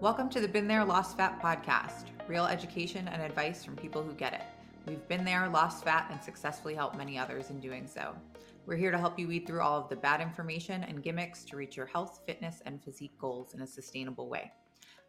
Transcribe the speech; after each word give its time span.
Welcome 0.00 0.28
to 0.30 0.40
the 0.40 0.46
Been 0.46 0.68
There, 0.68 0.84
Lost 0.84 1.16
Fat 1.16 1.42
podcast 1.42 2.04
real 2.28 2.46
education 2.46 3.08
and 3.08 3.20
advice 3.20 3.64
from 3.64 3.74
people 3.74 4.00
who 4.00 4.12
get 4.12 4.32
it. 4.32 4.42
We've 4.86 5.08
been 5.08 5.24
there, 5.24 5.48
lost 5.48 5.82
fat, 5.82 6.06
and 6.12 6.22
successfully 6.22 6.76
helped 6.76 6.96
many 6.96 7.18
others 7.18 7.50
in 7.50 7.58
doing 7.58 7.88
so. 7.88 8.14
We're 8.64 8.76
here 8.76 8.92
to 8.92 8.98
help 8.98 9.18
you 9.18 9.26
weed 9.26 9.44
through 9.44 9.60
all 9.60 9.76
of 9.76 9.88
the 9.88 9.96
bad 9.96 10.20
information 10.20 10.84
and 10.84 11.02
gimmicks 11.02 11.42
to 11.46 11.56
reach 11.56 11.76
your 11.76 11.86
health, 11.86 12.20
fitness, 12.26 12.62
and 12.64 12.80
physique 12.80 13.18
goals 13.18 13.54
in 13.54 13.62
a 13.62 13.66
sustainable 13.66 14.28
way. 14.28 14.52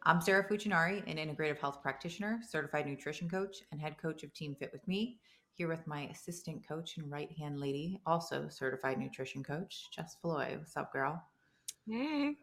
I'm 0.02 0.20
Sarah 0.20 0.48
Fuchinari, 0.48 1.08
an 1.08 1.18
integrative 1.18 1.60
health 1.60 1.82
practitioner, 1.82 2.40
certified 2.44 2.86
nutrition 2.86 3.30
coach, 3.30 3.58
and 3.70 3.80
head 3.80 3.96
coach 3.96 4.24
of 4.24 4.34
Team 4.34 4.56
Fit 4.58 4.70
with 4.72 4.88
Me, 4.88 5.20
here 5.52 5.68
with 5.68 5.86
my 5.86 6.08
assistant 6.08 6.66
coach 6.66 6.96
and 6.96 7.08
right 7.08 7.30
hand 7.38 7.60
lady, 7.60 8.00
also 8.06 8.48
certified 8.48 8.98
nutrition 8.98 9.44
coach, 9.44 9.88
Jess 9.94 10.16
Floyd. 10.20 10.58
What's 10.58 10.76
up, 10.76 10.92
girl? 10.92 11.22
Hey. 11.88 12.34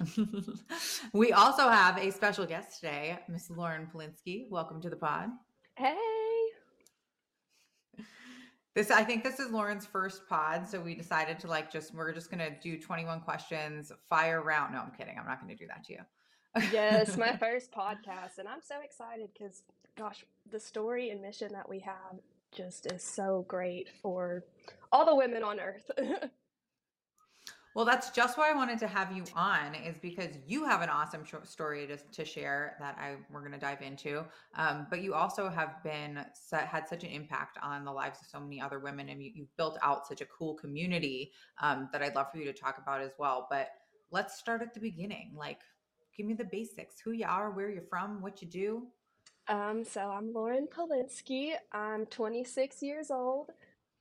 we 1.12 1.32
also 1.32 1.68
have 1.68 1.98
a 1.98 2.10
special 2.10 2.46
guest 2.46 2.80
today, 2.80 3.18
Miss 3.28 3.50
Lauren 3.50 3.88
Polinskey. 3.92 4.48
Welcome 4.50 4.80
to 4.82 4.90
the 4.90 4.96
pod. 4.96 5.30
Hey. 5.76 5.96
This 8.74 8.90
I 8.90 9.04
think 9.04 9.22
this 9.22 9.38
is 9.38 9.50
Lauren's 9.50 9.84
first 9.84 10.26
pod, 10.28 10.66
so 10.66 10.80
we 10.80 10.94
decided 10.94 11.38
to 11.40 11.46
like 11.46 11.70
just 11.70 11.94
we're 11.94 12.12
just 12.12 12.30
gonna 12.30 12.58
do 12.62 12.78
21 12.78 13.20
questions, 13.20 13.92
fire 14.08 14.42
round. 14.42 14.72
No, 14.72 14.80
I'm 14.80 14.92
kidding. 14.92 15.18
I'm 15.18 15.26
not 15.26 15.40
gonna 15.40 15.56
do 15.56 15.66
that 15.66 15.84
to 15.84 15.92
you. 15.92 16.00
yes, 16.72 17.16
my 17.18 17.36
first 17.40 17.70
podcast, 17.70 18.38
and 18.38 18.48
I'm 18.48 18.62
so 18.62 18.76
excited 18.82 19.28
because 19.34 19.62
gosh, 19.96 20.24
the 20.50 20.58
story 20.58 21.10
and 21.10 21.20
mission 21.20 21.52
that 21.52 21.68
we 21.68 21.80
have 21.80 22.18
just 22.50 22.90
is 22.90 23.02
so 23.02 23.44
great 23.46 23.88
for 24.00 24.44
all 24.90 25.04
the 25.04 25.14
women 25.14 25.42
on 25.42 25.60
earth. 25.60 25.90
Well, 27.74 27.86
that's 27.86 28.10
just 28.10 28.36
why 28.36 28.50
I 28.50 28.54
wanted 28.54 28.78
to 28.80 28.86
have 28.86 29.16
you 29.16 29.24
on, 29.34 29.74
is 29.74 29.96
because 29.96 30.36
you 30.46 30.64
have 30.66 30.82
an 30.82 30.90
awesome 30.90 31.24
story 31.44 31.86
to, 31.86 31.96
to 31.96 32.24
share 32.24 32.76
that 32.78 32.98
I 33.00 33.16
we're 33.30 33.40
going 33.40 33.52
to 33.52 33.58
dive 33.58 33.80
into. 33.80 34.24
Um, 34.56 34.86
but 34.90 35.00
you 35.00 35.14
also 35.14 35.48
have 35.48 35.82
been 35.82 36.24
had 36.50 36.86
such 36.86 37.02
an 37.02 37.10
impact 37.10 37.58
on 37.62 37.84
the 37.84 37.92
lives 37.92 38.20
of 38.20 38.26
so 38.28 38.40
many 38.40 38.60
other 38.60 38.78
women, 38.78 39.08
and 39.08 39.22
you, 39.22 39.32
have 39.38 39.56
built 39.56 39.78
out 39.82 40.06
such 40.06 40.20
a 40.20 40.26
cool 40.26 40.54
community 40.54 41.32
um, 41.62 41.88
that 41.92 42.02
I'd 42.02 42.14
love 42.14 42.30
for 42.30 42.38
you 42.38 42.44
to 42.44 42.52
talk 42.52 42.76
about 42.76 43.00
as 43.00 43.12
well. 43.18 43.46
But 43.48 43.68
let's 44.10 44.38
start 44.38 44.60
at 44.60 44.74
the 44.74 44.80
beginning. 44.80 45.32
Like, 45.34 45.60
give 46.14 46.26
me 46.26 46.34
the 46.34 46.44
basics: 46.44 46.96
who 47.02 47.12
you 47.12 47.26
are, 47.26 47.50
where 47.52 47.70
you're 47.70 47.84
from, 47.88 48.20
what 48.20 48.42
you 48.42 48.48
do. 48.48 48.86
Um, 49.48 49.82
so 49.82 50.10
I'm 50.10 50.32
Lauren 50.32 50.66
Polinskey. 50.66 51.52
I'm 51.72 52.04
26 52.06 52.82
years 52.82 53.10
old. 53.10 53.50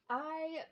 I 0.10 0.64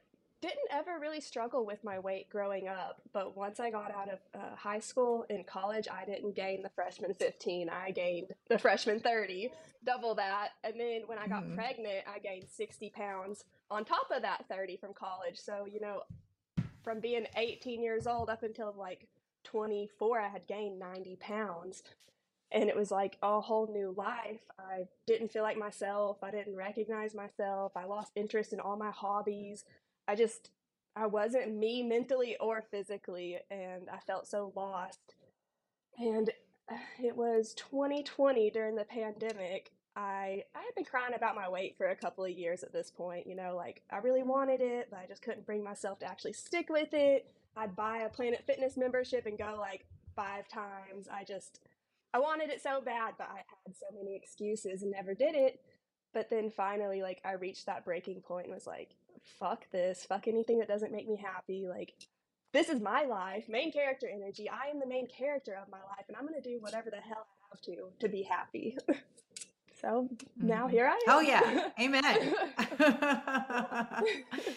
didn't 0.42 0.70
ever 0.72 1.00
really 1.00 1.20
struggle 1.20 1.66
with 1.66 1.84
my 1.84 2.00
weight 2.00 2.30
growing 2.30 2.68
up, 2.68 3.02
but 3.12 3.36
once 3.36 3.60
I 3.60 3.70
got 3.70 3.94
out 3.94 4.10
of 4.10 4.20
uh, 4.34 4.56
high 4.56 4.80
school 4.80 5.26
and 5.30 5.46
college, 5.46 5.88
I 5.92 6.06
didn't 6.06 6.36
gain 6.36 6.64
the 6.64 6.70
freshman 6.70 7.14
15. 7.14 7.70
I 7.70 7.92
gained 7.92 8.34
the 8.48 8.58
freshman 8.58 9.00
30, 9.00 9.52
double 9.86 10.16
that. 10.16 10.50
And 10.64 10.80
then 10.80 11.02
when 11.08 11.18
I 11.18 11.28
got 11.28 11.44
mm-hmm. 11.44 11.56
pregnant, 11.56 12.06
I 12.14 12.20
gained 12.20 12.46
60 12.50 12.90
pounds 12.92 13.44
on 13.70 13.84
top 13.84 14.10
of 14.16 14.22
that 14.22 14.46
30 14.50 14.78
from 14.78 14.94
college. 14.94 15.38
So, 15.38 15.66
you 15.70 15.82
know, 15.82 16.04
from 16.84 17.00
being 17.00 17.26
18 17.36 17.84
years 17.84 18.08
old 18.08 18.30
up 18.30 18.44
until 18.44 18.74
like 18.78 19.08
24, 19.44 20.20
I 20.20 20.28
had 20.30 20.48
gained 20.48 20.80
90 20.80 21.18
pounds. 21.18 21.84
And 22.52 22.68
it 22.68 22.76
was 22.76 22.90
like 22.90 23.18
a 23.22 23.42
whole 23.42 23.68
new 23.72 23.94
life. 23.96 24.42
I 24.58 24.88
didn't 25.06 25.32
feel 25.32 25.44
like 25.44 25.58
myself. 25.58 26.24
I 26.24 26.32
didn't 26.32 26.56
recognize 26.56 27.14
myself. 27.14 27.74
I 27.76 27.86
lost 27.86 28.12
interest 28.16 28.54
in 28.54 28.60
all 28.60 28.76
my 28.76 28.90
hobbies. 28.90 29.66
I 30.10 30.16
just 30.16 30.50
I 30.96 31.06
wasn't 31.06 31.54
me 31.54 31.84
mentally 31.84 32.36
or 32.40 32.64
physically 32.72 33.38
and 33.52 33.88
I 33.94 34.00
felt 34.00 34.28
so 34.28 34.52
lost. 34.56 35.14
And 36.00 36.32
uh, 36.72 36.78
it 37.00 37.16
was 37.16 37.54
2020 37.54 38.50
during 38.50 38.76
the 38.76 38.86
pandemic. 38.86 39.72
I 39.96 40.46
I 40.56 40.62
had 40.62 40.76
been 40.76 40.86
crying 40.86 41.14
about 41.16 41.36
my 41.36 41.48
weight 41.48 41.76
for 41.78 41.90
a 41.90 41.96
couple 41.96 42.26
of 42.26 42.32
years 42.32 42.64
at 42.64 42.74
this 42.74 42.90
point, 42.90 43.28
you 43.28 43.36
know, 43.36 43.56
like 43.56 43.84
I 43.92 43.98
really 43.98 44.24
wanted 44.24 44.62
it, 44.62 44.88
but 44.90 44.98
I 44.98 45.06
just 45.06 45.22
couldn't 45.22 45.46
bring 45.46 45.64
myself 45.64 46.00
to 46.00 46.08
actually 46.08 46.34
stick 46.34 46.70
with 46.70 46.94
it. 46.94 47.32
I'd 47.56 47.76
buy 47.76 48.00
a 48.00 48.10
Planet 48.10 48.44
Fitness 48.48 48.78
membership 48.78 49.28
and 49.28 49.38
go 49.38 49.58
like 49.60 49.86
5 50.16 50.48
times. 50.48 51.08
I 51.14 51.24
just 51.24 51.60
I 52.16 52.20
wanted 52.20 52.50
it 52.50 52.64
so 52.64 52.82
bad, 52.82 53.14
but 53.20 53.30
I 53.32 53.44
had 53.64 53.76
so 53.76 53.86
many 53.96 54.16
excuses 54.16 54.82
and 54.82 54.92
never 54.92 55.14
did 55.14 55.36
it. 55.36 55.60
But 56.16 56.32
then 56.32 56.50
finally 56.50 57.04
like 57.04 57.22
I 57.24 57.34
reached 57.34 57.68
that 57.68 57.86
breaking 57.86 58.22
point 58.22 58.48
and 58.48 58.56
was 58.56 58.66
like, 58.66 58.96
fuck 59.40 59.70
this, 59.72 60.06
fuck 60.06 60.28
anything 60.28 60.60
that 60.60 60.68
doesn't 60.68 60.92
make 60.92 61.08
me 61.08 61.18
happy. 61.18 61.68
Like, 61.68 61.94
this 62.54 62.70
is 62.70 62.82
my 62.82 63.04
life, 63.04 63.48
main 63.48 63.72
character 63.72 64.08
energy. 64.12 64.50
I 64.50 64.70
am 64.70 64.80
the 64.80 64.88
main 64.88 65.08
character 65.08 65.58
of 65.62 65.70
my 65.70 65.78
life, 65.78 66.06
and 66.08 66.18
I'm 66.18 66.28
going 66.28 66.42
to 66.42 66.50
do 66.50 66.60
whatever 66.60 66.90
the 66.90 66.98
hell 66.98 67.28
I 67.28 67.48
have 67.52 67.62
to 67.62 67.90
to 68.00 68.10
be 68.10 68.24
happy. 68.24 68.78
so 69.82 70.10
now 70.36 70.66
mm-hmm. 70.66 70.70
here 70.70 70.88
I 70.88 70.94
am. 70.94 71.00
Oh, 71.08 71.20
yeah. 71.20 71.70
Amen. 71.80 72.34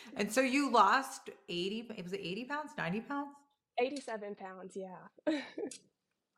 and 0.16 0.32
so 0.32 0.40
you 0.40 0.70
lost 0.70 1.30
80, 1.48 1.90
was 2.02 2.12
it 2.12 2.20
80 2.22 2.44
pounds, 2.44 2.70
90 2.78 3.00
pounds? 3.00 3.28
87 3.78 4.34
pounds, 4.36 4.76
yeah. 4.76 5.40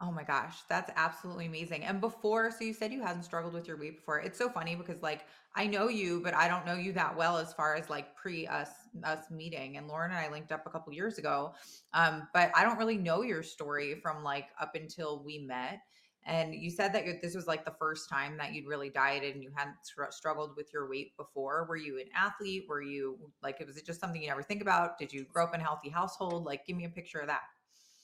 Oh 0.06 0.12
my 0.12 0.22
gosh, 0.22 0.59
that's 0.69 0.91
absolutely 0.97 1.47
amazing. 1.47 1.82
And 1.82 1.98
before, 1.98 2.50
so 2.50 2.62
you 2.62 2.75
said 2.75 2.92
you 2.92 3.00
hadn't 3.00 3.22
struggled 3.22 3.54
with 3.54 3.66
your 3.66 3.78
weight 3.78 3.97
before. 3.97 4.20
It's 4.20 4.37
so 4.37 4.50
funny 4.50 4.75
because 4.75 5.00
like 5.00 5.25
I 5.56 5.66
know 5.66 5.88
you, 5.88 6.20
but 6.22 6.34
I 6.34 6.47
don't 6.47 6.66
know 6.66 6.75
you 6.75 6.92
that 6.92 7.16
well 7.16 7.38
as 7.38 7.54
far 7.54 7.75
as 7.75 7.88
like 7.88 8.15
pre 8.15 8.47
us 8.47 8.69
us 9.03 9.31
meeting. 9.31 9.78
And 9.78 9.88
Lauren 9.88 10.10
and 10.10 10.20
I 10.20 10.31
linked 10.31 10.53
up 10.53 10.66
a 10.66 10.70
couple 10.70 10.92
years 10.92 11.16
ago. 11.16 11.54
Um, 11.94 12.28
but 12.34 12.50
I 12.54 12.65
don't 12.65 12.76
really 12.78 12.98
know 12.98 13.22
your 13.22 13.42
story 13.42 13.94
from 14.03 14.22
like 14.22 14.48
up 14.60 14.75
until 14.75 15.22
we 15.25 15.38
met. 15.38 15.81
And 16.26 16.54
you 16.54 16.71
said 16.71 16.92
that 16.94 17.04
this 17.22 17.34
was 17.34 17.47
like 17.47 17.65
the 17.65 17.75
first 17.78 18.10
time 18.10 18.36
that 18.36 18.53
you'd 18.53 18.66
really 18.66 18.91
dieted 18.91 19.34
and 19.34 19.42
you 19.42 19.53
hadn't 19.54 19.76
str- 19.84 20.04
struggled 20.10 20.54
with 20.56 20.71
your 20.72 20.88
weight 20.88 21.16
before. 21.16 21.65
Were 21.66 21.76
you 21.76 21.98
an 21.98 22.06
athlete? 22.15 22.65
Were 22.69 22.82
you 22.82 23.19
like, 23.42 23.59
was 23.66 23.78
it 23.78 23.86
just 23.86 24.00
something 24.00 24.21
you 24.21 24.28
never 24.28 24.42
think 24.42 24.60
about? 24.60 24.98
Did 24.98 25.12
you 25.12 25.25
grow 25.32 25.44
up 25.44 25.54
in 25.54 25.60
a 25.60 25.65
healthy 25.65 25.88
household? 25.88 26.44
Like, 26.44 26.66
give 26.66 26.76
me 26.76 26.84
a 26.84 26.91
picture 26.91 27.21
of 27.21 27.28
that. 27.28 27.42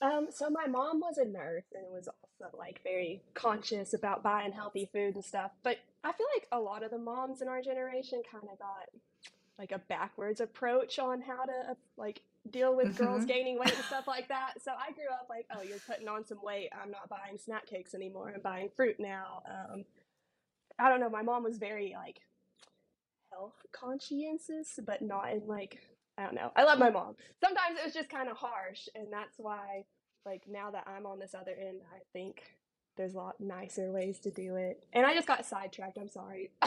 Um, 0.03 0.29
so 0.31 0.49
my 0.49 0.67
mom 0.67 1.01
was 1.01 1.19
a 1.19 1.27
nurse 1.27 1.67
and 1.75 1.85
was 1.93 2.09
also 2.09 2.57
like 2.57 2.81
very 2.83 3.23
conscious 3.35 3.93
about 3.93 4.23
buying 4.23 4.53
healthy 4.53 4.89
food 4.93 5.15
and 5.15 5.25
stuff. 5.25 5.51
But 5.63 5.79
I 6.03 6.13
feel 6.13 6.27
like 6.35 6.49
a 6.53 6.59
lot 6.59 6.83
of 6.83 6.91
the 6.91 6.99
moms 6.99 7.43
in 7.43 7.49
our 7.49 7.61
generation 7.61 8.23
kind 8.31 8.45
of 8.51 8.59
got 8.59 8.89
like 9.59 9.73
a 9.73 9.79
backwards 9.79 10.41
approach 10.41 10.99
on 10.99 11.21
how 11.21 11.45
to 11.45 11.77
like 11.99 12.23
deal 12.51 12.75
with 12.75 12.95
mm-hmm. 12.95 13.05
girls 13.05 13.27
gaining 13.27 13.59
weight 13.59 13.75
and 13.75 13.85
stuff 13.85 14.07
like 14.07 14.29
that. 14.29 14.55
So 14.63 14.73
I 14.73 14.93
grew 14.93 15.09
up 15.13 15.27
like, 15.29 15.47
oh, 15.55 15.63
you're 15.63 15.79
putting 15.87 16.09
on 16.09 16.27
some 16.27 16.39
weight. 16.43 16.71
I'm 16.73 16.91
not 16.91 17.11
buying 17.11 17.37
snack 17.37 17.67
cakes 17.67 17.95
anymore. 17.95 18.33
I'm 18.35 18.41
buying 18.41 18.71
fruit 18.75 18.97
now. 18.99 19.43
Um, 19.47 19.85
I 20.79 20.89
don't 20.89 21.01
know. 21.01 21.11
My 21.11 21.23
mom 21.23 21.43
was 21.43 21.59
very 21.59 21.95
like 21.95 22.21
health 23.31 23.67
conscientious, 23.73 24.81
but 24.85 25.03
not 25.03 25.31
in 25.31 25.47
like 25.47 25.79
I 26.21 26.25
don't 26.25 26.35
know. 26.35 26.53
I 26.55 26.65
love 26.65 26.79
my 26.79 26.91
mm. 26.91 26.95
mom. 26.95 27.15
Sometimes 27.43 27.79
it 27.79 27.85
was 27.85 27.95
just 27.95 28.11
kind 28.11 28.29
of 28.29 28.37
harsh, 28.37 28.89
and 28.95 29.07
that's 29.11 29.39
why, 29.39 29.85
like, 30.27 30.43
now 30.49 30.71
that 30.71 30.87
I'm 30.87 31.07
on 31.07 31.19
this 31.19 31.35
other 31.35 31.53
end, 31.59 31.81
I 31.95 32.01
think 32.13 32.43
there's 32.97 33.15
a 33.15 33.19
lot 33.19 33.41
nicer 33.41 33.91
ways 33.91 34.19
to 34.21 34.31
do 34.31 34.57
it. 34.57 34.85
And 34.93 35.07
I 35.07 35.15
just 35.15 35.27
got 35.27 35.47
sidetracked. 35.47 35.97
I'm 35.99 36.09
sorry. 36.09 36.51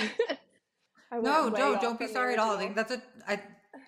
no, 1.11 1.51
don't 1.51 1.79
don't 1.81 1.99
be 1.99 2.07
sorry 2.07 2.33
at 2.33 2.39
all. 2.39 2.55
I 2.55 2.57
think 2.57 2.75
that's 2.75 2.91
a 2.91 3.01
I 3.27 3.39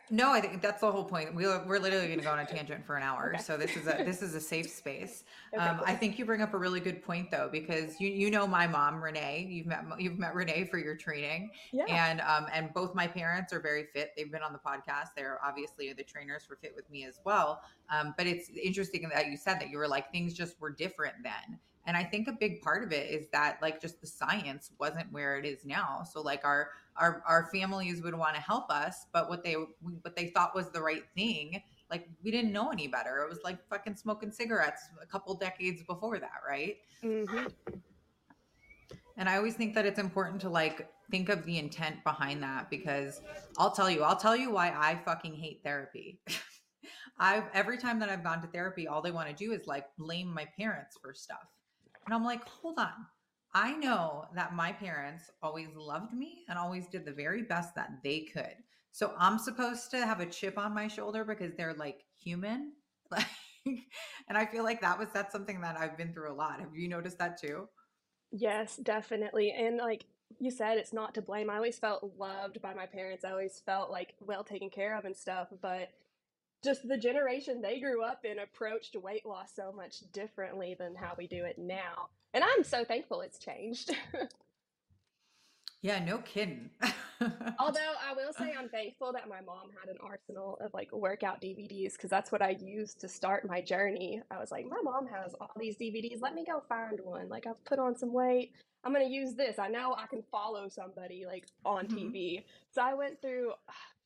no, 0.10 0.32
I 0.32 0.40
think 0.40 0.62
that's 0.62 0.82
the 0.82 0.92
whole 0.92 1.04
point. 1.04 1.34
We, 1.34 1.46
we're 1.46 1.80
literally 1.80 2.08
going 2.08 2.20
to 2.20 2.26
go 2.26 2.32
on 2.32 2.40
a 2.40 2.46
tangent 2.56 2.86
for 2.86 2.96
an 2.96 3.04
hour, 3.04 3.34
okay. 3.34 3.44
so 3.44 3.58
this 3.58 3.76
is 3.76 3.88
a 3.88 4.04
this 4.04 4.22
is 4.22 4.36
a 4.36 4.42
safe 4.42 4.70
space. 4.70 5.24
Okay, 5.54 5.64
um, 5.64 5.78
cool. 5.78 5.86
I 5.88 5.96
think 5.96 6.20
you 6.20 6.26
bring 6.26 6.42
up 6.42 6.54
a 6.54 6.58
really 6.58 6.82
good 6.82 7.02
point 7.02 7.32
though, 7.32 7.48
because 7.50 8.02
you 8.02 8.10
you 8.10 8.30
know 8.30 8.46
my 8.46 8.68
mom 8.68 9.02
Renee. 9.02 9.48
You've 9.50 9.68
met 9.68 9.86
you've 9.98 10.20
met 10.20 10.36
Renee 10.36 10.66
for 10.66 10.78
your 10.78 10.96
training, 10.96 11.50
yeah. 11.72 11.86
and 11.88 12.20
um 12.22 12.48
and 12.52 12.74
both 12.74 12.94
my 12.94 13.08
parents 13.08 13.54
are 13.54 13.62
very 13.62 13.86
fit. 13.94 14.12
They've 14.18 14.30
been 14.30 14.42
on 14.42 14.52
the 14.52 14.60
podcast. 14.60 15.10
They're 15.16 15.40
obviously 15.46 15.94
the 15.94 16.04
trainers 16.04 16.44
for 16.44 16.58
Fit 16.58 16.74
with 16.76 16.90
Me 16.90 17.06
as 17.06 17.22
well. 17.24 17.62
Um, 17.90 18.14
but 18.18 18.28
it's 18.28 18.50
interesting 18.50 19.10
that 19.14 19.28
you 19.28 19.38
said 19.38 19.62
that 19.62 19.70
you 19.70 19.78
were 19.78 19.88
like 19.88 20.12
things 20.12 20.34
just 20.34 20.60
were 20.60 20.72
different 20.72 21.16
then, 21.24 21.58
and 21.86 21.96
i 21.96 22.04
think 22.04 22.28
a 22.28 22.34
big 22.34 22.62
part 22.62 22.84
of 22.84 22.92
it 22.92 23.10
is 23.10 23.28
that 23.32 23.58
like 23.62 23.80
just 23.80 24.02
the 24.02 24.08
science 24.08 24.72
wasn't 24.80 25.10
where 25.12 25.38
it 25.38 25.46
is 25.46 25.66
now 25.66 26.04
so 26.04 26.22
like 26.22 26.44
our 26.44 26.70
our 26.98 27.24
our 27.28 27.50
families 27.54 28.02
would 28.02 28.16
want 28.16 28.36
to 28.36 28.42
help 28.42 28.70
us 28.70 29.06
but 29.14 29.30
what 29.30 29.44
they 29.44 29.54
what 29.54 30.16
they 30.16 30.28
thought 30.28 30.56
was 30.56 30.70
the 30.72 30.82
right 30.82 31.04
thing 31.16 31.62
like 31.90 32.08
we 32.24 32.32
didn't 32.32 32.52
know 32.52 32.70
any 32.72 32.88
better 32.88 33.20
it 33.20 33.30
was 33.30 33.40
like 33.44 33.58
fucking 33.70 33.96
smoking 33.96 34.32
cigarettes 34.32 34.84
a 35.02 35.06
couple 35.06 35.34
decades 35.36 35.84
before 35.84 36.20
that 36.20 36.42
right 36.48 36.78
mm-hmm. 37.04 37.46
and 39.18 39.30
i 39.30 39.38
always 39.38 39.56
think 39.56 39.74
that 39.74 39.86
it's 39.86 40.00
important 40.00 40.40
to 40.42 40.50
like 40.50 40.90
think 41.12 41.30
of 41.30 41.46
the 41.46 41.58
intent 41.58 42.04
behind 42.04 42.42
that 42.42 42.70
because 42.70 43.22
i'll 43.58 43.72
tell 43.72 43.90
you 43.90 44.04
i'll 44.04 44.16
tell 44.16 44.36
you 44.36 44.52
why 44.52 44.70
i 44.70 45.00
fucking 45.06 45.34
hate 45.34 45.62
therapy 45.64 46.20
I've 47.18 47.46
every 47.54 47.78
time 47.78 48.00
that 48.00 48.10
I've 48.10 48.24
gone 48.24 48.42
to 48.42 48.48
therapy, 48.48 48.88
all 48.88 49.02
they 49.02 49.12
want 49.12 49.30
to 49.30 49.36
do 49.36 49.54
is 49.54 49.68
like 49.68 49.86
blame 49.98 50.34
my 50.34 50.48
parents 50.58 50.98
for 51.02 51.14
stuff. 51.14 51.48
And 52.06 52.14
I'm 52.14 52.24
like, 52.24 52.48
hold 52.48 52.78
on. 52.78 52.92
I 53.56 53.74
know 53.78 54.26
that 54.36 54.54
my 54.54 54.74
parents 54.74 55.32
always 55.42 55.70
loved 55.78 56.14
me 56.14 56.44
and 56.50 56.60
always 56.60 56.88
did 56.88 57.06
the 57.06 57.14
very 57.14 57.42
best 57.42 57.74
that 57.76 58.04
they 58.04 58.20
could. 58.20 58.54
So 58.92 59.14
I'm 59.18 59.40
supposed 59.40 59.90
to 59.92 60.06
have 60.06 60.20
a 60.20 60.26
chip 60.26 60.58
on 60.58 60.76
my 60.76 60.90
shoulder 60.90 61.24
because 61.24 61.54
they're 61.56 61.74
like 61.74 62.04
human. 62.22 62.74
Like, 63.12 63.28
and 64.30 64.38
I 64.38 64.46
feel 64.46 64.64
like 64.64 64.82
that 64.82 64.98
was 64.98 65.10
that's 65.14 65.32
something 65.32 65.62
that 65.62 65.78
I've 65.80 65.98
been 65.98 66.12
through 66.14 66.32
a 66.32 66.34
lot. 66.34 66.60
Have 66.60 66.76
you 66.76 66.88
noticed 66.88 67.18
that 67.20 67.40
too? 67.40 67.68
Yes, 68.32 68.78
definitely. 68.78 69.52
And 69.52 69.78
like 69.78 70.06
you 70.40 70.52
said, 70.52 70.78
it's 70.78 70.94
not 70.94 71.14
to 71.16 71.22
blame. 71.22 71.50
I 71.50 71.56
always 71.56 71.80
felt 71.80 72.14
loved 72.18 72.62
by 72.62 72.74
my 72.74 72.86
parents. 72.86 73.24
I 73.24 73.32
always 73.32 73.62
felt 73.66 73.90
like 73.90 74.16
well 74.20 74.44
taken 74.44 74.70
care 74.70 74.98
of 74.98 75.06
and 75.06 75.16
stuff. 75.16 75.48
But 75.62 75.90
just 76.66 76.88
the 76.88 76.98
generation 76.98 77.62
they 77.62 77.80
grew 77.80 78.04
up 78.04 78.26
in 78.26 78.40
approached 78.40 78.96
weight 78.96 79.26
loss 79.26 79.52
so 79.56 79.72
much 79.72 80.00
differently 80.12 80.76
than 80.78 80.96
how 80.96 81.14
we 81.18 81.28
do 81.28 81.46
it 81.46 81.58
now. 81.58 82.10
And 82.34 82.44
I'm 82.44 82.64
so 82.64 82.84
thankful 82.84 83.22
it's 83.22 83.40
changed. 83.40 83.96
yeah, 85.82 86.04
no 86.04 86.18
kidding. 86.20 86.70
Although 87.60 87.94
I 88.06 88.14
will 88.14 88.34
say 88.38 88.54
I'm 88.58 88.68
thankful 88.68 89.14
that 89.14 89.30
my 89.30 89.40
mom 89.42 89.70
had 89.80 89.90
an 89.90 89.98
arsenal 90.04 90.58
of 90.60 90.74
like 90.74 90.92
workout 90.92 91.42
DVDs 91.42 91.94
because 91.94 92.10
that's 92.10 92.32
what 92.32 92.42
I 92.42 92.58
used 92.60 93.00
to 93.02 93.08
start 93.08 93.48
my 93.48 93.62
journey. 93.62 94.22
I 94.30 94.40
was 94.40 94.52
like, 94.52 94.66
my 94.66 94.82
mom 94.84 95.08
has 95.08 95.34
all 95.40 95.52
these 95.58 95.78
DVDs. 95.78 96.22
Let 96.22 96.34
me 96.34 96.44
go 96.46 96.62
find 96.68 97.00
one. 97.02 97.30
Like 97.30 97.48
I've 97.48 97.64
put 97.64 97.80
on 97.80 97.96
some 97.96 98.12
weight. 98.12 98.52
I'm 98.84 98.92
gonna 98.92 99.06
use 99.06 99.34
this. 99.34 99.58
I 99.58 99.70
know 99.70 99.96
I 99.98 100.08
can 100.08 100.24
follow 100.32 100.68
somebody 100.68 101.26
like 101.26 101.46
on 101.64 101.88
mm-hmm. 101.88 101.98
TV. 101.98 102.44
So 102.72 102.82
I 102.82 102.94
went 102.94 103.22
through. 103.22 103.54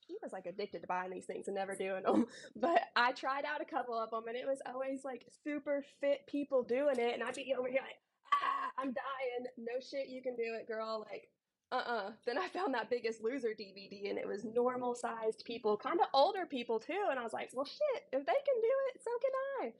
He 0.09 0.17
was 0.23 0.33
like 0.33 0.47
addicted 0.47 0.81
to 0.81 0.88
buying 0.88 1.11
these 1.11 1.25
things 1.25 1.47
and 1.47 1.56
never 1.56 1.75
doing 1.75 2.03
them. 2.03 2.25
But 2.56 2.81
I 2.95 3.11
tried 3.11 3.45
out 3.45 3.61
a 3.61 3.65
couple 3.65 3.97
of 3.97 4.09
them, 4.09 4.23
and 4.27 4.35
it 4.35 4.47
was 4.47 4.59
always 4.65 5.06
like 5.06 5.25
super 5.44 5.85
fit 6.01 6.25
people 6.27 6.63
doing 6.63 6.97
it, 6.97 7.13
and 7.13 7.23
I'd 7.23 7.35
be 7.35 7.53
over 7.57 7.69
here 7.69 7.81
like, 7.81 8.00
ah, 8.33 8.71
I'm 8.79 8.88
dying. 8.88 9.45
No 9.57 9.79
shit, 9.79 10.09
you 10.09 10.21
can 10.21 10.35
do 10.35 10.56
it, 10.59 10.67
girl. 10.67 11.06
Like 11.09 11.29
uh-uh 11.71 12.09
then 12.25 12.35
i 12.35 12.47
found 12.47 12.73
that 12.73 12.89
biggest 12.89 13.23
loser 13.23 13.50
dvd 13.50 14.09
and 14.09 14.17
it 14.17 14.27
was 14.27 14.44
normal 14.44 14.95
sized 14.95 15.44
people 15.45 15.77
kind 15.77 16.00
of 16.00 16.07
older 16.15 16.47
people 16.47 16.79
too 16.79 17.05
and 17.12 17.19
i 17.19 17.23
was 17.23 17.31
like 17.31 17.51
well 17.53 17.63
shit 17.63 18.03
if 18.12 18.25
they 18.25 18.33
can 18.33 18.59
do 18.59 18.73
it 18.88 19.01
so 19.03 19.12
can 19.21 19.31
i 19.62 19.73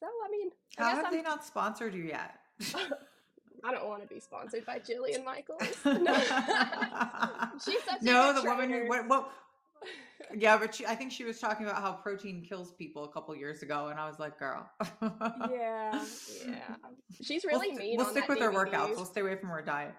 so 0.00 0.06
i 0.06 0.30
mean 0.30 0.50
I 0.78 0.84
how 0.84 0.96
have 0.96 1.04
I'm... 1.06 1.12
they 1.12 1.20
not 1.20 1.44
sponsored 1.44 1.92
you 1.92 2.04
yet 2.04 2.38
I 3.64 3.72
don't 3.72 3.88
want 3.88 4.02
to 4.02 4.14
be 4.14 4.20
sponsored 4.20 4.64
by 4.64 4.78
Jillian 4.78 5.24
Michaels. 5.24 5.62
No, 5.84 6.14
she's 7.64 7.82
such 7.82 8.02
no, 8.02 8.32
the 8.32 8.42
woman 8.42 8.70
who 8.70 8.86
what, 8.86 9.08
what 9.08 9.30
yeah, 10.34 10.56
but 10.56 10.74
she, 10.74 10.86
I 10.86 10.94
think 10.94 11.12
she 11.12 11.24
was 11.24 11.38
talking 11.38 11.66
about 11.66 11.80
how 11.80 11.92
protein 11.92 12.44
kills 12.46 12.72
people 12.72 13.04
a 13.04 13.08
couple 13.08 13.34
years 13.36 13.62
ago, 13.62 13.88
and 13.88 14.00
I 14.00 14.08
was 14.08 14.18
like, 14.18 14.38
"Girl." 14.38 14.68
yeah, 15.02 16.04
yeah. 16.46 16.76
She's 17.22 17.44
really 17.44 17.70
we'll, 17.70 17.78
mean. 17.78 17.96
We'll 17.96 18.06
stick 18.06 18.28
with 18.28 18.38
DVD. 18.38 18.52
her 18.52 18.52
workouts. 18.52 18.96
We'll 18.96 19.04
stay 19.04 19.20
away 19.20 19.36
from 19.36 19.50
her 19.50 19.62
diet. 19.62 19.94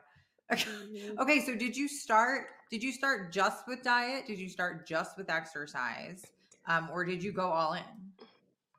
Mm-hmm. 0.51 1.19
okay, 1.19 1.41
so 1.41 1.55
did 1.55 1.75
you 1.75 1.87
start? 1.87 2.47
Did 2.69 2.83
you 2.83 2.91
start 2.91 3.31
just 3.31 3.67
with 3.67 3.83
diet? 3.83 4.25
Did 4.27 4.39
you 4.39 4.49
start 4.49 4.87
just 4.87 5.17
with 5.17 5.29
exercise, 5.29 6.25
um, 6.67 6.89
or 6.91 7.05
did 7.05 7.23
you 7.23 7.31
go 7.31 7.47
all 7.47 7.73
in? 7.73 7.83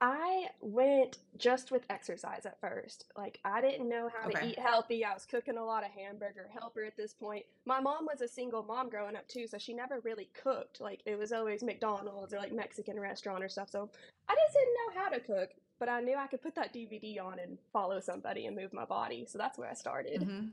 I 0.01 0.47
went 0.61 1.19
just 1.39 1.73
with 1.73 1.85
exercise 1.91 2.47
at 2.47 2.61
first. 2.61 3.07
Like 3.17 3.41
I 3.45 3.61
didn't 3.61 3.89
know 3.89 4.09
how 4.17 4.29
okay. 4.29 4.41
to 4.41 4.47
eat 4.47 4.59
healthy. 4.59 5.05
I 5.05 5.13
was 5.13 5.27
cooking 5.27 5.57
a 5.57 5.65
lot 5.65 5.85
of 5.85 5.91
hamburger 5.91 6.49
helper 6.53 6.85
at 6.85 6.97
this 6.97 7.13
point. 7.13 7.45
My 7.67 7.81
mom 7.81 8.07
was 8.07 8.21
a 8.21 8.29
single 8.29 8.63
mom 8.63 8.91
growing 8.91 9.17
up 9.17 9.27
too, 9.27 9.49
so 9.49 9.59
she 9.59 9.75
never 9.75 10.01
really 10.01 10.29
cooked. 10.41 10.81
Like 10.81 11.01
it 11.05 11.19
was 11.19 11.33
always 11.33 11.65
McDonald's 11.65 12.33
or 12.33 12.39
like 12.39 12.53
Mexican 12.53 13.01
restaurant 13.01 13.43
or 13.43 13.49
stuff. 13.49 13.71
So 13.71 13.91
I 14.29 14.35
just 14.35 14.55
didn't 14.55 14.75
know 14.75 15.03
how 15.03 15.09
to 15.11 15.21
cook, 15.21 15.51
but 15.81 15.89
I 15.89 16.01
knew 16.01 16.17
I 16.17 16.29
could 16.29 16.43
put 16.43 16.55
that 16.55 16.73
DVD 16.73 17.21
on 17.21 17.41
and 17.41 17.59
follow 17.73 17.99
somebody 17.99 18.47
and 18.47 18.55
move 18.55 18.73
my 18.73 18.85
body. 18.85 19.27
So 19.29 19.37
that's 19.37 19.59
where 19.59 19.69
I 19.69 19.75
started. 19.75 20.21
Mm-hmm. 20.21 20.47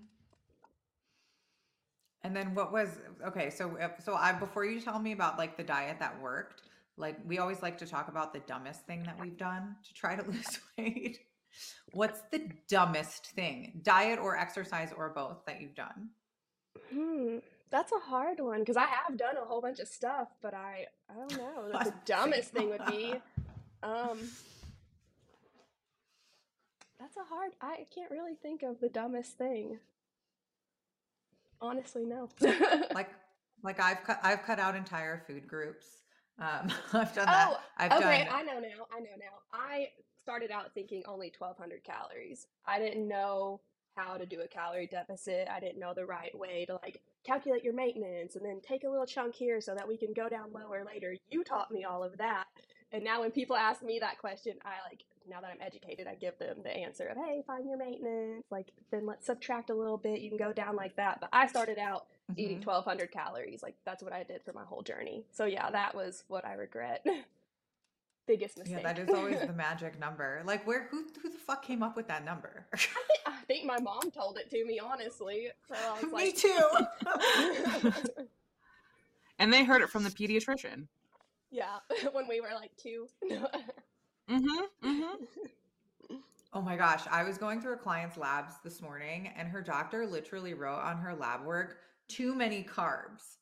And 2.24 2.36
then 2.36 2.56
what 2.56 2.72
was 2.72 2.98
okay? 3.28 3.52
So 3.52 3.78
so 4.04 4.16
I 4.16 4.32
before 4.34 4.66
you 4.66 4.82
tell 4.82 4.98
me 4.98 5.12
about 5.12 5.38
like 5.38 5.56
the 5.56 5.64
diet 5.64 5.98
that 6.00 6.20
worked, 6.20 6.64
like 6.98 7.18
we 7.26 7.40
always 7.40 7.62
like 7.62 7.78
to 7.80 7.88
talk 7.88 8.08
about 8.08 8.34
the 8.34 8.40
dumbest 8.40 8.86
thing 8.86 9.04
that 9.04 9.20
we've 9.20 9.38
done 9.38 9.76
to 9.84 9.94
try 9.94 10.16
to 10.16 10.24
lose 10.30 10.60
weight. 10.78 11.20
What's 11.94 12.22
the 12.32 12.50
dumbest 12.68 13.28
thing, 13.28 13.82
diet 13.84 14.20
or 14.20 14.38
exercise 14.38 14.92
or 14.96 15.10
both, 15.10 15.46
that 15.46 15.62
you've 15.62 15.76
done? 15.76 16.10
Hmm, 16.94 17.38
that's 17.70 17.92
a 17.92 18.00
hard 18.00 18.40
one 18.40 18.60
because 18.60 18.78
I 18.78 18.86
have 18.86 19.18
done 19.18 19.38
a 19.38 19.46
whole 19.46 19.62
bunch 19.62 19.80
of 19.80 19.88
stuff, 19.88 20.30
but 20.42 20.54
I 20.54 20.86
I 21.10 21.14
don't 21.16 21.38
know. 21.38 21.80
The 21.84 21.94
dumbest 22.06 22.52
thing 22.52 22.70
would 22.70 22.86
be, 22.88 23.14
um, 23.84 24.20
that's 27.00 27.18
a 27.18 27.24
hard. 27.24 27.52
I 27.62 27.86
can't 27.94 28.12
really 28.12 28.36
think 28.36 28.64
of 28.64 28.80
the 28.80 28.90
dumbest 28.90 29.38
thing. 29.38 29.80
Honestly, 31.62 32.06
no. 32.06 32.30
like 32.94 33.10
like 33.64 33.80
I've 33.80 34.04
cut 34.04 34.20
I've 34.24 34.44
cut 34.44 34.60
out 34.60 34.76
entire 34.76 35.24
food 35.26 35.48
groups. 35.48 35.86
Um, 36.40 36.72
I've 36.94 37.14
done 37.14 37.26
that. 37.26 37.48
Oh, 37.50 37.58
I've 37.78 37.92
okay. 37.92 38.26
Done... 38.26 38.36
I 38.36 38.44
know 38.44 38.60
now. 38.60 38.88
I 38.94 39.00
know 39.00 39.16
now. 39.18 39.40
I 39.54 39.90
started 40.22 40.52
out 40.52 40.74
thinking 40.74 41.04
only 41.08 41.32
1,200 41.38 41.84
calories. 41.84 42.48
I 42.66 42.80
didn't 42.80 43.08
know 43.08 43.62
how 43.96 44.18
to 44.18 44.26
do 44.26 44.42
a 44.42 44.48
calorie 44.48 44.88
deficit. 44.88 45.48
I 45.50 45.60
didn't 45.60 45.80
know 45.80 45.94
the 45.94 46.06
right 46.06 46.38
way 46.38 46.66
to 46.66 46.74
like 46.84 47.02
calculate 47.26 47.64
your 47.64 47.74
maintenance 47.74 48.36
and 48.36 48.46
then 48.46 48.60
take 48.62 48.84
a 48.84 48.90
little 48.90 49.06
chunk 49.06 49.36
here 49.36 49.62
so 49.62 49.74
that 49.76 49.88
we 49.88 49.98
can 49.98 50.14
go 50.14 50.28
down 50.28 50.52
lower 50.52 50.84
later. 50.86 51.16
You 51.30 51.44
taught 51.44 51.72
me 51.72 51.86
all 51.86 52.04
of 52.04 52.18
that. 52.18 52.46
And 52.92 53.04
now 53.04 53.22
when 53.22 53.32
people 53.32 53.56
ask 53.56 53.82
me 53.82 54.00
that 54.00 54.18
question, 54.20 54.56
I 54.64 54.88
like 54.90 55.04
now 55.28 55.42
that 55.42 55.52
I'm 55.52 55.62
educated, 55.62 56.08
I 56.08 56.16
give 56.16 56.38
them 56.38 56.58
the 56.64 56.76
answer 56.76 57.08
of, 57.08 57.18
hey, 57.18 57.44
find 57.48 57.68
your 57.68 57.78
maintenance. 57.78 58.44
Like, 58.52 58.72
then 58.92 59.06
let's 59.06 59.26
subtract 59.26 59.70
a 59.70 59.74
little 59.76 59.98
bit. 59.98 60.22
You 60.22 60.30
can 60.30 60.38
go 60.38 60.54
down 60.54 60.76
like 60.76 60.96
that. 60.98 61.20
But 61.20 61.30
I 61.34 61.48
started 61.48 61.80
out 61.80 62.06
mm-hmm. 62.32 62.40
eating 62.40 62.62
1,200 62.62 63.12
calories. 63.12 63.62
Like, 63.64 63.76
that's 63.86 64.04
what 64.04 64.14
I 64.14 64.24
did 64.24 64.44
for 64.44 64.54
my 64.54 64.64
whole 64.64 64.82
journey. 64.82 65.24
So, 65.32 65.46
yeah, 65.46 65.70
that 65.70 65.96
was 65.96 66.24
what 66.28 66.46
I 66.46 66.54
regret. 66.54 67.06
Biggest 68.28 68.58
mistake. 68.58 68.78
Yeah, 68.82 68.94
that 68.94 69.00
is 69.00 69.10
always 69.10 69.40
the 69.48 69.54
magic 69.54 70.00
number. 70.00 70.42
Like, 70.46 70.66
where, 70.66 70.88
who, 70.90 71.06
who 71.22 71.30
the 71.30 71.38
fuck 71.38 71.64
came 71.64 71.84
up 71.84 71.96
with 71.96 72.08
that 72.08 72.26
number? 72.26 72.66
I, 72.74 72.78
think, 72.78 72.90
I 73.28 73.38
think 73.48 73.66
my 73.66 73.80
mom 73.80 74.10
told 74.12 74.38
it 74.38 74.50
to 74.50 74.66
me, 74.66 74.80
honestly. 74.80 75.50
So 75.68 75.76
I 75.76 76.02
was 76.02 76.12
me 76.12 76.32
too. 76.32 77.92
and 79.38 79.54
they 79.54 79.64
heard 79.64 79.82
it 79.82 79.90
from 79.90 80.04
the 80.04 80.10
pediatrician. 80.10 80.88
Yeah, 81.52 81.78
when 82.12 82.28
we 82.28 82.42
were 82.42 82.50
like 82.56 82.72
two. 82.76 83.08
Mm-hmm. 84.28 84.50
Mm-hmm. 84.84 86.16
oh 86.54 86.62
my 86.62 86.76
gosh. 86.76 87.04
I 87.12 87.24
was 87.24 87.38
going 87.38 87.62
through 87.62 87.74
a 87.74 87.78
client's 87.78 88.18
labs 88.18 88.56
this 88.64 88.82
morning 88.82 89.30
and 89.38 89.48
her 89.48 89.62
doctor 89.62 90.06
literally 90.08 90.56
wrote 90.56 90.80
on 90.80 90.98
her 90.98 91.14
lab 91.14 91.46
work, 91.46 91.78
too 92.08 92.36
many 92.36 92.64
carbs. 92.64 93.38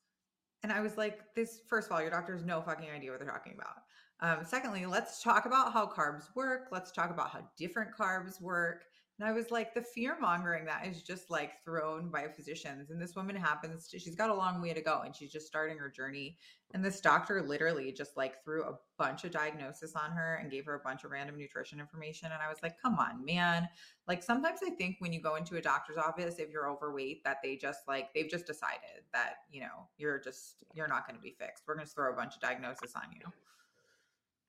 And 0.63 0.71
I 0.71 0.80
was 0.81 0.98
like, 0.98 1.33
this, 1.36 1.62
first 1.68 1.88
of 1.88 1.94
all, 1.94 2.01
your 2.01 2.10
doctor 2.10 2.33
has 2.33 2.45
no 2.45 2.62
fucking 2.62 2.89
idea 2.89 3.12
what 3.12 3.19
they're 3.19 3.30
talking 3.30 3.54
about. 3.54 3.83
Um, 4.21 4.45
secondly, 4.45 4.86
let's 4.86 5.21
talk 5.21 5.45
about 5.45 5.74
how 5.74 5.86
carbs 5.86 6.33
work. 6.36 6.68
Let's 6.71 6.92
talk 6.92 7.12
about 7.12 7.30
how 7.30 7.42
different 7.57 7.92
carbs 7.98 8.42
work. 8.42 8.86
And 9.23 9.31
I 9.31 9.33
was 9.33 9.51
like, 9.51 9.73
the 9.73 9.81
fear 9.81 10.17
mongering 10.19 10.65
that 10.65 10.85
is 10.85 11.01
just 11.01 11.31
like 11.31 11.63
thrown 11.63 12.09
by 12.09 12.27
physicians. 12.27 12.89
And 12.89 13.01
this 13.01 13.15
woman 13.15 13.37
happens 13.37 13.87
to, 13.87 13.97
she's 13.97 14.18
got 14.18 14.30
a 14.30 14.33
long 14.33 14.61
way 14.61 14.73
to 14.73 14.81
go 14.81 15.03
and 15.06 15.15
she's 15.15 15.31
just 15.31 15.47
starting 15.47 15.77
her 15.77 15.87
journey. 15.87 16.37
And 16.73 16.83
this 16.83 16.99
doctor 16.99 17.42
literally 17.42 17.94
just 17.94 18.18
like 18.18 18.44
threw 18.44 18.65
a 18.65 18.77
bunch 18.97 19.23
of 19.23 19.31
diagnosis 19.31 19.95
on 19.95 20.11
her 20.11 20.35
and 20.42 20.51
gave 20.51 20.65
her 20.65 20.75
a 20.75 20.80
bunch 20.80 21.06
of 21.06 21.11
random 21.11 21.37
nutrition 21.37 21.80
information. 21.80 22.31
And 22.33 22.42
I 22.44 22.49
was 22.49 22.57
like, 22.61 22.77
come 22.81 22.99
on, 22.99 23.23
man. 23.23 23.69
Like 24.09 24.21
sometimes 24.21 24.59
I 24.61 24.71
think 24.71 24.97
when 24.99 25.13
you 25.13 25.21
go 25.21 25.35
into 25.35 25.56
a 25.56 25.61
doctor's 25.61 25.95
office, 25.95 26.35
if 26.37 26.49
you're 26.49 26.69
overweight, 26.69 27.23
that 27.23 27.37
they 27.42 27.56
just 27.56 27.87
like, 27.87 28.13
they've 28.13 28.30
just 28.30 28.45
decided 28.45 29.06
that, 29.13 29.35
you 29.49 29.61
know, 29.61 29.87
you're 29.95 30.19
just, 30.19 30.56
you're 30.73 30.89
not 30.89 31.07
going 31.07 31.15
to 31.15 31.23
be 31.23 31.33
fixed. 31.39 31.63
We're 31.65 31.75
going 31.75 31.87
to 31.87 31.94
throw 31.94 32.11
a 32.11 32.15
bunch 32.18 32.35
of 32.35 32.42
diagnosis 32.42 32.92
on 32.94 33.03
you. 33.18 33.31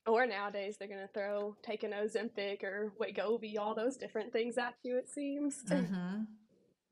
Or 0.06 0.26
nowadays 0.26 0.76
they're 0.78 0.88
gonna 0.88 1.08
throw 1.12 1.56
take 1.62 1.82
an 1.82 1.92
Ozempic 1.92 2.62
or 2.62 2.92
Wegovy, 3.00 3.58
all 3.58 3.74
those 3.74 3.96
different 3.96 4.32
things 4.32 4.58
at 4.58 4.74
you. 4.82 4.98
It 4.98 5.08
seems. 5.08 5.62
Mm-hmm. 5.64 6.22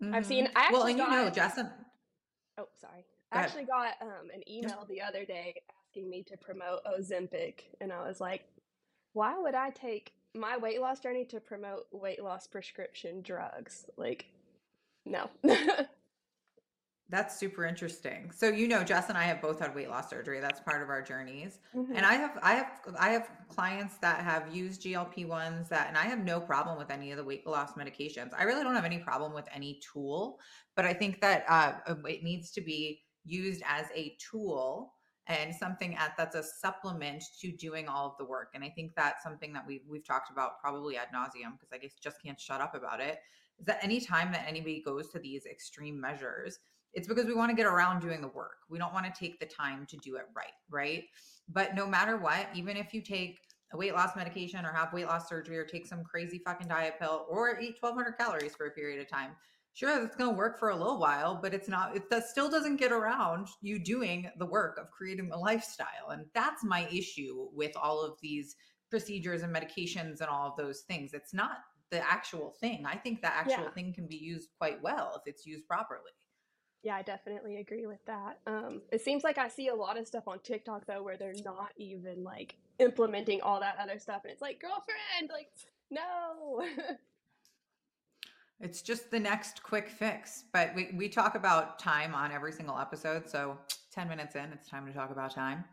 Mm-hmm. 0.03 0.15
I've 0.15 0.27
seen. 0.27 0.49
I 0.57 0.71
well, 0.73 0.83
and 0.83 0.99
got, 0.99 1.11
you 1.11 1.17
know, 1.17 1.31
Justin. 1.31 1.71
Oh, 2.59 2.67
sorry. 2.81 3.05
I 3.31 3.39
actually 3.39 3.65
got 3.65 3.95
um, 4.03 4.31
an 4.35 4.43
email 4.51 4.85
the 4.89 5.01
other 5.01 5.25
day 5.25 5.55
asking 5.89 6.11
me 6.11 6.25
to 6.25 6.37
promote 6.37 6.81
Ozempic, 6.85 7.61
and 7.81 7.93
I 7.93 8.07
was 8.07 8.21
like, 8.21 8.45
"Why 9.13 9.39
would 9.39 9.55
I 9.55 9.71
take 9.71 10.13
my 10.35 10.57
weight 10.57 10.81
loss 10.81 10.99
journey 10.99 11.25
to 11.27 11.39
promote 11.39 11.87
weight 11.93 12.23
loss 12.23 12.49
prescription 12.49 13.23
drugs? 13.23 13.87
Like, 13.97 14.27
no." 15.05 15.31
That's 17.13 17.39
super 17.39 17.67
interesting. 17.67 18.31
So 18.35 18.49
you 18.49 18.67
know, 18.67 18.83
Jess 18.83 19.11
and 19.11 19.19
I 19.19 19.25
have 19.25 19.43
both 19.43 19.61
had 19.61 19.75
weight 19.75 19.91
loss 19.91 20.09
surgery. 20.09 20.41
That's 20.41 20.61
part 20.61 20.83
of 20.83 20.89
our 20.89 21.03
journeys. 21.03 21.59
Mm-hmm. 21.77 21.95
And 21.95 22.07
I 22.07 22.15
have 22.15 22.39
I 22.43 22.55
have 22.55 22.81
I 22.99 23.11
have 23.11 23.29
clients 23.49 23.99
that 23.99 24.21
have 24.23 24.53
used 24.53 24.83
GLP 24.83 25.29
ones 25.29 25.69
that 25.69 25.89
and 25.89 25.99
I 25.99 26.05
have 26.05 26.25
no 26.25 26.41
problem 26.41 26.79
with 26.79 26.91
any 26.91 27.11
of 27.11 27.19
the 27.19 27.25
weight 27.25 27.47
loss 27.47 27.75
medications. 27.75 28.31
I 28.37 28.45
really 28.45 28.63
don't 28.63 28.75
have 28.75 28.87
any 28.87 28.97
problem 28.97 29.35
with 29.35 29.45
any 29.55 29.79
tool, 29.93 30.41
but 30.75 30.87
I 30.87 30.95
think 30.95 31.21
that 31.21 31.45
uh, 31.51 31.75
it 32.07 32.25
needs 32.25 32.51
to 32.53 32.63
be 32.63 33.03
used 33.27 33.63
as 33.69 33.89
a 33.95 34.17
tool 34.19 34.95
and 35.27 35.55
something 35.55 35.95
at 35.97 36.15
that's 36.17 36.35
a 36.35 36.43
supplement 36.43 37.23
to 37.43 37.53
doing 37.53 37.89
all 37.89 38.07
of 38.07 38.17
the 38.19 38.25
work. 38.25 38.53
And 38.55 38.65
I 38.65 38.71
think 38.71 38.93
that's 38.97 39.23
something 39.23 39.53
that 39.53 39.67
we've 39.67 39.85
we've 39.87 40.07
talked 40.07 40.31
about 40.31 40.63
probably 40.63 40.97
ad 40.97 41.09
nauseum 41.15 41.53
because 41.61 41.69
I 41.75 41.77
guess 41.77 41.93
just 42.03 42.23
can't 42.25 42.41
shut 42.41 42.63
up 42.63 42.75
about 42.75 43.01
it. 43.01 43.19
Is 43.59 43.67
that 43.67 43.81
any 43.83 44.01
time 44.01 44.33
that 44.33 44.47
anybody 44.49 44.83
goes 44.83 45.11
to 45.11 45.19
these 45.19 45.45
extreme 45.45 46.01
measures, 46.01 46.59
it's 46.93 47.09
because 47.09 47.27
we 47.27 47.35
want 47.35 47.51
to 47.51 47.57
get 47.57 47.67
around 47.67 48.01
doing 48.01 48.21
the 48.21 48.29
work. 48.29 48.59
We 48.69 48.79
don't 48.79 48.93
want 48.93 49.07
to 49.07 49.13
take 49.13 49.41
the 49.41 49.47
time 49.47 49.87
to 49.87 49.97
do 49.99 50.17
it 50.17 50.27
right, 50.35 50.53
right? 50.71 51.05
But 51.49 51.75
no 51.75 51.87
matter 51.87 52.17
what, 52.17 52.49
even 52.55 52.77
if 52.77 52.93
you 52.93 53.01
take 53.01 53.39
a 53.73 53.77
weight 53.77 53.95
loss 53.95 54.15
medication 54.17 54.65
or 54.65 54.73
have 54.73 54.93
weight 54.93 55.07
loss 55.07 55.29
surgery 55.29 55.59
or 55.59 55.65
take 55.65 55.87
some 55.87 56.05
crazy 56.05 56.39
fucking 56.45 56.69
diet 56.69 56.95
pill 57.01 57.27
or 57.29 57.59
eat 57.59 57.77
1200 57.81 58.17
calories 58.19 58.55
for 58.55 58.67
a 58.67 58.71
period 58.71 59.01
of 59.01 59.09
time 59.09 59.31
sure 59.75 60.05
it's 60.05 60.17
going 60.17 60.31
to 60.31 60.37
work 60.37 60.59
for 60.59 60.71
a 60.71 60.77
little 60.77 60.99
while 60.99 61.39
but 61.41 61.55
it's 61.55 61.69
not 61.69 61.97
it 61.97 62.11
that 62.11 62.27
still 62.29 62.51
doesn't 62.51 62.77
get 62.77 62.93
around 62.93 63.49
you 63.63 63.79
doing 63.79 64.31
the 64.39 64.45
work 64.45 64.79
of 64.79 64.91
creating 64.91 65.31
a 65.33 65.39
lifestyle 65.39 66.11
and 66.11 66.27
that's 66.35 66.63
my 66.63 66.87
issue 66.93 67.49
with 67.55 67.73
all 67.77 68.03
of 68.03 68.19
these 68.21 68.55
procedures 68.91 69.43
and 69.43 69.55
medications 69.55 70.21
and 70.21 70.29
all 70.29 70.47
of 70.47 70.57
those 70.57 70.81
things 70.83 71.15
it's 71.15 71.33
not 71.33 71.59
the 71.91 72.07
actual 72.07 72.55
thing 72.61 72.85
i 72.85 72.95
think 72.97 73.23
the 73.23 73.35
actual 73.35 73.65
Yeah. 73.65 73.71
thing 73.71 73.95
can 73.95 74.07
be 74.07 74.17
used 74.17 74.51
quite 74.59 74.83
well 74.83 75.15
if 75.17 75.23
it's 75.27 75.47
used 75.47 75.67
properly 75.67 76.13
Yeah, 76.83 76.97
I 76.97 77.03
definitely 77.03 77.59
agree 77.59 77.87
with 77.87 78.05
that. 78.07 78.39
Um, 78.47 78.83
it 78.91 79.01
seems 79.01 79.23
like 79.23 79.39
I 79.39 79.49
see 79.49 79.69
a 79.69 79.75
lot 79.75 79.99
of 79.99 80.07
stuff 80.07 80.27
on 80.27 80.41
TikTok 80.41 80.87
though 80.87 81.03
where 81.03 81.17
they're 81.17 81.35
not 81.45 81.71
even 81.77 82.25
like 82.25 82.57
implementing 82.79 83.41
all 83.41 83.61
that 83.61 83.77
other 83.81 83.99
stuff, 83.99 84.23
and 84.25 84.33
it's 84.33 84.43
like, 84.43 84.61
girlfriend, 84.61 85.31
like, 85.33 85.49
no. 85.91 86.65
It's 88.63 88.81
just 88.81 89.11
the 89.11 89.19
next 89.19 89.63
quick 89.65 89.89
fix. 89.89 90.45
But 90.53 90.73
we, 90.75 90.91
we 90.95 91.09
talk 91.09 91.35
about 91.35 91.81
time 91.81 92.15
on 92.15 92.31
every 92.31 92.53
single 92.53 92.79
episode. 92.79 93.29
So 93.29 93.59
10 93.93 94.09
minutes 94.09 94.37
in, 94.37 94.45
it's 94.53 94.69
time 94.69 94.87
to 94.87 94.93
talk 94.93 95.11
about 95.11 95.35
time. 95.35 95.65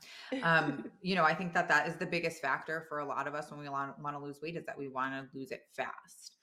Um, 0.42 0.90
you 1.02 1.16
know, 1.16 1.24
I 1.24 1.36
think 1.36 1.54
that 1.54 1.70
that 1.70 1.88
is 1.88 1.96
the 1.96 2.08
biggest 2.08 2.42
factor 2.42 2.86
for 2.90 3.00
a 3.00 3.06
lot 3.06 3.28
of 3.28 3.36
us 3.36 3.52
when 3.52 3.60
we 3.60 3.70
want, 3.70 3.98
want 4.00 4.16
to 4.16 4.22
lose 4.22 4.40
weight 4.42 4.56
is 4.56 4.66
that 4.66 4.78
we 4.78 4.88
want 4.88 5.14
to 5.14 5.38
lose 5.38 5.52
it 5.52 5.62
fast. 5.76 6.34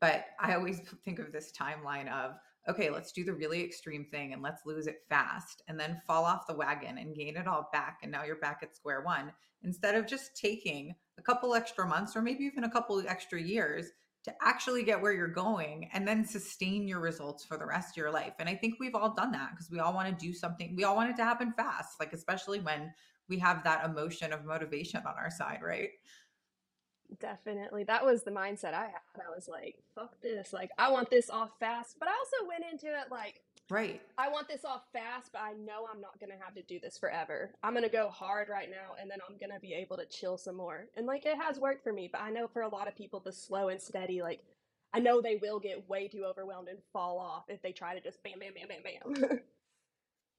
But 0.00 0.26
I 0.40 0.54
always 0.54 0.80
think 1.04 1.18
of 1.18 1.32
this 1.32 1.52
timeline 1.52 2.10
of, 2.10 2.36
okay, 2.68 2.90
let's 2.90 3.12
do 3.12 3.24
the 3.24 3.32
really 3.32 3.62
extreme 3.62 4.04
thing 4.04 4.32
and 4.32 4.42
let's 4.42 4.66
lose 4.66 4.86
it 4.86 5.02
fast 5.08 5.62
and 5.68 5.78
then 5.78 6.00
fall 6.06 6.24
off 6.24 6.46
the 6.46 6.54
wagon 6.54 6.98
and 6.98 7.14
gain 7.14 7.36
it 7.36 7.46
all 7.46 7.68
back. 7.72 7.98
And 8.02 8.10
now 8.10 8.24
you're 8.24 8.36
back 8.36 8.60
at 8.62 8.74
square 8.74 9.02
one 9.02 9.32
instead 9.62 9.94
of 9.94 10.06
just 10.06 10.36
taking 10.36 10.94
a 11.18 11.22
couple 11.22 11.54
extra 11.54 11.86
months 11.86 12.16
or 12.16 12.22
maybe 12.22 12.44
even 12.44 12.64
a 12.64 12.70
couple 12.70 13.02
extra 13.06 13.40
years 13.40 13.90
to 14.24 14.34
actually 14.42 14.82
get 14.82 15.00
where 15.00 15.12
you're 15.12 15.28
going 15.28 15.88
and 15.92 16.06
then 16.06 16.24
sustain 16.24 16.88
your 16.88 16.98
results 16.98 17.44
for 17.44 17.56
the 17.56 17.64
rest 17.64 17.92
of 17.92 17.96
your 17.96 18.10
life. 18.10 18.32
And 18.40 18.48
I 18.48 18.56
think 18.56 18.74
we've 18.80 18.96
all 18.96 19.14
done 19.14 19.30
that 19.32 19.50
because 19.52 19.70
we 19.70 19.78
all 19.78 19.94
want 19.94 20.08
to 20.08 20.26
do 20.26 20.32
something. 20.32 20.74
We 20.74 20.82
all 20.82 20.96
want 20.96 21.10
it 21.10 21.16
to 21.16 21.24
happen 21.24 21.52
fast, 21.56 22.00
like 22.00 22.12
especially 22.12 22.58
when 22.58 22.92
we 23.28 23.38
have 23.38 23.62
that 23.64 23.84
emotion 23.84 24.32
of 24.32 24.44
motivation 24.44 25.02
on 25.06 25.14
our 25.16 25.30
side, 25.30 25.60
right? 25.62 25.90
Definitely. 27.20 27.84
That 27.84 28.04
was 28.04 28.22
the 28.22 28.30
mindset 28.30 28.74
I 28.74 28.86
had. 28.86 29.22
I 29.26 29.34
was 29.34 29.48
like, 29.48 29.76
fuck 29.94 30.20
this. 30.20 30.52
Like, 30.52 30.70
I 30.78 30.90
want 30.90 31.10
this 31.10 31.30
off 31.30 31.50
fast. 31.60 31.96
But 31.98 32.08
I 32.08 32.12
also 32.12 32.48
went 32.48 32.64
into 32.70 32.86
it 32.88 33.10
like, 33.10 33.42
Right. 33.68 34.00
I 34.16 34.28
want 34.28 34.48
this 34.48 34.64
off 34.64 34.82
fast, 34.92 35.32
but 35.32 35.40
I 35.40 35.52
know 35.52 35.88
I'm 35.92 36.00
not 36.00 36.20
going 36.20 36.30
to 36.30 36.44
have 36.44 36.54
to 36.54 36.62
do 36.62 36.78
this 36.78 36.96
forever. 36.96 37.50
I'm 37.64 37.72
going 37.72 37.82
to 37.82 37.88
go 37.90 38.08
hard 38.08 38.48
right 38.48 38.70
now, 38.70 38.94
and 39.00 39.10
then 39.10 39.18
I'm 39.28 39.36
going 39.38 39.50
to 39.52 39.58
be 39.58 39.74
able 39.74 39.96
to 39.96 40.06
chill 40.06 40.38
some 40.38 40.56
more. 40.56 40.86
And 40.96 41.04
like, 41.06 41.26
it 41.26 41.36
has 41.36 41.58
worked 41.58 41.82
for 41.82 41.92
me, 41.92 42.08
but 42.10 42.20
I 42.20 42.30
know 42.30 42.46
for 42.46 42.62
a 42.62 42.68
lot 42.68 42.86
of 42.86 42.94
people, 42.94 43.18
the 43.18 43.32
slow 43.32 43.68
and 43.68 43.80
steady, 43.80 44.22
like, 44.22 44.40
I 44.94 45.00
know 45.00 45.20
they 45.20 45.36
will 45.36 45.58
get 45.58 45.88
way 45.88 46.06
too 46.06 46.24
overwhelmed 46.24 46.68
and 46.68 46.78
fall 46.92 47.18
off 47.18 47.44
if 47.48 47.60
they 47.60 47.72
try 47.72 47.94
to 47.94 48.00
just 48.00 48.22
bam, 48.22 48.38
bam, 48.38 48.52
bam, 48.54 48.68
bam, 48.68 49.12
bam. 49.14 49.40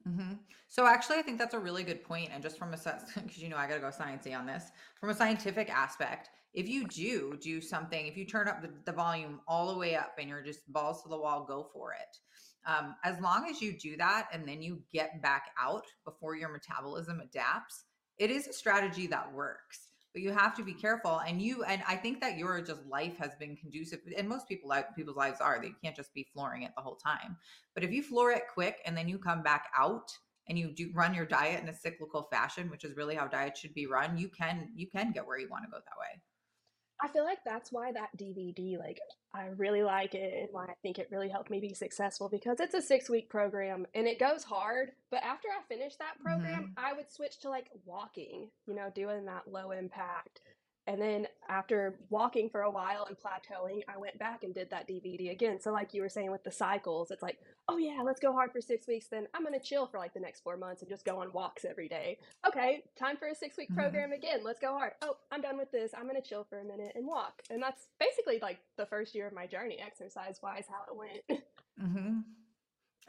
hmm 0.16 0.34
So 0.70 0.88
actually, 0.88 1.18
I 1.18 1.22
think 1.22 1.38
that's 1.38 1.54
a 1.54 1.60
really 1.60 1.84
good 1.84 2.04
point. 2.04 2.30
And 2.34 2.42
just 2.42 2.58
from 2.58 2.74
a 2.74 2.78
because 2.78 3.38
you 3.38 3.50
know 3.50 3.58
I 3.58 3.68
got 3.68 3.76
to 3.76 3.82
go 3.82 3.88
sciencey 3.88 4.38
on 4.38 4.46
this. 4.46 4.72
From 5.00 5.10
a 5.10 5.14
scientific 5.14 5.70
aspect, 5.70 6.30
if 6.58 6.68
you 6.68 6.88
do 6.88 7.38
do 7.40 7.62
something, 7.62 8.08
if 8.08 8.18
you 8.18 8.26
turn 8.26 8.48
up 8.48 8.64
the, 8.64 8.72
the 8.86 8.92
volume 8.92 9.40
all 9.48 9.72
the 9.72 9.78
way 9.78 9.96
up 9.96 10.16
and 10.18 10.28
you're 10.28 10.42
just 10.42 10.62
balls 10.74 11.04
to 11.04 11.10
the 11.10 11.18
wall, 11.18 11.46
go 11.48 11.70
for 11.72 11.94
it. 11.94 12.18
Um, 12.66 12.96
as 13.04 13.20
long 13.22 13.48
as 13.48 13.62
you 13.62 13.78
do 13.78 13.96
that 13.98 14.28
and 14.34 14.48
then 14.48 14.64
you 14.64 14.82
get 14.92 15.22
back 15.22 15.52
out 15.62 15.86
before 16.04 16.36
your 16.36 16.50
metabolism 16.50 17.20
adapts, 17.20 17.84
it 18.18 18.32
is 18.32 18.48
a 18.48 18.54
strategy 18.54 19.06
that 19.06 19.32
works. 19.32 19.90
But 20.14 20.24
you 20.24 20.32
have 20.32 20.56
to 20.56 20.64
be 20.64 20.74
careful. 20.74 21.20
And 21.28 21.40
you 21.40 21.64
and 21.64 21.84
I 21.88 21.96
think 21.96 22.22
that 22.22 22.40
your 22.40 22.60
just 22.62 22.84
life 22.88 23.18
has 23.20 23.36
been 23.40 23.56
conducive, 23.56 24.00
and 24.18 24.28
most 24.28 24.48
people 24.48 24.68
like 24.68 24.96
people's 24.96 25.16
lives 25.16 25.40
are. 25.40 25.60
They 25.62 25.74
can't 25.84 25.96
just 25.96 26.12
be 26.16 26.26
flooring 26.34 26.64
it 26.64 26.72
the 26.76 26.82
whole 26.82 26.96
time. 26.96 27.38
But 27.76 27.84
if 27.84 27.92
you 27.92 28.02
floor 28.02 28.32
it 28.32 28.46
quick 28.52 28.78
and 28.84 28.98
then 28.98 29.08
you 29.08 29.20
come 29.20 29.44
back 29.44 29.66
out 29.78 30.10
and 30.50 30.58
you 30.58 30.72
do 30.72 30.90
run 30.96 31.14
your 31.14 31.28
diet 31.28 31.62
in 31.62 31.70
a 31.70 31.76
cyclical 31.76 32.28
fashion, 32.32 32.72
which 32.72 32.84
is 32.84 32.98
really 32.98 33.14
how 33.14 33.28
diet 33.28 33.56
should 33.56 33.76
be 33.76 33.86
run, 33.86 34.18
you 34.18 34.28
can 34.28 34.70
you 34.76 34.88
can 34.88 35.12
get 35.12 35.28
where 35.28 35.38
you 35.38 35.50
want 35.52 35.66
to 35.66 35.70
go 35.70 35.78
that 35.78 36.00
way. 36.00 36.20
I 37.01 37.08
feel 37.08 37.24
like 37.24 37.39
that's 37.46 37.72
why 37.72 37.92
that 37.92 38.10
DVD, 38.18 38.77
like, 38.80 39.00
I 39.34 39.48
really 39.58 39.84
like 39.84 40.16
it 40.16 40.34
and 40.34 40.50
why 40.51 40.66
I 40.66 40.74
think 40.82 40.98
it 40.98 41.10
really 41.12 41.30
helped 41.30 41.51
me 41.51 41.60
be 41.60 41.74
successful 41.74 42.27
because 42.27 42.60
it's 42.60 42.74
a 42.74 42.82
six 42.82 43.10
week 43.10 43.30
program 43.30 43.86
and 43.94 44.08
it 44.08 44.20
goes 44.20 44.44
hard. 44.44 44.92
But 45.12 45.24
after 45.24 45.48
I 45.50 45.62
finished 45.68 46.00
that 46.00 46.20
program, 46.24 46.74
mm-hmm. 46.75 46.86
I 46.86 46.94
would 46.94 47.12
switch 47.12 47.39
to 47.42 47.50
like 47.50 47.70
walking, 47.86 48.50
you 48.68 48.74
know, 48.74 48.92
doing 48.96 49.25
that 49.25 49.48
low 49.48 49.72
impact. 49.72 50.42
And 50.88 51.01
then 51.01 51.27
after 51.50 52.00
walking 52.10 52.50
for 52.50 52.62
a 52.62 52.72
while 52.72 53.06
and 53.08 53.17
plateauing, 53.17 53.82
I 53.94 53.98
went 53.98 54.17
back 54.17 54.44
and 54.46 54.53
did 54.53 54.70
that 54.70 54.88
DVD 54.88 55.32
again. 55.32 55.60
So, 55.60 55.74
like 55.74 55.94
you 55.94 56.01
were 56.01 56.08
saying 56.10 56.32
with 56.32 56.46
the 56.46 56.51
cycles, 56.51 57.12
it's 57.12 57.22
like, 57.22 57.39
oh 57.67 57.77
yeah, 57.77 58.01
let's 58.03 58.22
go 58.22 58.32
hard 58.32 58.53
for 58.53 58.62
six 58.62 58.88
weeks. 58.88 59.08
Then 59.08 59.27
I'm 59.34 59.44
going 59.44 59.53
to 59.53 59.63
chill 59.63 59.86
for 59.86 60.00
like 60.00 60.13
the 60.13 60.22
next 60.22 60.41
four 60.44 60.56
months 60.56 60.82
and 60.82 60.89
just 60.89 61.03
go 61.03 61.20
on 61.20 61.34
walks 61.34 61.65
every 61.65 61.89
day. 61.89 62.17
Okay, 62.48 62.84
time 62.98 63.17
for 63.17 63.27
a 63.27 63.36
six 63.36 63.58
week 63.58 63.70
Mhm. 63.70 63.75
program 63.75 64.13
again. 64.13 64.39
Let's 64.44 64.60
go 64.62 64.72
hard. 64.77 64.94
Oh, 65.01 65.17
I'm 65.29 65.41
done 65.41 65.58
with 65.58 65.72
this. 65.72 65.91
I'm 65.94 66.08
going 66.08 66.22
to 66.22 66.27
chill 66.27 66.46
for 66.50 66.60
a 66.60 66.63
minute 66.63 66.94
and 66.96 67.06
walk. 67.06 67.41
And 67.50 67.62
that's 67.62 67.89
basically 68.00 68.39
like 68.41 68.60
the 68.77 68.86
first 68.86 69.13
year 69.13 69.27
of 69.27 69.34
my 69.34 69.46
journey, 69.46 69.79
exercise 69.86 70.39
wise, 70.41 70.65
how 70.70 70.91
it 70.91 70.98
went. 70.98 71.41
Mm-hmm. 71.84 72.20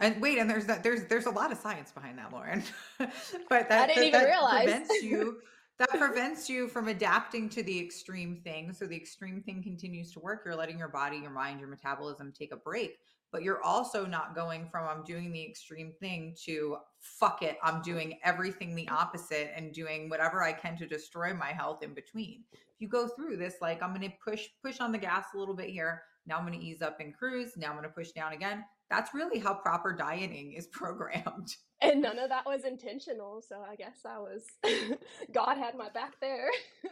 And 0.00 0.20
wait, 0.22 0.38
and 0.38 0.48
there's 0.50 0.66
that 0.66 0.82
there's 0.82 1.04
there's 1.04 1.26
a 1.26 1.30
lot 1.30 1.50
of 1.52 1.58
science 1.58 1.90
behind 1.92 2.18
that, 2.18 2.32
Lauren. 2.32 2.62
but 2.98 3.68
that 3.68 3.82
I 3.82 3.86
didn't 3.86 3.96
that, 3.96 4.06
even 4.08 4.20
that 4.20 4.26
realize. 4.26 4.64
prevents 4.64 5.02
you 5.02 5.40
that 5.78 5.90
prevents 5.90 6.48
you 6.48 6.68
from 6.68 6.88
adapting 6.88 7.48
to 7.50 7.62
the 7.62 7.78
extreme 7.78 8.40
thing. 8.42 8.72
So 8.72 8.86
the 8.86 8.96
extreme 8.96 9.42
thing 9.42 9.62
continues 9.62 10.10
to 10.12 10.20
work. 10.20 10.42
You're 10.44 10.56
letting 10.56 10.78
your 10.78 10.88
body, 10.88 11.18
your 11.18 11.30
mind, 11.30 11.60
your 11.60 11.68
metabolism 11.68 12.32
take 12.32 12.52
a 12.52 12.56
break. 12.56 12.98
But 13.30 13.42
you're 13.42 13.62
also 13.62 14.06
not 14.06 14.34
going 14.34 14.68
from 14.70 14.88
I'm 14.88 15.04
doing 15.04 15.30
the 15.30 15.44
extreme 15.44 15.92
thing 16.00 16.34
to 16.44 16.78
fuck 16.98 17.42
it. 17.42 17.58
I'm 17.62 17.82
doing 17.82 18.18
everything 18.24 18.74
the 18.74 18.88
opposite 18.88 19.52
and 19.54 19.72
doing 19.72 20.08
whatever 20.08 20.42
I 20.42 20.52
can 20.52 20.76
to 20.78 20.86
destroy 20.86 21.34
my 21.34 21.48
health 21.48 21.82
in 21.82 21.94
between. 21.94 22.42
If 22.52 22.80
you 22.80 22.88
go 22.88 23.06
through 23.06 23.36
this, 23.36 23.56
like 23.60 23.82
I'm 23.82 23.92
gonna 23.92 24.12
push 24.24 24.46
push 24.64 24.80
on 24.80 24.92
the 24.92 24.98
gas 24.98 25.26
a 25.34 25.38
little 25.38 25.54
bit 25.54 25.68
here. 25.68 26.02
Now 26.26 26.38
I'm 26.38 26.44
gonna 26.44 26.58
ease 26.58 26.80
up 26.80 27.00
and 27.00 27.14
cruise. 27.14 27.52
Now 27.56 27.68
I'm 27.68 27.76
gonna 27.76 27.90
push 27.90 28.12
down 28.12 28.32
again 28.32 28.64
that's 28.90 29.14
really 29.14 29.38
how 29.38 29.54
proper 29.54 29.92
dieting 29.92 30.52
is 30.54 30.66
programmed. 30.72 31.54
and 31.80 32.00
none 32.02 32.18
of 32.18 32.28
that 32.30 32.46
was 32.46 32.64
intentional. 32.64 33.42
So 33.48 33.62
I 33.68 33.76
guess 33.76 33.98
I 34.06 34.18
was, 34.18 34.44
God 35.32 35.56
had 35.58 35.76
my 35.76 35.88
back 35.90 36.14
there. 36.20 36.50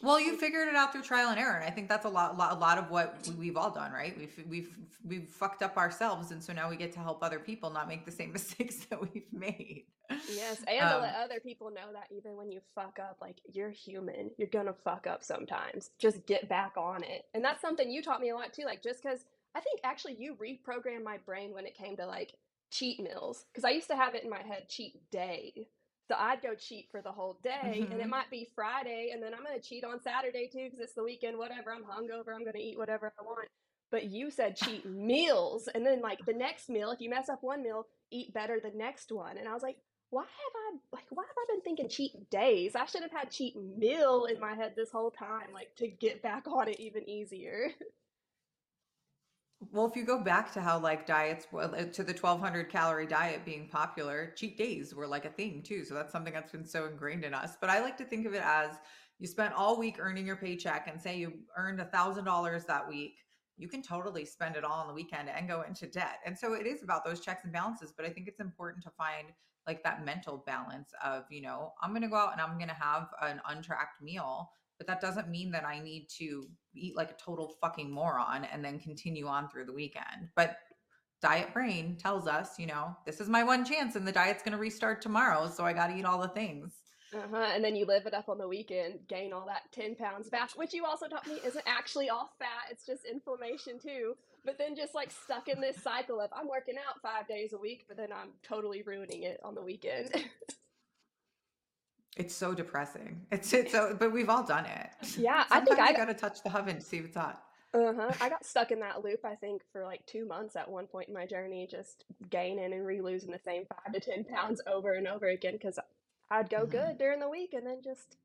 Well, 0.00 0.20
you 0.20 0.36
figured 0.36 0.68
it 0.68 0.76
out 0.76 0.92
through 0.92 1.02
trial 1.02 1.30
and 1.30 1.40
error, 1.40 1.56
and 1.56 1.64
I 1.64 1.70
think 1.70 1.88
that's 1.88 2.04
a 2.04 2.08
lot, 2.08 2.38
lot, 2.38 2.52
a 2.52 2.54
lot 2.54 2.78
of 2.78 2.88
what 2.88 3.18
we- 3.26 3.34
we've 3.34 3.56
all 3.56 3.72
done, 3.72 3.90
right? 3.90 4.16
We've 4.16 4.44
we've 4.48 4.78
we've 5.04 5.28
fucked 5.28 5.60
up 5.60 5.76
ourselves, 5.76 6.30
and 6.30 6.40
so 6.40 6.52
now 6.52 6.70
we 6.70 6.76
get 6.76 6.92
to 6.92 7.00
help 7.00 7.20
other 7.20 7.40
people 7.40 7.68
not 7.70 7.88
make 7.88 8.04
the 8.06 8.12
same 8.12 8.32
mistakes 8.32 8.76
that 8.90 9.00
we've 9.12 9.26
made. 9.32 9.86
Yes, 10.32 10.58
and 10.68 10.78
to 10.88 10.94
Um, 10.98 11.02
let 11.02 11.16
other 11.16 11.40
people 11.40 11.72
know 11.72 11.92
that 11.92 12.06
even 12.16 12.36
when 12.36 12.52
you 12.52 12.60
fuck 12.76 13.00
up, 13.00 13.16
like 13.20 13.38
you're 13.52 13.70
human, 13.70 14.30
you're 14.38 14.46
gonna 14.46 14.72
fuck 14.72 15.08
up 15.08 15.24
sometimes. 15.24 15.90
Just 15.98 16.24
get 16.26 16.48
back 16.48 16.74
on 16.76 17.02
it. 17.02 17.24
And 17.34 17.44
that's 17.44 17.60
something 17.60 17.90
you 17.90 18.00
taught 18.00 18.20
me 18.20 18.28
a 18.28 18.36
lot 18.36 18.52
too. 18.52 18.62
Like, 18.66 18.84
just 18.84 19.02
because 19.02 19.24
I 19.58 19.60
think 19.60 19.80
actually 19.82 20.14
you 20.18 20.36
reprogrammed 20.36 21.02
my 21.02 21.18
brain 21.18 21.52
when 21.52 21.66
it 21.66 21.74
came 21.76 21.96
to 21.96 22.06
like 22.06 22.34
cheat 22.70 23.00
meals. 23.00 23.44
Because 23.52 23.64
I 23.64 23.70
used 23.70 23.88
to 23.88 23.96
have 23.96 24.14
it 24.14 24.22
in 24.22 24.30
my 24.30 24.42
head 24.42 24.68
cheat 24.68 25.10
day. 25.10 25.66
So 26.08 26.14
I'd 26.16 26.40
go 26.42 26.54
cheat 26.54 26.88
for 26.92 27.02
the 27.02 27.10
whole 27.12 27.38
day, 27.42 27.88
and 27.90 28.00
it 28.00 28.06
Mhm. 28.06 28.10
might 28.10 28.30
be 28.30 28.44
Friday, 28.54 29.10
and 29.12 29.22
then 29.22 29.34
I'm 29.34 29.42
gonna 29.44 29.60
cheat 29.60 29.84
on 29.84 30.00
Saturday 30.00 30.46
too 30.46 30.64
because 30.64 30.78
it's 30.78 30.94
the 30.94 31.02
weekend, 31.02 31.36
whatever. 31.36 31.72
I'm 31.72 31.84
hungover, 31.84 32.34
I'm 32.34 32.44
gonna 32.44 32.58
eat 32.58 32.78
whatever 32.78 33.12
I 33.18 33.22
want. 33.24 33.48
But 33.90 34.04
you 34.04 34.30
said 34.30 34.56
cheat 34.56 34.84
meals, 34.86 35.68
and 35.68 35.84
then 35.84 36.00
like 36.00 36.24
the 36.24 36.32
next 36.32 36.68
meal, 36.68 36.90
if 36.92 37.00
you 37.00 37.10
mess 37.10 37.28
up 37.28 37.42
one 37.42 37.62
meal, 37.62 37.86
eat 38.10 38.32
better 38.32 38.60
the 38.60 38.70
next 38.70 39.10
one. 39.12 39.36
And 39.38 39.48
I 39.48 39.54
was 39.54 39.62
like, 39.62 39.78
why 40.10 40.22
have 40.22 40.54
I 40.54 40.78
like 40.92 41.06
why 41.10 41.24
have 41.24 41.36
I 41.36 41.46
been 41.52 41.62
thinking 41.62 41.88
cheat 41.88 42.30
days? 42.30 42.74
I 42.76 42.86
should 42.86 43.02
have 43.02 43.10
had 43.12 43.30
cheat 43.30 43.56
meal 43.56 44.24
in 44.26 44.40
my 44.40 44.54
head 44.54 44.74
this 44.76 44.90
whole 44.92 45.10
time, 45.10 45.52
like 45.52 45.74
to 45.76 45.88
get 45.88 46.22
back 46.22 46.46
on 46.46 46.68
it 46.68 46.80
even 46.80 47.08
easier. 47.08 47.72
Well, 49.60 49.86
if 49.86 49.96
you 49.96 50.04
go 50.04 50.22
back 50.22 50.52
to 50.52 50.60
how 50.60 50.78
like 50.78 51.04
diets 51.04 51.46
uh, 51.52 51.66
to 51.68 52.04
the 52.04 52.12
1200 52.12 52.68
calorie 52.68 53.06
diet 53.06 53.44
being 53.44 53.68
popular, 53.68 54.32
cheat 54.36 54.56
days 54.56 54.94
were 54.94 55.06
like 55.06 55.24
a 55.24 55.30
thing 55.30 55.62
too. 55.62 55.84
So 55.84 55.94
that's 55.94 56.12
something 56.12 56.32
that's 56.32 56.52
been 56.52 56.66
so 56.66 56.86
ingrained 56.86 57.24
in 57.24 57.34
us. 57.34 57.56
But 57.60 57.68
I 57.68 57.80
like 57.80 57.96
to 57.98 58.04
think 58.04 58.24
of 58.24 58.34
it 58.34 58.42
as 58.44 58.70
you 59.18 59.26
spent 59.26 59.54
all 59.54 59.76
week 59.76 59.96
earning 59.98 60.26
your 60.26 60.36
paycheck 60.36 60.86
and 60.86 61.00
say 61.00 61.18
you 61.18 61.32
earned 61.56 61.80
a 61.80 61.86
thousand 61.86 62.24
dollars 62.24 62.64
that 62.66 62.88
week. 62.88 63.16
You 63.56 63.68
can 63.68 63.82
totally 63.82 64.24
spend 64.24 64.54
it 64.54 64.62
all 64.62 64.80
on 64.80 64.86
the 64.86 64.94
weekend 64.94 65.28
and 65.28 65.48
go 65.48 65.62
into 65.62 65.88
debt. 65.88 66.20
And 66.24 66.38
so 66.38 66.54
it 66.54 66.64
is 66.64 66.84
about 66.84 67.04
those 67.04 67.18
checks 67.18 67.42
and 67.42 67.52
balances. 67.52 67.92
But 67.96 68.06
I 68.06 68.10
think 68.10 68.28
it's 68.28 68.38
important 68.38 68.84
to 68.84 68.90
find 68.90 69.26
like 69.66 69.82
that 69.82 70.04
mental 70.04 70.44
balance 70.46 70.90
of, 71.04 71.24
you 71.30 71.42
know, 71.42 71.72
I'm 71.82 71.90
going 71.90 72.02
to 72.02 72.08
go 72.08 72.14
out 72.14 72.32
and 72.32 72.40
I'm 72.40 72.58
going 72.58 72.68
to 72.68 72.74
have 72.74 73.08
an 73.20 73.40
untracked 73.48 74.00
meal 74.00 74.50
but 74.78 74.86
that 74.86 75.00
doesn't 75.00 75.28
mean 75.28 75.50
that 75.50 75.66
I 75.66 75.80
need 75.80 76.08
to 76.18 76.46
eat 76.74 76.96
like 76.96 77.10
a 77.10 77.14
total 77.14 77.56
fucking 77.60 77.90
moron 77.90 78.44
and 78.44 78.64
then 78.64 78.78
continue 78.78 79.26
on 79.26 79.48
through 79.50 79.66
the 79.66 79.72
weekend. 79.72 80.30
But 80.36 80.56
diet 81.20 81.52
brain 81.52 81.96
tells 81.96 82.26
us, 82.26 82.58
you 82.58 82.66
know, 82.66 82.96
this 83.04 83.20
is 83.20 83.28
my 83.28 83.42
one 83.42 83.64
chance 83.64 83.96
and 83.96 84.06
the 84.06 84.12
diet's 84.12 84.42
going 84.42 84.52
to 84.52 84.58
restart 84.58 85.02
tomorrow. 85.02 85.48
So 85.48 85.64
I 85.64 85.72
got 85.72 85.88
to 85.88 85.96
eat 85.96 86.04
all 86.04 86.20
the 86.20 86.28
things. 86.28 86.74
Uh-huh. 87.14 87.46
And 87.54 87.64
then 87.64 87.74
you 87.74 87.86
live 87.86 88.06
it 88.06 88.12
up 88.12 88.28
on 88.28 88.38
the 88.38 88.46
weekend, 88.46 89.00
gain 89.08 89.32
all 89.32 89.46
that 89.46 89.62
10 89.72 89.96
pounds 89.96 90.28
back, 90.28 90.50
which 90.56 90.74
you 90.74 90.84
also 90.84 91.08
taught 91.08 91.26
me 91.26 91.40
isn't 91.44 91.64
actually 91.66 92.10
all 92.10 92.30
fat. 92.38 92.70
It's 92.70 92.84
just 92.84 93.06
inflammation 93.06 93.78
too. 93.78 94.14
But 94.44 94.58
then 94.58 94.76
just 94.76 94.94
like 94.94 95.10
stuck 95.10 95.48
in 95.48 95.60
this 95.60 95.82
cycle 95.82 96.20
of 96.20 96.30
I'm 96.32 96.48
working 96.48 96.76
out 96.76 97.00
five 97.02 97.26
days 97.26 97.52
a 97.54 97.58
week, 97.58 97.86
but 97.88 97.96
then 97.96 98.12
I'm 98.12 98.30
totally 98.42 98.82
ruining 98.82 99.22
it 99.22 99.40
on 99.42 99.54
the 99.54 99.62
weekend. 99.62 100.10
it's 102.16 102.34
so 102.34 102.54
depressing. 102.54 103.20
It's 103.30 103.52
it's 103.52 103.72
so, 103.72 103.96
but 103.98 104.12
we've 104.12 104.28
all 104.28 104.42
done 104.42 104.66
it. 104.66 104.90
Yeah, 105.16 105.44
I 105.50 105.60
think 105.60 105.78
I 105.78 105.92
got 105.92 106.06
to 106.06 106.14
touch 106.14 106.42
the 106.42 106.56
oven 106.56 106.76
to 106.76 106.82
see 106.82 107.00
what's 107.00 107.16
hot. 107.16 107.42
Uh-huh. 107.74 108.10
I 108.20 108.30
got 108.30 108.46
stuck 108.46 108.70
in 108.70 108.80
that 108.80 109.04
loop, 109.04 109.24
I 109.24 109.34
think, 109.34 109.62
for 109.72 109.84
like 109.84 110.04
two 110.06 110.24
months 110.26 110.56
at 110.56 110.68
one 110.68 110.86
point 110.86 111.08
in 111.08 111.14
my 111.14 111.26
journey, 111.26 111.68
just 111.70 112.04
gaining 112.30 112.72
and 112.72 112.86
re-losing 112.86 113.30
the 113.30 113.38
same 113.38 113.64
five 113.66 113.92
to 113.92 114.00
ten 114.00 114.24
pounds 114.24 114.62
over 114.66 114.94
and 114.94 115.06
over 115.06 115.26
again 115.26 115.52
because 115.52 115.78
I'd 116.30 116.48
go 116.48 116.60
mm-hmm. 116.60 116.70
good 116.70 116.98
during 116.98 117.20
the 117.20 117.28
week 117.28 117.52
and 117.52 117.66
then 117.66 117.80
just 117.84 118.16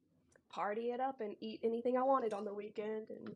party 0.49 0.91
it 0.91 0.99
up 0.99 1.19
and 1.19 1.35
eat 1.41 1.59
anything 1.63 1.97
I 1.97 2.03
wanted 2.03 2.33
on 2.33 2.45
the 2.45 2.53
weekend. 2.53 3.09
And 3.09 3.35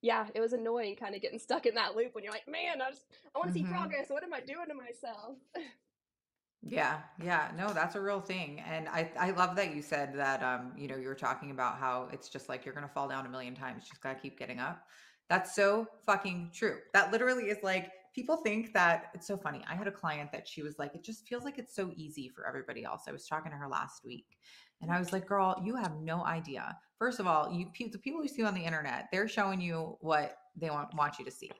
yeah, 0.00 0.26
it 0.34 0.40
was 0.40 0.54
annoying 0.54 0.96
kind 0.96 1.14
of 1.14 1.20
getting 1.20 1.38
stuck 1.38 1.66
in 1.66 1.74
that 1.74 1.94
loop 1.94 2.14
when 2.14 2.24
you're 2.24 2.32
like, 2.32 2.48
man, 2.48 2.80
I 2.80 2.90
just 2.90 3.04
I 3.34 3.38
want 3.38 3.52
to 3.52 3.58
mm-hmm. 3.58 3.68
see 3.68 3.74
progress. 3.74 4.08
What 4.08 4.24
am 4.24 4.32
I 4.32 4.40
doing 4.40 4.66
to 4.68 4.74
myself? 4.74 5.36
Yeah, 6.66 7.00
yeah, 7.22 7.50
no, 7.58 7.74
that's 7.74 7.94
a 7.94 8.00
real 8.00 8.20
thing. 8.20 8.62
And 8.66 8.88
I, 8.88 9.10
I 9.18 9.32
love 9.32 9.54
that 9.56 9.74
you 9.74 9.82
said 9.82 10.14
that, 10.14 10.42
um, 10.42 10.72
you 10.78 10.88
know, 10.88 10.96
you 10.96 11.08
were 11.08 11.14
talking 11.14 11.50
about 11.50 11.76
how 11.76 12.08
it's 12.10 12.30
just 12.30 12.48
like 12.48 12.64
you're 12.64 12.74
to 12.74 12.88
fall 12.88 13.06
down 13.06 13.26
a 13.26 13.28
million 13.28 13.54
times. 13.54 13.84
Just 13.86 14.00
got 14.02 14.14
to 14.14 14.18
keep 14.18 14.38
getting 14.38 14.58
up. 14.60 14.86
That's 15.28 15.54
so 15.54 15.86
fucking 16.06 16.52
true. 16.54 16.78
That 16.94 17.12
literally 17.12 17.44
is 17.44 17.58
like 17.62 17.90
people 18.14 18.38
think 18.38 18.72
that 18.72 19.10
it's 19.14 19.26
so 19.26 19.36
funny. 19.36 19.62
I 19.68 19.74
had 19.74 19.88
a 19.88 19.92
client 19.92 20.32
that 20.32 20.48
she 20.48 20.62
was 20.62 20.78
like, 20.78 20.94
it 20.94 21.04
just 21.04 21.26
feels 21.28 21.44
like 21.44 21.58
it's 21.58 21.74
so 21.74 21.92
easy 21.96 22.30
for 22.30 22.46
everybody 22.46 22.82
else. 22.82 23.02
I 23.08 23.12
was 23.12 23.26
talking 23.26 23.50
to 23.52 23.58
her 23.58 23.68
last 23.68 24.02
week 24.02 24.38
and 24.80 24.90
I 24.90 24.98
was 24.98 25.12
like, 25.12 25.26
girl, 25.26 25.60
you 25.62 25.76
have 25.76 25.96
no 25.96 26.24
idea. 26.24 26.78
First 26.98 27.20
of 27.20 27.26
all, 27.26 27.52
you 27.52 27.66
the 27.90 27.98
people 27.98 28.22
you 28.22 28.28
see 28.28 28.42
on 28.42 28.54
the 28.54 28.64
internet, 28.64 29.08
they're 29.12 29.28
showing 29.28 29.60
you 29.60 29.98
what 30.00 30.38
they 30.56 30.70
want, 30.70 30.94
want 30.94 31.18
you 31.18 31.26
to 31.26 31.30
see. 31.30 31.50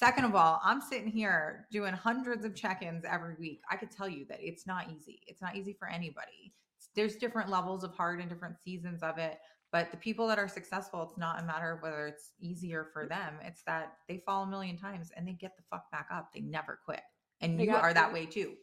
Second 0.00 0.24
of 0.24 0.34
all, 0.34 0.62
I'm 0.64 0.80
sitting 0.80 1.08
here 1.08 1.66
doing 1.70 1.92
hundreds 1.92 2.46
of 2.46 2.54
check-ins 2.54 3.04
every 3.04 3.34
week. 3.38 3.60
I 3.70 3.76
could 3.76 3.90
tell 3.90 4.08
you 4.08 4.24
that 4.30 4.38
it's 4.40 4.66
not 4.66 4.86
easy. 4.88 5.20
It's 5.26 5.42
not 5.42 5.56
easy 5.56 5.74
for 5.78 5.86
anybody. 5.88 6.54
There's 6.96 7.16
different 7.16 7.50
levels 7.50 7.84
of 7.84 7.92
hard 7.92 8.18
and 8.18 8.30
different 8.30 8.58
seasons 8.64 9.02
of 9.02 9.18
it. 9.18 9.38
But 9.70 9.90
the 9.90 9.98
people 9.98 10.26
that 10.28 10.38
are 10.38 10.48
successful, 10.48 11.02
it's 11.02 11.18
not 11.18 11.38
a 11.38 11.44
matter 11.44 11.72
of 11.72 11.82
whether 11.82 12.06
it's 12.06 12.30
easier 12.40 12.88
for 12.94 13.02
mm-hmm. 13.02 13.10
them. 13.10 13.34
It's 13.44 13.62
that 13.64 13.92
they 14.08 14.22
fall 14.24 14.44
a 14.44 14.46
million 14.46 14.78
times 14.78 15.10
and 15.14 15.28
they 15.28 15.34
get 15.34 15.54
the 15.58 15.62
fuck 15.70 15.90
back 15.90 16.08
up. 16.10 16.30
They 16.32 16.40
never 16.40 16.78
quit. 16.82 17.02
And 17.42 17.60
you 17.60 17.74
are 17.74 17.92
that 17.92 18.10
way 18.10 18.24
too. 18.24 18.54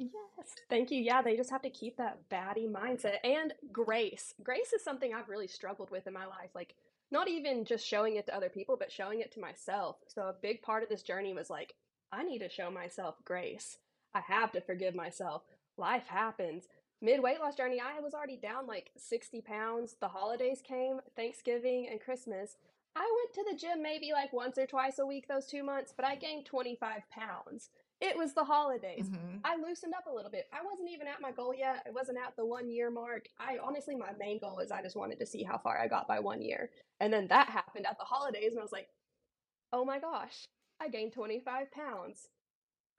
Yes. 0.00 0.10
Thank 0.68 0.90
you. 0.90 1.00
Yeah, 1.00 1.22
they 1.22 1.36
just 1.36 1.50
have 1.50 1.62
to 1.62 1.70
keep 1.70 1.98
that 1.98 2.18
baddie 2.32 2.68
mindset 2.68 3.18
and 3.22 3.54
grace. 3.70 4.34
Grace 4.42 4.72
is 4.72 4.82
something 4.82 5.14
I've 5.14 5.28
really 5.28 5.46
struggled 5.46 5.92
with 5.92 6.08
in 6.08 6.14
my 6.14 6.26
life. 6.26 6.50
Like, 6.52 6.74
not 7.10 7.28
even 7.28 7.64
just 7.64 7.86
showing 7.86 8.16
it 8.16 8.26
to 8.26 8.36
other 8.36 8.48
people, 8.48 8.76
but 8.78 8.92
showing 8.92 9.20
it 9.20 9.32
to 9.32 9.40
myself. 9.40 9.96
So, 10.08 10.22
a 10.22 10.36
big 10.40 10.62
part 10.62 10.82
of 10.82 10.88
this 10.88 11.02
journey 11.02 11.32
was 11.34 11.50
like, 11.50 11.74
I 12.12 12.22
need 12.22 12.40
to 12.40 12.48
show 12.48 12.70
myself 12.70 13.16
grace. 13.24 13.78
I 14.14 14.20
have 14.20 14.52
to 14.52 14.60
forgive 14.60 14.94
myself. 14.94 15.42
Life 15.76 16.06
happens 16.06 16.66
mid 17.02 17.22
weight 17.22 17.40
loss 17.40 17.56
journey, 17.56 17.80
I 17.80 18.00
was 18.00 18.14
already 18.14 18.36
down 18.36 18.66
like 18.66 18.90
60 18.96 19.40
pounds. 19.42 19.96
The 20.00 20.08
holidays 20.08 20.62
came, 20.62 21.00
Thanksgiving 21.16 21.88
and 21.90 22.00
Christmas. 22.00 22.56
I 22.96 23.08
went 23.18 23.34
to 23.34 23.52
the 23.52 23.58
gym 23.58 23.82
maybe 23.82 24.12
like 24.12 24.32
once 24.32 24.58
or 24.58 24.66
twice 24.66 24.98
a 24.98 25.06
week 25.06 25.28
those 25.28 25.46
two 25.46 25.62
months, 25.62 25.94
but 25.94 26.04
I 26.04 26.16
gained 26.16 26.46
25 26.46 27.02
pounds. 27.10 27.70
It 28.00 28.16
was 28.16 28.32
the 28.32 28.44
holidays. 28.44 29.08
Mm-hmm. 29.10 29.38
I 29.44 29.56
loosened 29.56 29.92
up 29.94 30.06
a 30.10 30.14
little 30.14 30.30
bit. 30.30 30.46
I 30.52 30.64
wasn't 30.64 30.88
even 30.90 31.06
at 31.06 31.20
my 31.20 31.32
goal 31.32 31.54
yet. 31.54 31.84
I 31.86 31.90
wasn't 31.90 32.16
at 32.16 32.34
the 32.36 32.46
one 32.46 32.70
year 32.70 32.90
mark. 32.90 33.26
I 33.38 33.58
honestly, 33.62 33.94
my 33.94 34.12
main 34.18 34.38
goal 34.38 34.58
is 34.60 34.70
I 34.70 34.80
just 34.82 34.96
wanted 34.96 35.18
to 35.18 35.26
see 35.26 35.42
how 35.42 35.58
far 35.58 35.78
I 35.78 35.86
got 35.86 36.08
by 36.08 36.18
one 36.18 36.40
year. 36.40 36.70
And 37.00 37.12
then 37.12 37.28
that 37.28 37.50
happened 37.50 37.86
at 37.86 37.98
the 37.98 38.04
holidays, 38.04 38.52
and 38.52 38.58
I 38.58 38.62
was 38.62 38.72
like, 38.72 38.88
oh 39.72 39.84
my 39.84 39.98
gosh, 39.98 40.46
I 40.80 40.88
gained 40.88 41.12
25 41.12 41.70
pounds. 41.72 42.28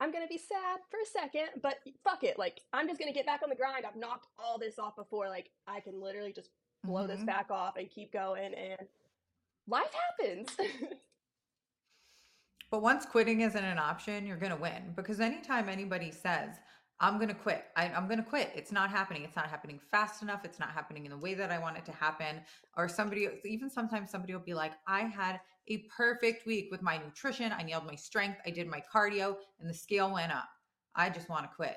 I'm 0.00 0.12
gonna 0.12 0.28
be 0.28 0.38
sad 0.38 0.80
for 0.90 0.98
a 0.98 1.06
second, 1.06 1.62
but 1.62 1.76
fuck 2.04 2.22
it. 2.22 2.38
Like, 2.38 2.60
I'm 2.72 2.86
just 2.86 3.00
gonna 3.00 3.12
get 3.12 3.26
back 3.26 3.40
on 3.42 3.50
the 3.50 3.56
grind. 3.56 3.84
I've 3.84 3.96
knocked 3.96 4.26
all 4.38 4.58
this 4.58 4.78
off 4.78 4.96
before. 4.96 5.28
Like, 5.28 5.50
I 5.66 5.80
can 5.80 6.00
literally 6.00 6.32
just 6.32 6.50
blow 6.84 7.02
mm-hmm. 7.02 7.12
this 7.12 7.24
back 7.24 7.50
off 7.50 7.76
and 7.76 7.90
keep 7.90 8.12
going, 8.12 8.54
and 8.54 8.88
life 9.66 9.92
happens. 10.18 10.48
but 12.72 12.80
once 12.80 13.04
quitting 13.04 13.42
isn't 13.42 13.64
an 13.64 13.76
option, 13.76 14.26
you're 14.26 14.38
gonna 14.38 14.56
win 14.56 14.94
because 14.96 15.20
anytime 15.20 15.68
anybody 15.68 16.10
says, 16.10 16.56
I'm 17.00 17.18
gonna 17.18 17.34
quit. 17.34 17.64
I, 17.76 17.88
am 17.88 18.08
gonna 18.08 18.22
quit. 18.22 18.50
It's 18.54 18.72
not 18.72 18.88
happening. 18.88 19.24
It's 19.24 19.36
not 19.36 19.50
happening 19.50 19.78
fast 19.90 20.22
enough. 20.22 20.42
It's 20.42 20.58
not 20.58 20.70
happening 20.70 21.04
in 21.04 21.10
the 21.10 21.18
way 21.18 21.34
that 21.34 21.50
I 21.50 21.58
want 21.58 21.76
it 21.76 21.84
to 21.84 21.92
happen. 21.92 22.40
Or 22.78 22.88
somebody, 22.88 23.28
even 23.44 23.68
sometimes 23.68 24.10
somebody 24.10 24.32
will 24.32 24.40
be 24.40 24.54
like, 24.54 24.72
I 24.86 25.02
had 25.02 25.38
a 25.68 25.84
perfect 25.94 26.46
week 26.46 26.68
with 26.70 26.80
my 26.80 26.96
nutrition. 26.96 27.52
I 27.52 27.62
nailed 27.62 27.84
my 27.84 27.94
strength. 27.94 28.38
I 28.46 28.50
did 28.50 28.66
my 28.66 28.82
cardio 28.92 29.36
and 29.60 29.68
the 29.68 29.74
scale 29.74 30.10
went 30.10 30.32
up. 30.32 30.48
I 30.96 31.10
just 31.10 31.28
want 31.28 31.44
to 31.44 31.54
quit. 31.54 31.76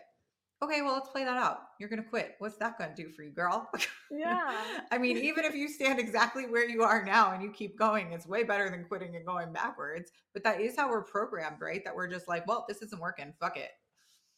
Okay, 0.64 0.82
well, 0.82 0.94
let's 0.94 1.10
play 1.10 1.26
that 1.26 1.38
out. 1.38 1.60
You're 1.80 1.90
going 1.90 2.02
to 2.02 2.10
quit. 2.10 2.36
What's 2.40 2.58
that 2.58 2.78
going 2.78 2.96
to 2.96 3.04
do 3.04 3.10
for 3.10 3.24
you, 3.24 3.32
girl? 3.32 3.70
Yeah. 4.10 4.56
I 4.92 4.98
mean, 4.98 5.18
even 5.18 5.44
if 5.44 5.54
you 5.54 5.68
stand 5.68 6.00
exactly 6.00 6.46
where 6.48 6.68
you 6.68 6.84
are 6.84 7.04
now 7.04 7.34
and 7.34 7.44
you 7.44 7.52
keep 7.52 7.78
going, 7.78 8.14
it's 8.14 8.26
way 8.26 8.44
better 8.44 8.70
than 8.70 8.86
quitting 8.86 9.16
and 9.16 9.26
going 9.26 9.52
backwards. 9.52 10.12
But 10.34 10.44
that 10.44 10.62
is 10.62 10.76
how 10.78 10.90
we're 10.90 11.04
programmed, 11.04 11.58
right? 11.62 11.84
That 11.84 11.96
we're 11.96 12.08
just 12.08 12.28
like, 12.28 12.48
well, 12.48 12.66
this 12.68 12.82
isn't 12.82 13.02
working. 13.02 13.34
Fuck 13.40 13.58
it. 13.58 13.72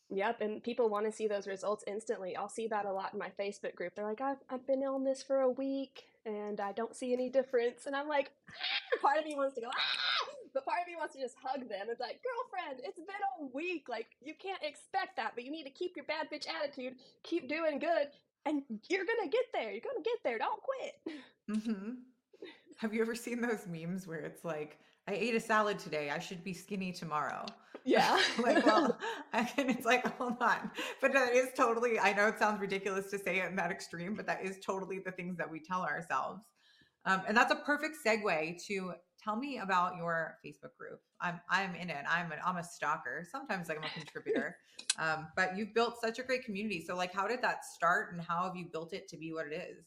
Yep, 0.10 0.40
and 0.40 0.64
people 0.64 0.90
want 0.90 1.06
to 1.06 1.12
see 1.12 1.28
those 1.28 1.48
results 1.48 1.84
instantly. 1.86 2.36
I'll 2.36 2.48
see 2.48 2.68
that 2.68 2.86
a 2.86 2.92
lot 2.92 3.14
in 3.14 3.20
my 3.20 3.30
Facebook 3.38 3.76
group. 3.76 3.94
They're 3.94 4.06
like, 4.08 4.22
I've, 4.22 4.38
I've 4.50 4.66
been 4.66 4.84
on 4.84 5.04
this 5.04 5.22
for 5.22 5.42
a 5.42 5.50
week 5.50 6.06
and 6.26 6.62
I 6.62 6.72
don't 6.72 6.96
see 6.96 7.14
any 7.14 7.30
difference. 7.30 7.86
And 7.86 7.96
I'm 7.96 8.08
like, 8.08 8.32
ah! 8.50 9.00
part 9.02 9.20
of 9.20 9.26
me 9.26 9.36
wants 9.36 9.56
to 9.56 9.62
go, 9.62 9.68
ah! 9.68 10.37
But 10.58 10.66
part 10.66 10.82
of 10.82 10.88
me 10.88 10.96
wants 10.98 11.14
to 11.14 11.22
just 11.22 11.36
hug 11.40 11.70
them. 11.70 11.86
It's 11.88 12.02
like, 12.02 12.20
girlfriend, 12.26 12.82
it's 12.84 12.98
been 12.98 13.24
a 13.40 13.46
week. 13.54 13.86
Like, 13.88 14.08
you 14.22 14.34
can't 14.42 14.62
expect 14.64 15.16
that, 15.18 15.34
but 15.36 15.46
you 15.46 15.52
need 15.52 15.66
to 15.66 15.70
keep 15.70 15.96
your 15.96 16.06
bad 16.06 16.32
bitch 16.34 16.48
attitude, 16.50 16.96
keep 17.22 17.48
doing 17.48 17.78
good, 17.78 18.10
and 18.48 18.64
you're 18.90 19.06
going 19.06 19.22
to 19.22 19.30
get 19.30 19.46
there. 19.54 19.70
You're 19.70 19.86
going 19.86 20.02
to 20.02 20.10
get 20.10 20.18
there. 20.24 20.38
Don't 20.38 20.62
quit. 20.62 21.18
Mm-hmm. 21.50 21.92
Have 22.76 22.94
you 22.94 23.02
ever 23.02 23.16
seen 23.16 23.40
those 23.40 23.66
memes 23.68 24.06
where 24.06 24.20
it's 24.20 24.44
like, 24.44 24.80
I 25.08 25.14
ate 25.14 25.34
a 25.34 25.40
salad 25.40 25.80
today. 25.80 26.10
I 26.10 26.20
should 26.20 26.44
be 26.44 26.54
skinny 26.54 26.92
tomorrow. 26.92 27.46
Yeah. 27.86 28.22
like, 28.44 28.66
well, 28.66 29.00
and 29.34 29.48
it's 29.58 29.86
like, 29.86 30.06
hold 30.18 30.42
on. 30.42 30.70
But 31.00 31.14
that 31.14 31.34
is 31.34 31.48
totally, 31.56 31.98
I 31.98 32.12
know 32.12 32.28
it 32.28 32.38
sounds 32.38 32.60
ridiculous 32.60 33.10
to 33.12 33.18
say 33.18 33.40
it 33.40 33.46
in 33.46 33.56
that 33.56 33.72
extreme, 33.72 34.14
but 34.14 34.26
that 34.26 34.44
is 34.44 34.58
totally 34.60 35.00
the 35.00 35.12
things 35.12 35.38
that 35.38 35.50
we 35.50 35.62
tell 35.62 35.84
ourselves. 35.84 36.42
Um, 37.06 37.22
and 37.30 37.38
that's 37.38 37.54
a 37.54 37.56
perfect 37.56 37.96
segue 38.06 38.62
to 38.68 38.92
tell 39.28 39.36
me 39.36 39.58
about 39.58 39.98
your 39.98 40.38
Facebook 40.46 40.76
group. 40.78 41.02
I'm 41.20 41.40
I'm 41.50 41.76
in 41.76 41.90
it. 41.90 42.06
I'm 42.10 42.32
an 42.32 42.40
I'm 42.46 42.58
a 42.58 42.64
stalker. 42.64 43.28
Sometimes 43.30 43.68
like 43.68 43.78
I'm 43.78 43.84
a 43.84 43.90
contributor. 43.90 44.56
um, 45.00 45.28
but 45.36 45.58
you've 45.58 45.74
built 45.74 46.00
such 46.00 46.20
a 46.20 46.24
great 46.24 46.46
community. 46.46 46.84
So 46.86 46.96
like, 46.96 47.14
how 47.14 47.28
did 47.28 47.42
that 47.42 47.66
start, 47.66 48.14
and 48.14 48.22
how 48.22 48.44
have 48.44 48.56
you 48.56 48.66
built 48.72 48.94
it 48.94 49.08
to 49.10 49.18
be 49.18 49.34
what 49.34 49.48
it 49.48 49.54
is? 49.54 49.86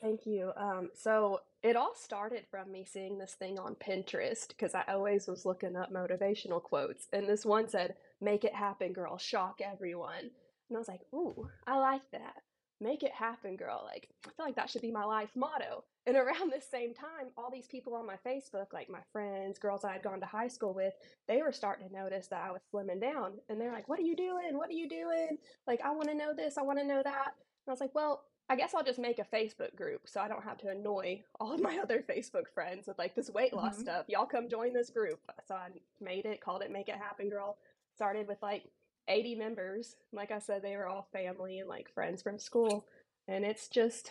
Thank 0.00 0.24
you. 0.24 0.52
Um, 0.56 0.88
so 0.94 1.40
it 1.62 1.76
all 1.76 1.94
started 1.94 2.44
from 2.50 2.72
me 2.72 2.86
seeing 2.90 3.18
this 3.18 3.34
thing 3.34 3.58
on 3.58 3.74
Pinterest 3.74 4.48
because 4.48 4.74
I 4.74 4.82
always 4.88 5.28
was 5.28 5.44
looking 5.44 5.76
up 5.76 5.92
motivational 5.92 6.62
quotes, 6.62 7.06
and 7.12 7.28
this 7.28 7.44
one 7.44 7.68
said, 7.68 7.96
"Make 8.20 8.44
it 8.44 8.54
happen, 8.54 8.94
girl. 8.94 9.18
Shock 9.18 9.60
everyone." 9.62 10.30
And 10.68 10.76
I 10.76 10.78
was 10.78 10.88
like, 10.88 11.02
"Ooh, 11.12 11.50
I 11.66 11.76
like 11.76 12.10
that. 12.12 12.42
Make 12.80 13.02
it 13.02 13.12
happen, 13.12 13.56
girl." 13.56 13.82
Like 13.84 14.08
I 14.26 14.30
feel 14.30 14.46
like 14.46 14.56
that 14.56 14.70
should 14.70 14.82
be 14.82 14.90
my 14.90 15.04
life 15.04 15.30
motto. 15.34 15.84
And 16.10 16.18
around 16.18 16.52
the 16.52 16.60
same 16.60 16.92
time, 16.92 17.30
all 17.38 17.52
these 17.52 17.68
people 17.68 17.94
on 17.94 18.04
my 18.04 18.16
Facebook, 18.26 18.72
like 18.72 18.90
my 18.90 18.98
friends, 19.12 19.60
girls 19.60 19.84
I 19.84 19.92
had 19.92 20.02
gone 20.02 20.18
to 20.18 20.26
high 20.26 20.48
school 20.48 20.74
with, 20.74 20.92
they 21.28 21.40
were 21.40 21.52
starting 21.52 21.86
to 21.86 21.94
notice 21.94 22.26
that 22.26 22.42
I 22.44 22.50
was 22.50 22.62
slimming 22.74 23.00
down, 23.00 23.34
and 23.48 23.60
they're 23.60 23.70
like, 23.70 23.88
"What 23.88 24.00
are 24.00 24.02
you 24.02 24.16
doing? 24.16 24.58
What 24.58 24.70
are 24.70 24.72
you 24.72 24.88
doing? 24.88 25.38
Like 25.68 25.80
I 25.84 25.92
want 25.92 26.08
to 26.08 26.16
know 26.16 26.34
this. 26.34 26.58
I 26.58 26.62
want 26.62 26.80
to 26.80 26.84
know 26.84 27.00
that." 27.00 27.34
And 27.36 27.68
I 27.68 27.70
was 27.70 27.80
like, 27.80 27.94
"Well." 27.94 28.24
I 28.48 28.56
guess 28.56 28.74
I'll 28.74 28.82
just 28.82 28.98
make 28.98 29.20
a 29.20 29.36
Facebook 29.36 29.76
group 29.76 30.08
so 30.08 30.20
I 30.20 30.26
don't 30.26 30.42
have 30.42 30.58
to 30.58 30.70
annoy 30.70 31.22
all 31.38 31.52
of 31.52 31.60
my 31.60 31.78
other 31.82 32.02
Facebook 32.02 32.48
friends 32.52 32.88
with 32.88 32.98
like 32.98 33.14
this 33.14 33.30
weight 33.30 33.52
loss 33.52 33.74
mm-hmm. 33.74 33.82
stuff. 33.82 34.06
Y'all 34.08 34.26
come 34.26 34.48
join 34.48 34.72
this 34.72 34.90
group. 34.90 35.20
So 35.46 35.54
I 35.54 35.68
made 36.00 36.26
it, 36.26 36.40
called 36.40 36.62
it 36.62 36.72
Make 36.72 36.88
It 36.88 36.96
Happen 36.96 37.28
Girl. 37.28 37.58
Started 37.94 38.26
with 38.26 38.38
like 38.42 38.64
80 39.06 39.36
members. 39.36 39.94
Like 40.12 40.32
I 40.32 40.40
said, 40.40 40.62
they 40.62 40.74
were 40.74 40.88
all 40.88 41.06
family 41.12 41.60
and 41.60 41.68
like 41.68 41.94
friends 41.94 42.22
from 42.22 42.40
school. 42.40 42.86
And 43.28 43.44
it's 43.44 43.68
just, 43.68 44.10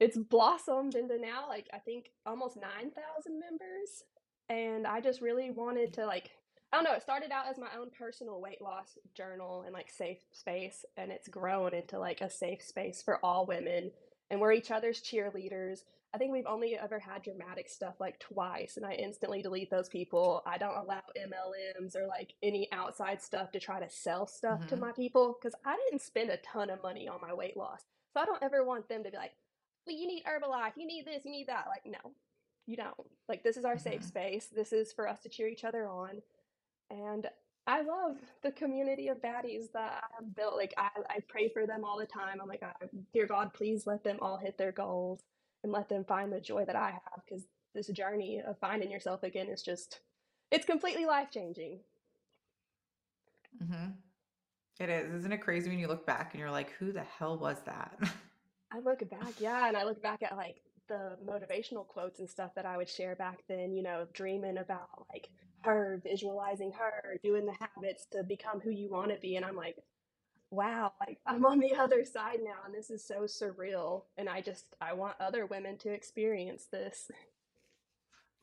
it's 0.00 0.16
blossomed 0.16 0.94
into 0.94 1.18
now 1.18 1.46
like 1.48 1.68
I 1.72 1.78
think 1.78 2.10
almost 2.26 2.56
9,000 2.56 2.92
members. 3.32 4.04
And 4.48 4.86
I 4.86 5.00
just 5.00 5.20
really 5.20 5.50
wanted 5.50 5.92
to 5.94 6.06
like 6.06 6.30
I 6.72 6.76
don't 6.76 6.84
know, 6.84 6.92
it 6.92 7.02
started 7.02 7.30
out 7.30 7.46
as 7.48 7.56
my 7.56 7.68
own 7.78 7.88
personal 7.96 8.42
weight 8.42 8.60
loss 8.60 8.98
journal 9.14 9.62
and 9.64 9.72
like 9.72 9.88
safe 9.90 10.18
space, 10.32 10.84
and 10.98 11.10
it's 11.10 11.26
grown 11.26 11.72
into 11.72 11.98
like 11.98 12.20
a 12.20 12.28
safe 12.28 12.62
space 12.62 13.00
for 13.02 13.24
all 13.24 13.46
women. 13.46 13.90
And 14.30 14.38
we're 14.38 14.52
each 14.52 14.70
other's 14.70 15.00
cheerleaders. 15.00 15.84
I 16.12 16.18
think 16.18 16.32
we've 16.32 16.46
only 16.46 16.76
ever 16.76 16.98
had 16.98 17.22
dramatic 17.22 17.70
stuff 17.70 17.94
like 18.00 18.18
twice, 18.18 18.76
and 18.76 18.84
I 18.84 18.92
instantly 18.92 19.40
delete 19.40 19.70
those 19.70 19.88
people. 19.88 20.42
I 20.46 20.58
don't 20.58 20.76
allow 20.76 21.00
MLMs 21.16 21.96
or 21.96 22.06
like 22.06 22.34
any 22.42 22.68
outside 22.70 23.22
stuff 23.22 23.50
to 23.52 23.60
try 23.60 23.80
to 23.80 23.88
sell 23.88 24.26
stuff 24.26 24.60
mm-hmm. 24.60 24.68
to 24.68 24.76
my 24.76 24.92
people 24.92 25.38
because 25.40 25.58
I 25.64 25.74
didn't 25.88 26.02
spend 26.02 26.28
a 26.28 26.36
ton 26.38 26.68
of 26.68 26.82
money 26.82 27.08
on 27.08 27.20
my 27.22 27.32
weight 27.32 27.56
loss. 27.56 27.80
So 28.12 28.20
I 28.20 28.26
don't 28.26 28.42
ever 28.42 28.62
want 28.62 28.88
them 28.90 29.04
to 29.04 29.10
be 29.10 29.16
like, 29.16 29.32
well, 29.88 29.96
you 29.98 30.08
need 30.08 30.24
Herbalife, 30.24 30.74
you 30.76 30.86
need 30.86 31.06
this, 31.06 31.24
you 31.26 31.32
need 31.32 31.48
that. 31.48 31.66
Like, 31.68 31.86
no, 31.86 32.12
you 32.66 32.76
don't. 32.76 32.94
Like, 33.28 33.44
this 33.44 33.58
is 33.58 33.66
our 33.66 33.78
safe 33.78 34.02
Mhm. 34.02 34.08
space. 34.08 34.48
This 34.48 34.72
is 34.74 34.92
for 34.92 35.08
us 35.08 35.20
to 35.22 35.30
cheer 35.30 35.48
each 35.48 35.64
other 35.64 35.88
on. 35.88 36.22
And 36.90 37.28
I 37.66 37.82
love 37.82 38.18
the 38.42 38.52
community 38.52 39.08
of 39.08 39.22
baddies 39.22 39.72
that 39.74 40.04
I 40.04 40.06
have 40.20 40.36
built. 40.36 40.56
Like, 40.56 40.74
I, 40.78 40.90
I 41.10 41.20
pray 41.28 41.50
for 41.50 41.66
them 41.66 41.84
all 41.84 41.98
the 41.98 42.06
time. 42.06 42.40
I'm 42.42 42.48
like, 42.48 42.62
dear 43.14 43.26
God, 43.26 43.54
please 43.54 43.86
let 43.86 44.04
them 44.04 44.18
all 44.22 44.38
hit 44.38 44.58
their 44.58 44.72
goals 44.72 45.22
and 45.64 45.72
let 45.72 45.88
them 45.88 46.04
find 46.04 46.32
the 46.32 46.40
joy 46.40 46.66
that 46.66 46.76
I 46.76 46.92
have 46.92 47.22
because 47.26 47.46
this 47.74 47.88
journey 47.88 48.42
of 48.46 48.58
finding 48.60 48.90
yourself 48.90 49.24
again 49.24 49.48
is 49.48 49.62
just, 49.62 50.00
it's 50.50 50.66
completely 50.66 51.06
life 51.06 51.30
changing. 51.32 51.80
hmm 53.60 53.86
It 54.80 54.90
is. 54.90 55.14
Isn't 55.14 55.32
it 55.32 55.38
crazy 55.38 55.70
when 55.70 55.78
you 55.80 55.88
look 55.88 56.06
back 56.06 56.32
and 56.34 56.40
you're 56.40 56.50
like, 56.52 56.72
who 56.72 56.92
the 56.92 57.02
hell 57.04 57.38
was 57.38 57.60
that? 57.66 57.98
I 58.72 58.80
look 58.80 59.08
back, 59.10 59.40
yeah, 59.40 59.68
and 59.68 59.76
I 59.76 59.84
look 59.84 60.02
back 60.02 60.22
at 60.22 60.36
like 60.36 60.56
the 60.88 61.16
motivational 61.26 61.86
quotes 61.86 62.18
and 62.18 62.28
stuff 62.28 62.54
that 62.54 62.66
I 62.66 62.76
would 62.76 62.88
share 62.88 63.14
back 63.14 63.40
then, 63.48 63.72
you 63.72 63.82
know, 63.82 64.06
dreaming 64.12 64.58
about 64.58 65.06
like 65.12 65.28
her, 65.62 66.00
visualizing 66.02 66.72
her, 66.72 67.18
doing 67.22 67.46
the 67.46 67.54
habits 67.58 68.06
to 68.12 68.22
become 68.22 68.60
who 68.60 68.70
you 68.70 68.90
want 68.90 69.10
to 69.10 69.18
be. 69.20 69.36
And 69.36 69.44
I'm 69.44 69.56
like, 69.56 69.76
wow, 70.50 70.92
like 71.00 71.18
I'm 71.26 71.44
on 71.44 71.60
the 71.60 71.74
other 71.74 72.04
side 72.04 72.38
now, 72.42 72.64
and 72.64 72.74
this 72.74 72.90
is 72.90 73.06
so 73.06 73.22
surreal. 73.22 74.04
And 74.16 74.28
I 74.28 74.40
just, 74.40 74.74
I 74.80 74.92
want 74.92 75.16
other 75.20 75.46
women 75.46 75.76
to 75.78 75.92
experience 75.92 76.66
this. 76.70 77.10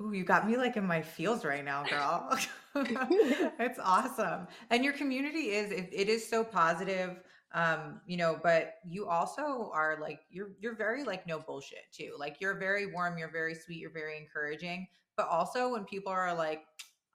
Ooh, 0.02 0.12
you 0.12 0.26
got 0.26 0.48
me 0.48 0.58
like 0.58 0.76
in 0.76 0.86
my 0.86 1.02
feels 1.02 1.46
right 1.46 1.64
now, 1.64 1.84
girl. 1.84 2.38
it's 2.76 3.80
awesome. 3.82 4.48
And 4.70 4.84
your 4.84 4.94
community 4.94 5.52
is 5.52 5.72
it, 5.72 5.90
it 5.94 6.10
is 6.10 6.28
so 6.28 6.44
positive. 6.44 7.22
Um, 7.54 8.02
you 8.06 8.18
know, 8.18 8.40
but 8.42 8.76
you 8.86 9.08
also 9.08 9.72
are 9.74 9.98
like 10.02 10.20
you're 10.30 10.52
you're 10.60 10.76
very 10.76 11.04
like 11.04 11.26
no 11.26 11.40
bullshit 11.40 11.86
too. 11.92 12.14
Like 12.18 12.38
you're 12.42 12.56
very 12.56 12.92
warm, 12.92 13.18
you're 13.18 13.32
very 13.32 13.56
sweet, 13.56 13.78
you're 13.80 13.92
very 13.92 14.18
encouraging. 14.18 14.88
But 15.16 15.30
also 15.30 15.72
when 15.72 15.86
people 15.86 16.12
are 16.12 16.34
like, 16.36 16.64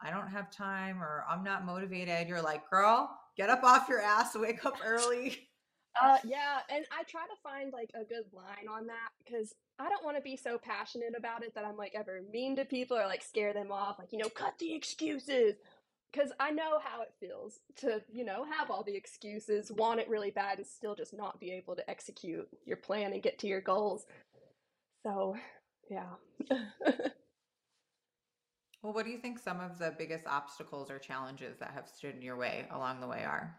I 0.00 0.10
don't 0.10 0.28
have 0.28 0.50
time 0.50 1.02
or 1.02 1.24
I'm 1.28 1.44
not 1.44 1.66
motivated, 1.66 2.28
you're 2.28 2.40
like, 2.40 2.68
girl, 2.70 3.10
get 3.36 3.50
up 3.50 3.62
off 3.62 3.88
your 3.88 4.00
ass, 4.00 4.34
wake 4.34 4.64
up 4.64 4.78
early. 4.84 5.48
Uh, 6.00 6.18
yeah, 6.24 6.60
and 6.68 6.84
I 6.96 7.02
try 7.02 7.22
to 7.22 7.36
find 7.42 7.72
like 7.72 7.90
a 8.00 8.04
good 8.04 8.24
line 8.32 8.68
on 8.70 8.86
that 8.86 9.10
because 9.24 9.54
I 9.78 9.88
don't 9.88 10.04
want 10.04 10.16
to 10.16 10.22
be 10.22 10.36
so 10.36 10.56
passionate 10.56 11.14
about 11.16 11.42
it 11.42 11.54
that 11.54 11.64
I'm 11.64 11.76
like 11.76 11.92
ever 11.94 12.20
mean 12.32 12.54
to 12.56 12.64
people 12.64 12.96
or 12.96 13.06
like 13.06 13.22
scare 13.22 13.52
them 13.52 13.72
off, 13.72 13.98
like, 13.98 14.12
you 14.12 14.18
know, 14.18 14.28
cut 14.28 14.58
the 14.58 14.72
excuses. 14.72 15.56
Because 16.12 16.32
I 16.40 16.50
know 16.50 16.80
how 16.82 17.02
it 17.02 17.12
feels 17.20 17.60
to, 17.76 18.02
you 18.12 18.24
know, 18.24 18.44
have 18.58 18.70
all 18.70 18.82
the 18.82 18.96
excuses, 18.96 19.70
want 19.70 20.00
it 20.00 20.08
really 20.08 20.30
bad, 20.30 20.58
and 20.58 20.66
still 20.66 20.94
just 20.96 21.16
not 21.16 21.38
be 21.38 21.52
able 21.52 21.76
to 21.76 21.88
execute 21.88 22.48
your 22.66 22.76
plan 22.76 23.12
and 23.12 23.22
get 23.22 23.38
to 23.40 23.46
your 23.46 23.60
goals. 23.60 24.06
So, 25.04 25.36
yeah. 25.88 26.08
Well, 28.82 28.94
what 28.94 29.04
do 29.04 29.10
you 29.10 29.18
think 29.18 29.38
some 29.38 29.60
of 29.60 29.78
the 29.78 29.94
biggest 29.98 30.26
obstacles 30.26 30.90
or 30.90 30.98
challenges 30.98 31.58
that 31.58 31.72
have 31.74 31.88
stood 31.88 32.14
in 32.14 32.22
your 32.22 32.36
way 32.36 32.66
along 32.70 33.00
the 33.00 33.06
way 33.06 33.24
are? 33.24 33.54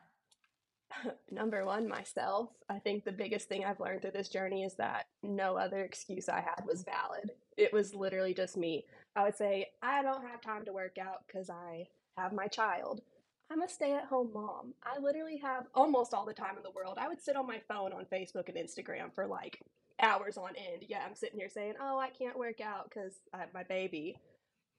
Number 1.31 1.63
one, 1.63 1.87
myself. 1.87 2.49
I 2.69 2.79
think 2.79 3.05
the 3.05 3.11
biggest 3.11 3.47
thing 3.47 3.63
I've 3.63 3.79
learned 3.79 4.01
through 4.01 4.11
this 4.11 4.29
journey 4.29 4.63
is 4.63 4.73
that 4.75 5.05
no 5.21 5.57
other 5.57 5.81
excuse 5.81 6.27
I 6.27 6.41
had 6.41 6.65
was 6.65 6.83
valid. 6.83 7.31
It 7.55 7.71
was 7.71 7.93
literally 7.93 8.33
just 8.33 8.57
me. 8.57 8.85
I 9.15 9.23
would 9.23 9.35
say, 9.35 9.67
I 9.81 10.01
don't 10.01 10.27
have 10.27 10.41
time 10.41 10.65
to 10.65 10.73
work 10.73 10.97
out 10.97 11.25
because 11.27 11.49
I 11.49 11.87
have 12.17 12.33
my 12.33 12.47
child. 12.47 13.01
I'm 13.51 13.61
a 13.61 13.67
stay 13.67 13.93
at 13.93 14.05
home 14.05 14.31
mom. 14.33 14.73
I 14.83 14.99
literally 14.99 15.37
have 15.37 15.65
almost 15.75 16.13
all 16.13 16.25
the 16.25 16.33
time 16.33 16.55
in 16.57 16.63
the 16.63 16.71
world. 16.71 16.97
I 16.99 17.09
would 17.09 17.21
sit 17.21 17.35
on 17.35 17.47
my 17.47 17.59
phone 17.67 17.91
on 17.91 18.05
Facebook 18.05 18.47
and 18.47 18.57
Instagram 18.57 19.13
for 19.13 19.27
like 19.27 19.59
hours 20.01 20.37
on 20.37 20.51
end. 20.55 20.83
Yeah, 20.87 21.03
I'm 21.05 21.15
sitting 21.15 21.37
here 21.39 21.49
saying, 21.49 21.73
oh, 21.81 21.99
I 21.99 22.09
can't 22.09 22.39
work 22.39 22.61
out 22.61 22.89
because 22.89 23.13
I 23.33 23.39
have 23.39 23.53
my 23.53 23.63
baby. 23.63 24.17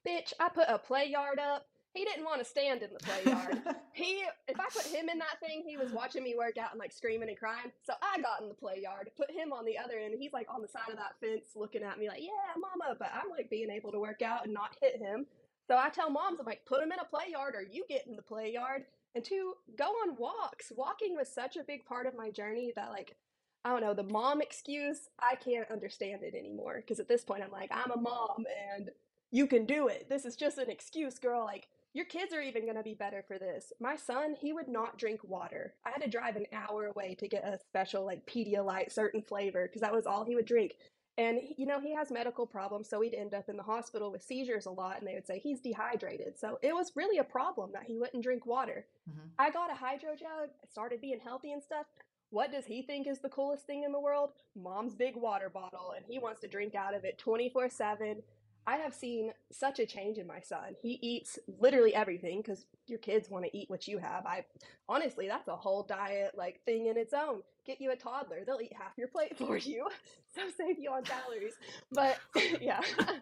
Bitch, 0.09 0.33
I 0.41 0.49
put 0.49 0.69
a 0.69 0.79
play 0.79 1.07
yard 1.07 1.39
up. 1.39 1.67
He 1.95 2.05
didn't 2.05 2.25
want 2.25 2.41
to 2.41 2.45
stand 2.45 2.83
in 2.83 2.91
the 2.93 2.99
play 3.01 3.31
yard. 3.31 3.61
he, 3.93 4.25
if 4.49 4.59
I 4.59 4.65
put 4.73 4.87
him 4.87 5.11
in 5.11 5.19
that 5.19 5.41
thing, 5.41 5.63
he 5.67 5.77
was 5.77 5.93
watching 5.93 6.25
me 6.25 6.35
work 6.37 6.57
out 6.57 6.71
and 6.71 6.81
like 6.81 6.93
screaming 6.93 7.29
and 7.29 7.39
crying. 7.39 7.71
So 7.85 7.93
I 8.01 8.21
got 8.23 8.41
in 8.41 8.49
the 8.49 8.55
play 8.55 8.81
yard, 8.83 9.11
put 9.17 9.31
him 9.31 9.53
on 9.53 9.67
the 9.67 9.77
other 9.77 9.99
end. 9.99 10.15
He's 10.19 10.33
like 10.33 10.47
on 10.53 10.63
the 10.63 10.69
side 10.69 10.91
of 10.91 10.97
that 10.97 11.21
fence 11.21 11.49
looking 11.55 11.83
at 11.83 11.99
me 11.99 12.09
like, 12.09 12.23
yeah, 12.23 12.57
mama. 12.57 12.97
But 12.99 13.11
I'm 13.13 13.31
like 13.31 13.51
being 13.51 13.71
able 13.71 13.93
to 13.93 14.01
work 14.01 14.23
out 14.23 14.45
and 14.45 14.55
not 14.55 14.77
hit 14.81 14.97
him. 14.97 15.27
So 15.69 15.77
I 15.77 15.91
tell 15.91 16.11
moms, 16.11 16.41
I'm 16.41 16.47
like, 16.47 16.65
put 16.65 16.83
him 16.83 16.93
in 16.93 16.99
a 16.99 17.05
play 17.05 17.31
yard 17.31 17.55
or 17.55 17.63
you 17.63 17.85
get 17.89 18.07
in 18.07 18.17
the 18.17 18.23
play 18.23 18.53
yard. 18.53 18.85
And 19.15 19.23
two, 19.23 19.55
go 19.77 19.85
on 19.85 20.17
walks. 20.17 20.73
Walking 20.75 21.15
was 21.15 21.29
such 21.29 21.57
a 21.57 21.63
big 21.63 21.85
part 21.85 22.07
of 22.07 22.17
my 22.17 22.31
journey 22.31 22.73
that 22.75 22.91
like, 22.91 23.17
I 23.65 23.71
don't 23.71 23.83
know, 23.83 23.95
the 23.95 24.03
mom 24.03 24.41
excuse, 24.41 25.09
I 25.21 25.37
can't 25.37 25.71
understand 25.71 26.23
it 26.23 26.35
anymore. 26.35 26.77
Because 26.77 26.99
at 26.99 27.09
this 27.09 27.23
point, 27.23 27.43
I'm 27.45 27.53
like, 27.53 27.71
I'm 27.71 27.91
a 27.91 28.01
mom 28.01 28.47
and 28.75 28.91
you 29.31 29.47
can 29.47 29.67
do 29.67 29.89
it. 29.89 30.09
This 30.09 30.25
is 30.25 30.37
just 30.37 30.59
an 30.59 30.71
excuse, 30.71 31.19
girl. 31.19 31.45
Like, 31.45 31.69
your 31.95 32.07
kids 32.07 32.33
are 32.33 32.41
even 32.41 32.65
going 32.65 32.77
to 32.77 32.83
be 32.83 32.95
better 32.95 33.23
for 33.27 33.39
this. 33.39 33.73
My 33.81 33.97
son, 33.97 34.35
he 34.41 34.53
would 34.53 34.69
not 34.69 34.99
drink 34.99 35.21
water. 35.25 35.75
I 35.85 35.91
had 35.91 36.03
to 36.03 36.09
drive 36.09 36.37
an 36.37 36.47
hour 36.53 36.87
away 36.87 37.15
to 37.17 37.29
get 37.29 37.45
a 37.45 37.59
special, 37.59 38.05
like, 38.05 38.27
Pedialyte 38.27 38.91
certain 38.93 39.23
flavor 39.23 39.67
because 39.67 39.83
that 39.83 39.93
was 39.93 40.07
all 40.07 40.25
he 40.25 40.35
would 40.35 40.47
drink. 40.47 40.75
And, 41.19 41.41
you 41.59 41.67
know, 41.67 41.79
he 41.79 41.95
has 41.95 42.11
medical 42.11 42.47
problems, 42.47 42.89
so 42.89 43.03
he'd 43.03 43.15
end 43.15 43.35
up 43.35 43.51
in 43.51 43.59
the 43.59 43.63
hospital 43.63 44.11
with 44.11 44.23
seizures 44.23 44.65
a 44.65 44.71
lot, 44.71 44.99
and 44.99 45.07
they 45.07 45.13
would 45.13 45.27
say 45.27 45.39
he's 45.39 45.61
dehydrated. 45.61 46.39
So 46.39 46.59
it 46.63 46.75
was 46.75 46.97
really 46.97 47.19
a 47.19 47.25
problem 47.25 47.71
that 47.75 47.85
he 47.85 47.99
wouldn't 47.99 48.23
drink 48.23 48.47
water. 48.47 48.87
Mhm. 49.11 49.31
I 49.39 49.51
got 49.51 49.71
a 49.71 49.75
hydro 49.75 50.17
jug, 50.17 50.51
started 50.67 51.03
being 51.03 51.21
healthy 51.21 51.53
and 51.53 51.63
stuff. 51.63 51.87
What 52.31 52.51
does 52.51 52.65
he 52.65 52.81
think 52.81 53.07
is 53.07 53.21
the 53.21 53.29
coolest 53.29 53.67
thing 53.67 53.83
in 53.83 53.93
the 53.93 54.01
world? 54.01 54.33
Mom's 54.55 54.95
big 54.95 55.17
water 55.17 55.51
bottle, 55.51 55.91
and 55.91 56.07
he 56.07 56.19
wants 56.19 56.41
to 56.41 56.49
drink 56.49 56.75
out 56.75 56.95
of 56.95 57.05
it 57.05 57.19
24 57.19 57.69
7. 57.69 58.23
I 58.67 58.77
have 58.77 58.95
seen 58.95 59.33
such 59.51 59.79
a 59.81 59.87
change 59.87 60.19
in 60.19 60.27
my 60.27 60.41
son. 60.41 60.77
He 60.81 60.99
eats 61.03 61.39
literally 61.61 61.95
everything 61.95 62.39
because 62.43 62.65
your 62.87 62.99
kids 62.99 63.29
want 63.29 63.45
to 63.45 63.57
eat 63.57 63.69
what 63.69 63.89
you 63.89 63.99
have. 63.99 64.25
I 64.25 64.45
honestly, 64.89 65.27
that's 65.27 65.49
a 65.49 65.57
whole 65.57 65.83
diet 65.83 66.33
like 66.37 66.61
thing 66.65 66.87
in 66.87 66.97
its 66.97 67.13
own. 67.13 67.43
Get 67.67 67.81
you 67.81 67.91
a 67.91 67.97
toddler; 67.97 68.45
they'll 68.47 68.61
eat 68.61 68.73
half 68.75 68.93
your 68.97 69.09
plate 69.09 69.37
for 69.39 69.57
you, 69.57 69.89
so 70.35 70.43
save 70.57 70.79
you 70.79 70.91
on 70.91 71.03
calories. 71.05 71.55
But 71.91 72.19
yeah, 72.61 72.81
um, 72.99 73.19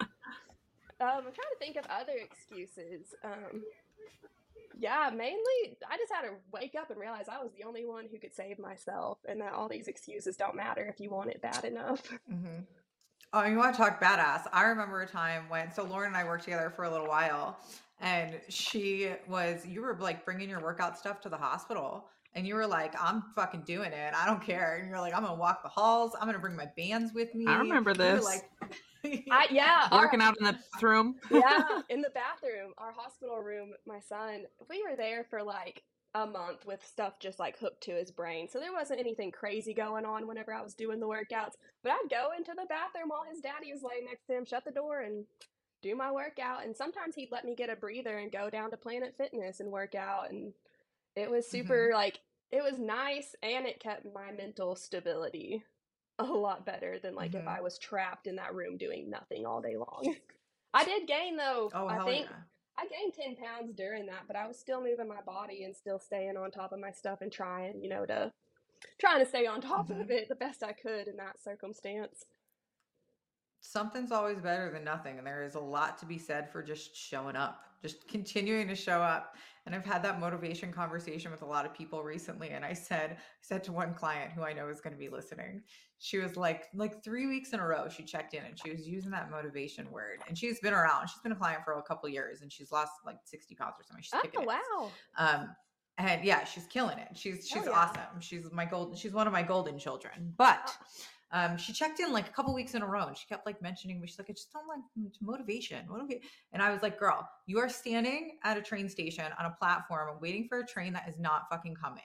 I'm 1.01 1.23
trying 1.23 1.33
to 1.33 1.59
think 1.59 1.77
of 1.77 1.87
other 1.87 2.15
excuses. 2.23 3.15
Um, 3.25 3.63
yeah, 4.79 5.11
mainly 5.11 5.77
I 5.91 5.97
just 5.97 6.13
had 6.13 6.23
to 6.23 6.35
wake 6.53 6.75
up 6.79 6.91
and 6.91 6.99
realize 7.01 7.27
I 7.29 7.43
was 7.43 7.53
the 7.57 7.65
only 7.65 7.87
one 7.87 8.07
who 8.11 8.19
could 8.19 8.35
save 8.35 8.59
myself, 8.59 9.19
and 9.27 9.41
that 9.41 9.55
all 9.55 9.69
these 9.69 9.89
excuses 9.89 10.37
don't 10.37 10.57
matter 10.57 10.85
if 10.87 11.01
you 11.01 11.11
want 11.11 11.31
it 11.31 11.41
bad 11.41 11.65
enough. 11.65 12.03
hmm 12.29 12.61
Oh, 13.33 13.45
you 13.45 13.57
want 13.57 13.75
to 13.75 13.81
talk 13.81 14.01
badass? 14.03 14.49
I 14.53 14.65
remember 14.65 15.03
a 15.03 15.07
time 15.07 15.49
when 15.49 15.73
so 15.73 15.85
Lauren 15.85 16.09
and 16.09 16.17
I 16.17 16.25
worked 16.25 16.45
together 16.45 16.73
for 16.75 16.85
a 16.85 16.91
little 16.91 17.07
while, 17.07 17.61
and 18.01 18.41
she 18.49 19.13
was 19.29 19.65
you 19.65 19.83
were 19.83 19.97
like 20.01 20.25
bringing 20.25 20.49
your 20.49 20.61
workout 20.61 20.99
stuff 20.99 21.21
to 21.21 21.29
the 21.29 21.37
hospital, 21.37 22.09
and 22.35 22.45
you 22.45 22.57
were 22.57 22.67
like, 22.67 22.93
"I'm 23.01 23.23
fucking 23.37 23.63
doing 23.63 23.93
it. 23.93 24.15
I 24.17 24.27
don't 24.27 24.43
care." 24.43 24.79
And 24.81 24.89
you're 24.89 24.99
like, 25.01 25.15
"I'm 25.15 25.23
gonna 25.23 25.37
walk 25.39 25.63
the 25.63 25.69
halls. 25.69 26.13
I'm 26.21 26.27
gonna 26.27 26.41
bring 26.41 26.57
my 26.57 26.69
bands 26.77 27.13
with 27.15 27.33
me." 27.37 27.47
I 27.47 27.59
remember 27.59 27.95
this. 27.95 28.25
like, 28.25 28.51
I, 29.31 29.47
yeah, 29.53 29.87
our- 29.93 30.03
Working 30.03 30.23
out 30.23 30.37
in 30.41 30.47
the 30.47 30.59
bathroom. 30.73 31.15
yeah, 31.31 31.83
in 31.89 32.01
the 32.03 32.11
bathroom, 32.11 32.73
our 32.79 32.91
hospital 32.93 33.39
room, 33.39 33.75
my 33.87 34.01
son, 34.01 34.43
we 34.69 34.83
were 34.83 34.97
there 34.97 35.25
for 35.31 35.41
like 35.45 35.85
a 36.15 36.27
month 36.27 36.67
with 36.67 36.85
stuff 36.85 37.19
just 37.21 37.39
like 37.39 37.59
hooked 37.59 37.83
to 37.85 37.95
his 37.95 38.11
brain. 38.11 38.49
So 38.49 38.59
there 38.59 38.73
wasn't 38.73 39.01
anything 39.01 39.31
crazy 39.31 39.73
going 39.73 40.05
on 40.05 40.27
whenever 40.27 40.53
I 40.53 40.63
was 40.63 40.75
doing 40.75 40.99
the 40.99 41.07
workouts. 41.07 41.55
But 41.83 41.93
I'd 41.93 42.11
go 42.11 42.31
into 42.37 42.53
the 42.57 42.67
bathroom 42.69 43.09
while 43.09 43.25
his 43.31 43.41
daddy 43.41 43.73
was 43.73 43.83
laying 43.83 44.07
next 44.07 44.27
to 44.27 44.37
him, 44.37 44.45
shut 44.45 44.65
the 44.65 44.73
door, 44.73 45.01
and 45.01 45.27
do 45.83 45.95
my 45.95 46.11
workout. 46.11 46.65
And 46.65 46.77
sometimes 46.77 47.15
he'd 47.15 47.31
let 47.31 47.45
me 47.45 47.55
get 47.55 47.71
a 47.71 47.77
breather 47.77 48.19
and 48.19 48.33
go 48.33 48.51
down 48.51 48.71
to 48.71 48.77
Planet 48.77 49.15
Fitness 49.17 49.61
and 49.61 49.71
work 49.71 49.95
out. 49.95 50.31
And 50.31 50.53
it 51.15 51.31
was 51.31 51.49
super 51.49 51.91
like, 51.95 52.21
it 52.51 52.63
was 52.63 52.79
nice 52.79 53.37
and 53.43 53.67
it 53.67 53.79
kept 53.81 54.05
my 54.13 54.33
mental 54.33 54.75
stability 54.75 55.63
a 56.19 56.25
lot 56.25 56.67
better 56.67 56.99
than 56.99 57.15
like 57.15 57.35
if 57.35 57.45
Mhm. 57.45 57.49
I 57.49 57.61
was 57.61 57.79
trapped 57.79 58.27
in 58.27 58.37
that 58.37 58.55
room 58.55 58.77
doing 58.77 59.09
nothing 59.09 59.47
all 59.47 59.63
day 59.63 59.77
long. 59.77 60.17
I 60.75 60.85
did 60.85 61.07
gain 61.07 61.37
though. 61.37 61.71
"Oh 61.73 61.87
I 61.87 62.05
think 62.05 62.29
yeah!" 62.29 62.43
I 62.79 62.87
gained 62.87 63.15
10 63.15 63.37
pounds 63.37 63.75
during 63.75 64.07
that, 64.07 64.23
but 64.27 64.37
I 64.37 64.47
was 64.47 64.59
still 64.59 64.83
moving 64.83 65.09
my 65.09 65.21
body 65.23 65.65
and 65.65 65.77
still 65.77 65.99
staying 65.99 66.37
on 66.37 66.51
top 66.51 66.73
of 66.73 66.79
my 66.79 66.91
stuff 66.91 67.21
and 67.21 67.31
trying, 67.31 67.83
you 67.83 67.89
know, 67.91 68.07
to 68.07 68.33
trying 68.99 69.21
to 69.21 69.27
stay 69.27 69.47
on 69.47 69.61
top 69.61 69.89
Mhm. 69.89 70.01
of 70.01 70.11
it 70.11 70.29
the 70.29 70.35
best 70.35 70.63
I 70.63 70.73
could 70.73 71.07
in 71.09 71.17
that 71.17 71.39
circumstance. 71.41 72.25
Something's 73.61 74.11
always 74.11 74.39
better 74.39 74.71
than 74.71 74.85
nothing, 74.85 75.19
and 75.19 75.27
there 75.27 75.45
is 75.45 75.55
a 75.55 75.61
lot 75.61 75.99
to 75.99 76.07
be 76.07 76.19
said 76.19 76.51
for 76.51 76.63
just 76.63 76.97
showing 76.97 77.37
up, 77.37 77.65
just 77.83 78.09
continuing 78.09 78.67
to 78.69 78.75
show 78.75 79.01
up. 79.03 79.37
And 79.67 79.75
I've 79.75 79.85
had 79.85 80.03
that 80.03 80.19
motivation 80.19 80.73
conversation 80.73 81.31
with 81.31 81.43
a 81.43 81.47
lot 81.47 81.67
of 81.67 81.75
people 81.75 82.03
recently, 82.03 82.51
and 82.51 82.65
I 82.65 82.73
said, 82.73 83.13
I 83.13 83.17
said 83.43 83.63
to 83.65 83.73
one 83.73 83.93
client 83.93 84.33
who 84.33 84.43
I 84.43 84.55
know 84.55 84.69
is 84.69 84.81
going 84.81 84.95
to 84.95 84.99
be 84.99 85.11
listening, 85.11 85.63
she 85.99 86.17
was 86.17 86.37
like, 86.37 86.69
like 86.75 87.05
three 87.05 87.27
weeks 87.27 87.53
in 87.53 87.61
a 87.61 87.67
row, 87.67 87.87
she 87.89 88.03
checked 88.03 88.33
in 88.33 88.43
and 88.43 88.59
she 88.59 88.71
was 88.71 88.89
using 88.89 89.11
that 89.11 89.31
motivation 89.31 89.91
word, 89.91 90.21
and 90.27 90.37
she's 90.37 90.59
been 90.61 90.73
around. 90.73 91.09
She's 91.09 91.21
been 91.21 91.33
a 91.33 91.37
client 91.37 91.61
for 91.63 91.75
a 91.75 91.83
couple 91.83 92.09
years, 92.09 92.41
and 92.41 92.51
she's 92.51 92.73
lost 92.73 92.93
like 93.05 93.19
sixty 93.25 93.55
pounds 93.55 93.75
or 93.79 93.85
something. 93.85 94.03
She's 94.03 94.13
Oh, 94.39 94.45
wow. 94.45 94.91
Um, 95.19 95.55
and 95.99 96.25
yeah, 96.25 96.45
she's 96.45 96.65
killing 96.67 96.99
it. 96.99 97.09
She's 97.15 97.47
she's 97.47 97.67
yeah. 97.67 97.73
awesome. 97.73 98.21
She's 98.21 98.51
my 98.53 98.65
golden. 98.65 98.97
She's 98.97 99.13
one 99.13 99.27
of 99.27 99.33
my 99.35 99.43
golden 99.43 99.79
children. 99.79 100.33
But 100.39 100.75
um, 101.33 101.57
she 101.57 101.73
checked 101.73 102.01
in 102.01 102.13
like 102.13 102.29
a 102.29 102.33
couple 102.33 102.53
weeks 102.53 102.75
in 102.75 102.83
a 102.83 102.87
row, 102.87 103.07
and 103.07 103.17
she 103.17 103.27
kept 103.27 103.47
like 103.47 103.63
mentioning 103.63 104.01
me. 104.01 104.09
She's 104.09 104.19
like, 104.19 104.31
I 104.31 104.33
just 104.33 104.53
don't 104.53 104.67
like 104.67 104.81
motivation. 105.21 105.85
What 105.89 106.01
do 106.01 106.07
we 106.07 106.21
And 106.53 106.63
I 106.63 106.73
was 106.73 106.83
like, 106.83 106.99
girl, 106.99 107.29
you 107.47 107.59
are 107.59 107.69
standing 107.69 108.39
at 108.43 108.57
a 108.57 108.63
train 108.63 108.89
station 108.89 109.27
on 109.39 109.47
a 109.47 109.51
platform 109.51 110.09
waiting 110.21 110.49
for 110.49 110.59
a 110.59 110.67
train 110.67 110.93
that 110.95 111.09
is 111.09 111.19
not 111.19 111.43
fucking 111.51 111.77
coming. 111.77 112.03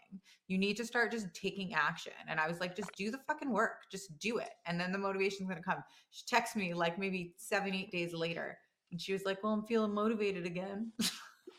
You 0.48 0.58
need 0.60 0.78
to 0.78 0.86
start 0.86 1.12
just 1.12 1.34
taking 1.34 1.74
action. 1.74 2.14
And 2.28 2.40
I 2.40 2.48
was 2.48 2.60
like, 2.60 2.76
just 2.76 2.92
do 2.96 3.10
the 3.10 3.20
fucking 3.28 3.52
work. 3.52 3.90
Just 3.92 4.18
do 4.20 4.38
it, 4.38 4.52
and 4.68 4.80
then 4.80 4.92
the 4.92 5.00
motivation's 5.00 5.50
gonna 5.50 5.64
come. 5.64 5.84
She 6.12 6.24
texts 6.28 6.56
me 6.56 6.74
like 6.74 7.00
maybe 7.00 7.34
seven, 7.38 7.74
eight 7.74 7.92
days 7.92 8.14
later, 8.14 8.58
and 8.92 9.02
she 9.02 9.14
was 9.14 9.26
like, 9.26 9.44
well, 9.44 9.54
I'm 9.54 9.66
feeling 9.66 9.94
motivated 9.94 10.46
again. 10.46 10.92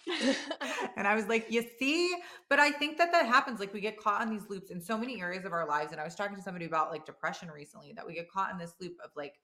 and 0.96 1.06
I 1.06 1.14
was 1.14 1.26
like, 1.26 1.46
you 1.50 1.64
see? 1.78 2.14
But 2.48 2.60
I 2.60 2.70
think 2.70 2.98
that 2.98 3.10
that 3.12 3.26
happens. 3.26 3.58
Like 3.58 3.74
we 3.74 3.80
get 3.80 3.98
caught 3.98 4.22
in 4.22 4.30
these 4.30 4.48
loops 4.48 4.70
in 4.70 4.80
so 4.80 4.96
many 4.96 5.20
areas 5.20 5.44
of 5.44 5.52
our 5.52 5.66
lives. 5.66 5.92
And 5.92 6.00
I 6.00 6.04
was 6.04 6.14
talking 6.14 6.36
to 6.36 6.42
somebody 6.42 6.64
about 6.64 6.90
like 6.90 7.04
depression 7.04 7.50
recently 7.50 7.92
that 7.94 8.06
we 8.06 8.14
get 8.14 8.30
caught 8.30 8.52
in 8.52 8.58
this 8.58 8.74
loop 8.80 8.96
of 9.04 9.10
like 9.16 9.34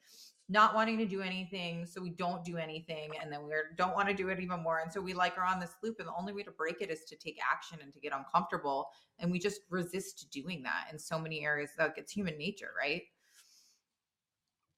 not 0.49 0.75
wanting 0.75 0.99
to 0.99 1.07
do 1.07 1.21
anything. 1.21 1.87
So 1.87 2.01
we 2.01 2.11
don't 2.11 2.45
do 2.45 2.59
anything. 2.59 3.13
And 3.21 3.33
then 3.33 3.45
we 3.45 3.53
don't 3.77 3.95
want 3.95 4.09
to 4.09 4.15
do 4.15 4.29
it 4.29 4.39
even 4.39 4.63
more. 4.63 4.79
And 4.79 4.93
so 4.93 5.01
we 5.01 5.15
like 5.15 5.37
are 5.37 5.45
on 5.45 5.59
this 5.59 5.75
loop. 5.83 5.97
And 5.99 6.09
the 6.09 6.15
only 6.19 6.33
way 6.33 6.43
to 6.43 6.53
break 6.53 6.81
it 6.81 6.91
is 6.91 7.05
to 7.07 7.17
take 7.17 7.39
action 7.51 7.79
and 7.83 7.93
to 7.93 8.01
get 8.01 8.13
uncomfortable. 8.13 8.89
And 9.19 9.33
we 9.33 9.39
just 9.39 9.63
resist 9.69 10.29
doing 10.31 10.63
that 10.63 10.87
in 10.93 10.99
so 10.99 11.19
many 11.19 11.45
areas. 11.45 11.71
Like 11.79 11.95
it's 11.97 12.13
human 12.13 12.39
nature, 12.39 12.71
right? 12.79 13.03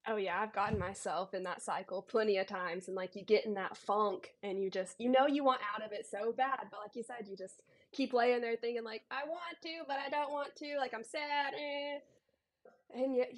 Oh 0.07 0.17
yeah, 0.17 0.39
I've 0.41 0.53
gotten 0.53 0.79
myself 0.79 1.33
in 1.33 1.45
that 1.45 1.63
cycle 1.63 2.03
plenty 2.03 2.37
of 2.39 2.47
times 2.47 2.89
and 2.89 2.97
like 2.97 3.17
you 3.17 3.23
get 3.23 3.47
in 3.47 3.55
that 3.55 3.77
funk 3.77 4.35
and 4.43 4.63
you 4.63 4.71
just 4.71 5.01
you 5.01 5.09
know 5.09 5.27
you 5.27 5.43
want 5.45 5.61
out 5.75 5.85
of 5.85 5.93
it 5.93 6.07
so 6.11 6.33
bad, 6.33 6.61
but 6.71 6.81
like 6.81 6.95
you 6.95 7.03
said, 7.03 7.27
you 7.29 7.37
just 7.37 7.63
keep 7.93 8.13
laying 8.13 8.41
there 8.41 8.57
thinking 8.57 8.85
like 8.85 9.03
I 9.11 9.27
want 9.27 9.61
to, 9.63 9.69
but 9.87 9.99
I 10.05 10.11
don't 10.11 10.33
want 10.33 10.55
to, 10.57 10.77
like 10.79 10.93
I'm 10.95 11.05
sad, 11.05 11.55
eh. 11.55 11.99
and 12.95 13.17
yet 13.17 13.33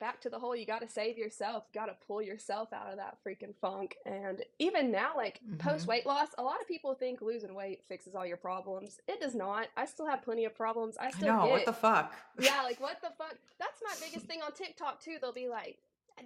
back 0.00 0.20
to 0.22 0.30
the 0.30 0.38
whole 0.38 0.56
you 0.56 0.66
got 0.66 0.80
to 0.80 0.88
save 0.88 1.16
yourself, 1.18 1.70
got 1.72 1.86
to 1.86 1.94
pull 2.06 2.22
yourself 2.22 2.72
out 2.72 2.90
of 2.90 2.96
that 2.96 3.18
freaking 3.24 3.54
funk. 3.60 3.96
And 4.04 4.42
even 4.58 4.90
now, 4.90 5.12
like 5.16 5.40
mm-hmm. 5.46 5.58
post 5.58 5.86
weight 5.86 6.06
loss, 6.06 6.28
a 6.38 6.42
lot 6.42 6.60
of 6.60 6.66
people 6.66 6.94
think 6.94 7.20
losing 7.20 7.54
weight 7.54 7.82
fixes 7.86 8.14
all 8.14 8.26
your 8.26 8.38
problems. 8.38 8.98
It 9.06 9.20
does 9.20 9.34
not. 9.34 9.68
I 9.76 9.84
still 9.84 10.06
have 10.06 10.22
plenty 10.22 10.46
of 10.46 10.56
problems. 10.56 10.96
I 10.98 11.10
still 11.10 11.30
I 11.30 11.36
know, 11.36 11.42
get, 11.44 11.50
what 11.50 11.66
the 11.66 11.72
fuck? 11.72 12.14
Yeah, 12.40 12.62
like 12.62 12.80
what 12.80 13.00
the 13.02 13.10
fuck? 13.16 13.36
That's 13.60 13.80
my 13.84 13.94
biggest 14.04 14.26
thing 14.26 14.40
on 14.42 14.52
TikTok 14.52 15.00
too. 15.00 15.18
They'll 15.20 15.32
be 15.32 15.48
like, 15.48 15.78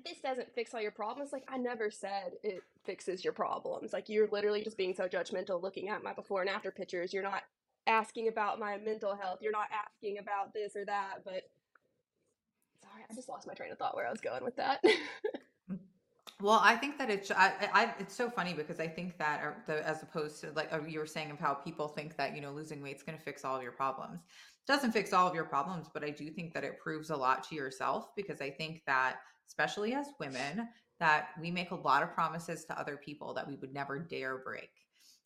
this 0.04 0.20
doesn't 0.20 0.54
fix 0.54 0.74
all 0.74 0.80
your 0.80 0.90
problems. 0.90 1.32
Like, 1.32 1.44
I 1.48 1.58
never 1.58 1.90
said 1.90 2.32
it 2.42 2.62
fixes 2.84 3.24
your 3.24 3.32
problems. 3.32 3.92
Like, 3.92 4.08
you're 4.08 4.28
literally 4.28 4.62
just 4.62 4.76
being 4.76 4.94
so 4.94 5.08
judgmental 5.08 5.62
looking 5.62 5.88
at 5.88 6.02
my 6.02 6.12
before 6.12 6.40
and 6.40 6.50
after 6.50 6.70
pictures. 6.70 7.12
You're 7.12 7.22
not 7.22 7.42
asking 7.86 8.28
about 8.28 8.58
my 8.58 8.78
mental 8.78 9.14
health. 9.14 9.38
You're 9.42 9.52
not 9.52 9.68
asking 9.72 10.18
about 10.18 10.52
this 10.54 10.74
or 10.76 10.84
that. 10.86 11.18
But 11.24 11.42
sorry, 12.82 13.04
I 13.10 13.14
just 13.14 13.28
lost 13.28 13.46
my 13.46 13.54
train 13.54 13.72
of 13.72 13.78
thought 13.78 13.94
where 13.94 14.06
I 14.06 14.10
was 14.10 14.20
going 14.20 14.44
with 14.44 14.56
that. 14.56 14.82
Well, 16.40 16.60
I 16.62 16.76
think 16.76 16.98
that 16.98 17.10
it's 17.10 17.30
I, 17.30 17.52
I 17.72 17.94
it's 17.98 18.14
so 18.14 18.28
funny 18.28 18.54
because 18.54 18.80
I 18.80 18.88
think 18.88 19.16
that 19.18 19.64
uh, 19.68 19.72
as 19.72 20.02
opposed 20.02 20.40
to 20.40 20.50
like 20.52 20.72
uh, 20.72 20.80
you 20.86 20.98
were 20.98 21.06
saying 21.06 21.30
of 21.30 21.38
how 21.38 21.54
people 21.54 21.88
think 21.88 22.16
that 22.16 22.34
you 22.34 22.42
know 22.42 22.50
losing 22.50 22.82
weight 22.82 22.96
is 22.96 23.02
going 23.02 23.16
to 23.16 23.24
fix 23.24 23.44
all 23.44 23.56
of 23.56 23.62
your 23.62 23.72
problems. 23.72 24.20
Doesn't 24.66 24.92
fix 24.92 25.12
all 25.12 25.28
of 25.28 25.34
your 25.34 25.44
problems, 25.44 25.88
but 25.92 26.04
I 26.04 26.10
do 26.10 26.30
think 26.30 26.54
that 26.54 26.64
it 26.64 26.78
proves 26.78 27.10
a 27.10 27.16
lot 27.16 27.44
to 27.48 27.54
yourself 27.54 28.08
because 28.16 28.40
I 28.40 28.50
think 28.50 28.82
that 28.86 29.16
especially 29.46 29.94
as 29.94 30.06
women, 30.18 30.68
that 31.00 31.28
we 31.40 31.50
make 31.50 31.70
a 31.70 31.76
lot 31.76 32.02
of 32.02 32.14
promises 32.14 32.64
to 32.64 32.78
other 32.78 32.96
people 32.96 33.34
that 33.34 33.46
we 33.46 33.56
would 33.56 33.74
never 33.74 33.98
dare 33.98 34.38
break. 34.38 34.70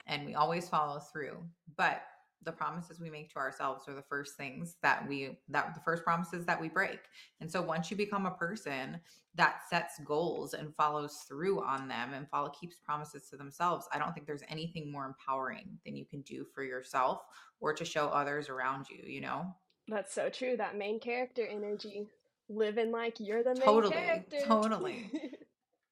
And 0.06 0.26
we 0.26 0.34
always 0.34 0.68
follow 0.68 0.98
through. 0.98 1.36
But 1.76 2.02
the 2.44 2.52
promises 2.52 3.00
we 3.00 3.10
make 3.10 3.30
to 3.32 3.38
ourselves 3.38 3.88
are 3.88 3.94
the 3.94 4.02
first 4.02 4.36
things 4.36 4.76
that 4.82 5.06
we 5.08 5.38
that 5.48 5.74
the 5.74 5.80
first 5.80 6.04
promises 6.04 6.46
that 6.46 6.60
we 6.60 6.68
break. 6.68 7.00
And 7.40 7.50
so 7.50 7.60
once 7.60 7.90
you 7.90 7.96
become 7.96 8.26
a 8.26 8.30
person 8.30 9.00
that 9.34 9.60
sets 9.68 9.98
goals 10.04 10.54
and 10.54 10.74
follows 10.74 11.24
through 11.28 11.62
on 11.62 11.88
them 11.88 12.14
and 12.14 12.28
follow 12.28 12.50
keeps 12.50 12.76
promises 12.84 13.28
to 13.30 13.36
themselves, 13.36 13.86
I 13.92 13.98
don't 13.98 14.12
think 14.12 14.26
there's 14.26 14.42
anything 14.48 14.90
more 14.90 15.06
empowering 15.06 15.78
than 15.84 15.96
you 15.96 16.04
can 16.04 16.22
do 16.22 16.46
for 16.54 16.64
yourself 16.64 17.22
or 17.60 17.72
to 17.72 17.84
show 17.84 18.06
others 18.08 18.48
around 18.48 18.86
you, 18.90 19.02
you 19.04 19.20
know? 19.20 19.54
That's 19.86 20.12
so 20.12 20.28
true. 20.28 20.56
That 20.56 20.76
main 20.76 21.00
character 21.00 21.46
energy 21.46 22.08
living 22.48 22.90
like 22.90 23.16
you're 23.20 23.42
the 23.42 23.54
main 23.54 23.62
totally, 23.62 23.94
character. 23.94 24.38
Totally. 24.44 25.10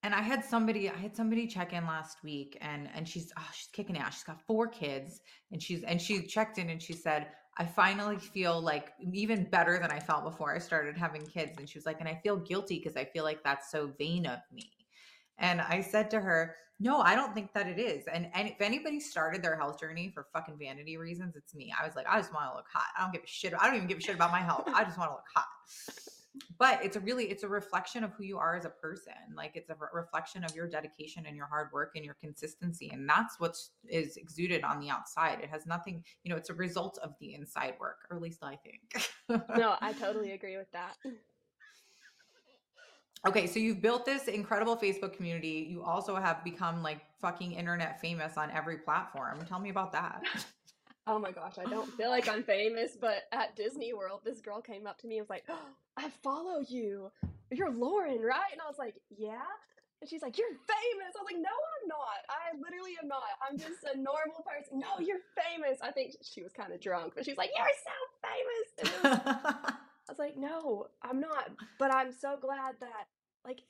and 0.07 0.15
I 0.15 0.23
had 0.23 0.45
somebody, 0.45 0.89
I 0.89 0.97
had 0.97 1.17
somebody 1.17 1.49
check 1.49 1.73
in 1.73 1.85
last 1.85 2.23
week 2.23 2.57
and 2.61 2.89
and 2.95 3.09
she's 3.09 3.33
oh, 3.37 3.49
she's 3.53 3.67
kicking 3.73 3.99
ass. 3.99 4.15
She's 4.15 4.23
got 4.23 4.41
four 4.47 4.69
kids 4.69 5.21
and 5.51 5.61
she's 5.61 5.83
and 5.83 6.01
she 6.01 6.23
checked 6.23 6.59
in 6.59 6.71
and 6.71 6.81
she 6.81 6.93
said, 6.93 7.27
I 7.59 7.65
finally 7.65 8.17
feel 8.17 8.61
like 8.61 8.93
even 9.13 9.51
better 9.51 9.81
than 9.81 9.91
I 9.91 9.99
felt 9.99 10.23
before 10.23 10.55
I 10.55 10.61
started 10.61 10.97
having 10.97 11.27
kids. 11.27 11.59
And 11.59 11.69
she 11.69 11.77
was 11.77 11.87
like, 11.87 11.99
and 11.99 12.09
I 12.09 12.21
feel 12.23 12.37
guilty 12.37 12.79
because 12.79 12.97
I 12.97 13.07
feel 13.07 13.25
like 13.25 13.43
that's 13.43 13.73
so 13.73 13.91
vain 13.99 14.27
of 14.27 14.39
me. 14.53 14.71
And 15.39 15.61
I 15.61 15.81
said 15.81 16.09
to 16.13 16.21
her, 16.21 16.55
no, 16.79 17.01
I 17.01 17.17
don't 17.17 17.35
think 17.35 17.53
that 17.55 17.67
it 17.67 17.81
is. 17.81 18.05
And, 18.07 18.29
and 18.33 18.47
if 18.47 18.61
anybody 18.61 19.01
started 19.01 19.43
their 19.43 19.57
health 19.57 19.81
journey 19.81 20.13
for 20.15 20.29
fucking 20.33 20.57
vanity 20.57 20.99
reasons, 20.99 21.35
it's 21.35 21.53
me. 21.53 21.75
I 21.79 21.85
was 21.85 21.97
like, 21.97 22.07
I 22.09 22.19
just 22.19 22.33
want 22.33 22.49
to 22.53 22.57
look 22.57 22.67
hot. 22.73 22.87
I 22.97 23.03
don't 23.03 23.13
give 23.13 23.25
a 23.25 23.27
shit. 23.27 23.55
I 23.59 23.67
don't 23.67 23.75
even 23.75 23.89
give 23.89 23.99
a 23.99 24.03
shit 24.03 24.15
about 24.15 24.31
my 24.31 24.41
health. 24.41 24.65
I 24.69 24.85
just 24.85 24.99
want 24.99 25.11
to 25.11 25.15
look 25.15 25.25
hot 25.35 25.47
but 26.59 26.85
it's 26.85 26.97
a 26.97 27.01
really 27.01 27.25
it's 27.25 27.43
a 27.43 27.49
reflection 27.49 28.05
of 28.05 28.13
who 28.13 28.25
you 28.25 28.39
are 28.39 28.57
as 28.57 28.65
a 28.65 28.71
person 28.71 29.13
like 29.35 29.53
it's 29.55 29.71
a 29.71 29.75
re- 29.75 29.89
reflection 29.93 30.45
of 30.45 30.55
your 30.55 30.69
dedication 30.69 31.25
and 31.27 31.37
your 31.37 31.47
hard 31.47 31.69
work 31.73 31.93
and 31.97 32.05
your 32.05 32.15
consistency 32.15 32.91
and 32.93 33.09
that's 33.09 33.39
what 33.39 33.57
is 33.89 34.17
exuded 34.17 34.63
on 34.65 34.81
the 34.81 34.89
outside. 34.91 35.41
It 35.41 35.51
has 35.51 35.67
nothing 35.67 36.05
you 36.23 36.31
know 36.31 36.37
it's 36.37 36.51
a 36.51 36.55
result 36.55 36.99
of 37.03 37.15
the 37.21 37.35
inside 37.35 37.75
work 37.81 38.07
or 38.11 38.17
at 38.17 38.23
least 38.23 38.43
i 38.43 38.57
think. 38.57 39.43
No 39.57 39.77
i 39.81 39.93
totally 39.93 40.33
agree 40.33 40.57
with 40.57 40.71
that. 40.73 40.97
Okay 43.27 43.47
so 43.47 43.59
you've 43.59 43.83
built 43.83 44.05
this 44.05 44.29
incredible 44.29 44.77
facebook 44.77 45.15
community. 45.15 45.67
You 45.69 45.83
also 45.83 46.17
have 46.17 46.45
become 46.45 46.83
like 46.83 47.01
fucking 47.21 47.53
internet 47.53 48.01
famous 48.01 48.37
on 48.37 48.51
every 48.51 48.79
platform. 48.79 49.45
Tell 49.49 49.59
me 49.59 49.71
about 49.71 49.93
that 49.93 50.23
Oh 51.07 51.19
my 51.21 51.31
gosh, 51.31 51.55
I 51.59 51.65
don't 51.69 51.93
feel 51.97 52.11
like 52.11 52.29
I'm 52.29 52.43
famous, 52.43 52.97
but 53.01 53.25
at 53.33 53.55
Disney 53.55 53.93
World, 53.93 54.23
this 54.25 54.41
girl 54.41 54.61
came 54.61 54.87
up 54.87 54.99
to 54.99 55.07
me 55.07 55.19
and 55.19 55.25
was 55.25 55.31
like, 55.31 55.45
oh, 55.49 55.69
I 55.97 56.11
follow 56.23 56.61
you. 56.67 57.11
You're 57.51 57.71
Lauren, 57.71 58.21
right? 58.23 58.51
And 58.53 58.61
I 58.61 58.69
was 58.69 58.79
like, 58.79 58.97
Yeah. 59.17 59.41
And 60.01 60.11
she's 60.11 60.21
like, 60.23 60.37
You're 60.37 60.49
famous. 60.49 61.15
I 61.17 61.23
was 61.23 61.27
like, 61.33 61.41
No, 61.41 61.49
I'm 61.49 61.89
not. 61.89 62.21
I 62.29 62.59
literally 62.59 62.97
am 63.01 63.09
not. 63.09 63.23
I'm 63.49 63.57
just 63.57 63.85
a 63.85 63.97
normal 63.97 64.45
person. 64.45 64.81
No, 64.81 64.99
you're 64.99 65.23
famous. 65.39 65.79
I 65.81 65.93
think 65.93 66.17
she 66.23 66.43
was 66.43 66.53
kind 66.53 66.73
of 66.73 66.81
drunk, 66.81 67.13
but 67.15 67.25
she's 67.25 67.37
like, 67.37 67.51
You're 67.57 67.67
so 67.87 68.91
famous. 68.91 69.03
Was, 69.03 69.21
I 70.09 70.13
was 70.13 70.19
like, 70.19 70.37
No, 70.37 70.89
I'm 71.03 71.21
not. 71.21 71.51
But 71.79 71.93
I'm 71.95 72.13
so 72.13 72.37
glad 72.41 72.75
that, 72.81 73.07
like, 73.45 73.61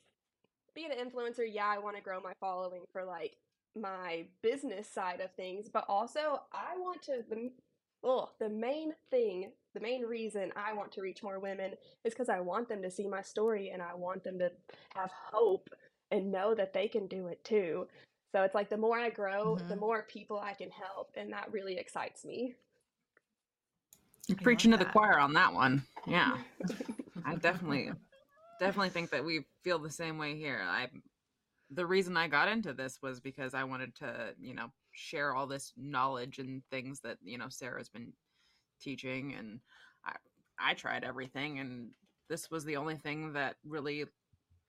being 0.73 0.89
an 0.91 0.97
influencer, 0.97 1.45
yeah, 1.49 1.67
I 1.67 1.77
want 1.79 1.95
to 1.95 2.01
grow 2.01 2.19
my 2.19 2.33
following 2.39 2.81
for 2.91 3.03
like 3.03 3.37
my 3.81 4.25
business 4.41 4.87
side 4.87 5.21
of 5.21 5.31
things, 5.33 5.69
but 5.69 5.85
also 5.87 6.41
I 6.53 6.77
want 6.77 7.01
to 7.03 7.23
the 7.29 7.51
oh, 8.03 8.29
the 8.39 8.49
main 8.49 8.93
thing, 9.09 9.51
the 9.73 9.79
main 9.79 10.03
reason 10.03 10.51
I 10.55 10.73
want 10.73 10.91
to 10.93 11.01
reach 11.01 11.23
more 11.23 11.39
women 11.39 11.71
is 12.03 12.13
because 12.13 12.29
I 12.29 12.39
want 12.39 12.69
them 12.69 12.81
to 12.81 12.91
see 12.91 13.07
my 13.07 13.21
story 13.21 13.69
and 13.69 13.81
I 13.81 13.93
want 13.95 14.23
them 14.23 14.39
to 14.39 14.51
have 14.95 15.11
hope 15.31 15.69
and 16.11 16.31
know 16.31 16.55
that 16.55 16.73
they 16.73 16.87
can 16.87 17.07
do 17.07 17.27
it 17.27 17.43
too. 17.43 17.87
So 18.31 18.43
it's 18.43 18.55
like 18.55 18.69
the 18.69 18.77
more 18.77 18.99
I 18.99 19.09
grow, 19.09 19.55
mm-hmm. 19.55 19.67
the 19.67 19.75
more 19.75 20.03
people 20.03 20.39
I 20.39 20.53
can 20.53 20.69
help, 20.69 21.11
and 21.15 21.31
that 21.33 21.51
really 21.51 21.77
excites 21.77 22.25
me. 22.25 22.55
You're 24.27 24.37
preaching 24.37 24.71
to 24.71 24.77
the 24.77 24.85
choir 24.85 25.19
on 25.19 25.33
that 25.33 25.53
one. 25.53 25.83
Yeah. 26.05 26.37
I 27.25 27.35
definitely 27.35 27.91
definitely 28.59 28.89
think 28.89 29.11
that 29.11 29.23
we 29.23 29.45
feel 29.63 29.79
the 29.79 29.89
same 29.89 30.17
way 30.17 30.35
here. 30.35 30.61
I 30.63 30.87
the 31.69 31.85
reason 31.85 32.15
I 32.17 32.27
got 32.27 32.47
into 32.47 32.73
this 32.73 33.01
was 33.01 33.19
because 33.19 33.53
I 33.53 33.63
wanted 33.63 33.95
to, 33.95 34.33
you 34.39 34.53
know, 34.53 34.71
share 34.91 35.35
all 35.35 35.47
this 35.47 35.73
knowledge 35.77 36.39
and 36.39 36.63
things 36.71 37.01
that, 37.01 37.17
you 37.21 37.37
know, 37.37 37.49
Sarah's 37.49 37.89
been 37.89 38.13
teaching 38.81 39.33
and 39.33 39.59
I 40.05 40.15
I 40.59 40.73
tried 40.73 41.03
everything 41.03 41.59
and 41.59 41.91
this 42.29 42.49
was 42.51 42.65
the 42.65 42.77
only 42.77 42.97
thing 42.97 43.33
that 43.33 43.57
really 43.65 44.05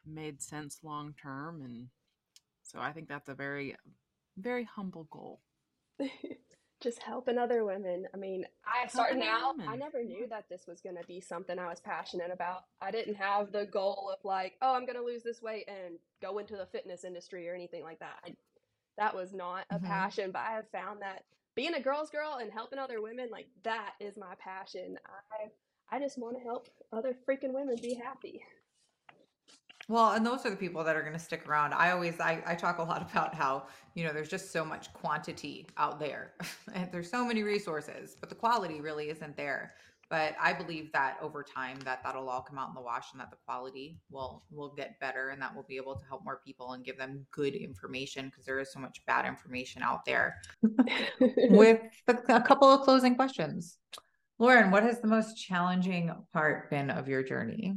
made 0.06 0.40
sense 0.42 0.80
long 0.82 1.14
term 1.20 1.62
and 1.62 1.88
so 2.62 2.80
I 2.80 2.92
think 2.92 3.08
that's 3.08 3.28
a 3.28 3.34
very 3.34 3.76
very 4.36 4.64
humble 4.64 5.04
goal. 5.10 5.40
just 6.80 7.02
helping 7.02 7.38
other 7.38 7.64
women. 7.64 8.06
I 8.14 8.16
mean, 8.16 8.44
I 8.64 8.86
started 8.88 9.22
out, 9.22 9.56
I 9.66 9.76
never 9.76 10.04
knew 10.04 10.26
that 10.28 10.48
this 10.48 10.66
was 10.66 10.80
going 10.80 10.96
to 10.96 11.06
be 11.06 11.20
something 11.20 11.58
I 11.58 11.68
was 11.68 11.80
passionate 11.80 12.30
about. 12.32 12.64
I 12.80 12.90
didn't 12.90 13.14
have 13.14 13.52
the 13.52 13.66
goal 13.66 14.12
of 14.12 14.24
like, 14.24 14.54
oh, 14.62 14.74
I'm 14.74 14.86
going 14.86 14.98
to 14.98 15.04
lose 15.04 15.22
this 15.22 15.42
weight 15.42 15.68
and 15.68 15.98
go 16.22 16.38
into 16.38 16.56
the 16.56 16.66
fitness 16.66 17.04
industry 17.04 17.48
or 17.48 17.54
anything 17.54 17.82
like 17.82 17.98
that. 17.98 18.20
I, 18.24 18.34
that 18.96 19.14
was 19.14 19.32
not 19.32 19.64
a 19.70 19.76
mm-hmm. 19.76 19.86
passion, 19.86 20.30
but 20.32 20.42
I 20.42 20.52
have 20.52 20.68
found 20.70 21.02
that 21.02 21.24
being 21.54 21.74
a 21.74 21.82
girl's 21.82 22.10
girl 22.10 22.38
and 22.40 22.52
helping 22.52 22.78
other 22.78 23.02
women, 23.02 23.28
like 23.32 23.48
that 23.64 23.94
is 24.00 24.16
my 24.16 24.34
passion. 24.38 24.96
I 25.06 25.48
I 25.90 25.98
just 25.98 26.18
want 26.18 26.36
to 26.36 26.42
help 26.42 26.68
other 26.92 27.16
freaking 27.26 27.54
women 27.54 27.76
be 27.80 27.94
happy. 27.94 28.42
Well, 29.88 30.10
and 30.12 30.24
those 30.24 30.44
are 30.44 30.50
the 30.50 30.56
people 30.56 30.84
that 30.84 30.96
are 30.96 31.00
going 31.00 31.14
to 31.14 31.18
stick 31.18 31.48
around. 31.48 31.72
I 31.72 31.92
always, 31.92 32.20
I, 32.20 32.42
I 32.46 32.54
talk 32.54 32.78
a 32.78 32.82
lot 32.82 33.02
about 33.10 33.34
how, 33.34 33.64
you 33.94 34.04
know, 34.04 34.12
there's 34.12 34.28
just 34.28 34.52
so 34.52 34.64
much 34.64 34.92
quantity 34.92 35.66
out 35.76 35.98
there 35.98 36.34
and 36.74 36.92
there's 36.92 37.10
so 37.10 37.24
many 37.24 37.42
resources, 37.42 38.16
but 38.20 38.28
the 38.28 38.34
quality 38.34 38.80
really 38.80 39.08
isn't 39.08 39.36
there. 39.36 39.74
But 40.10 40.34
I 40.40 40.54
believe 40.54 40.90
that 40.92 41.18
over 41.20 41.42
time 41.42 41.78
that 41.84 42.02
that'll 42.02 42.30
all 42.30 42.40
come 42.40 42.58
out 42.58 42.68
in 42.68 42.74
the 42.74 42.80
wash 42.80 43.12
and 43.12 43.20
that 43.20 43.30
the 43.30 43.36
quality 43.44 43.98
will, 44.10 44.42
will 44.50 44.72
get 44.74 44.98
better 45.00 45.30
and 45.30 45.42
that 45.42 45.54
we'll 45.54 45.66
be 45.68 45.76
able 45.76 45.96
to 45.96 46.06
help 46.06 46.24
more 46.24 46.40
people 46.46 46.72
and 46.72 46.82
give 46.82 46.96
them 46.96 47.26
good 47.30 47.54
information 47.54 48.26
because 48.26 48.46
there 48.46 48.58
is 48.58 48.72
so 48.72 48.80
much 48.80 49.04
bad 49.06 49.26
information 49.26 49.82
out 49.82 50.06
there. 50.06 50.40
With 51.20 51.82
a 52.06 52.40
couple 52.40 52.68
of 52.68 52.80
closing 52.82 53.16
questions. 53.16 53.76
Lauren, 54.38 54.70
what 54.70 54.82
has 54.82 55.00
the 55.00 55.08
most 55.08 55.34
challenging 55.34 56.10
part 56.32 56.70
been 56.70 56.88
of 56.88 57.06
your 57.06 57.22
journey? 57.22 57.74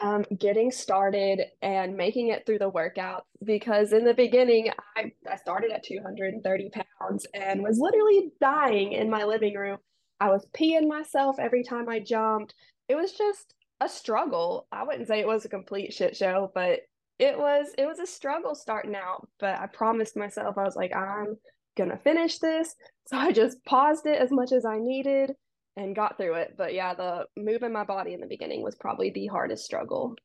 Um, 0.00 0.24
getting 0.38 0.70
started 0.70 1.42
and 1.60 1.96
making 1.96 2.28
it 2.28 2.46
through 2.46 2.58
the 2.58 2.68
workout 2.68 3.26
because 3.44 3.92
in 3.92 4.04
the 4.04 4.14
beginning 4.14 4.70
I, 4.96 5.12
I 5.28 5.36
started 5.36 5.72
at 5.72 5.84
230 5.84 6.70
pounds 6.70 7.26
and 7.34 7.62
was 7.62 7.78
literally 7.78 8.30
dying 8.40 8.92
in 8.92 9.10
my 9.10 9.24
living 9.24 9.54
room. 9.54 9.78
I 10.20 10.30
was 10.30 10.46
peeing 10.56 10.88
myself 10.88 11.36
every 11.38 11.64
time 11.64 11.88
i 11.88 11.98
jumped. 11.98 12.54
It 12.88 12.94
was 12.94 13.12
just 13.12 13.54
a 13.80 13.88
struggle. 13.88 14.66
I 14.72 14.84
wouldn't 14.84 15.08
say 15.08 15.20
it 15.20 15.26
was 15.26 15.44
a 15.44 15.48
complete 15.48 15.92
shit 15.92 16.16
show 16.16 16.50
but 16.54 16.80
it 17.18 17.36
was 17.36 17.74
it 17.76 17.86
was 17.86 17.98
a 17.98 18.06
struggle 18.06 18.54
starting 18.54 18.94
out. 18.94 19.28
But 19.40 19.58
i 19.58 19.66
promised 19.66 20.16
myself 20.16 20.56
i 20.58 20.62
was 20.62 20.76
like 20.76 20.94
i'm 20.94 21.36
gonna 21.76 21.98
finish 21.98 22.38
this. 22.38 22.74
So 23.08 23.16
i 23.16 23.32
just 23.32 23.64
paused 23.64 24.04
it 24.04 24.20
as 24.20 24.30
much 24.30 24.52
as 24.52 24.66
i 24.66 24.76
needed 24.78 25.32
and 25.78 25.94
got 25.94 26.16
through 26.16 26.34
it. 26.34 26.54
But 26.58 26.74
yeah, 26.74 26.92
the 26.94 27.26
moving 27.36 27.72
my 27.72 27.84
body 27.84 28.12
in 28.12 28.20
the 28.20 28.26
beginning 28.26 28.62
was 28.62 28.74
probably 28.74 29.10
the 29.10 29.26
hardest 29.26 29.64
struggle. 29.64 30.16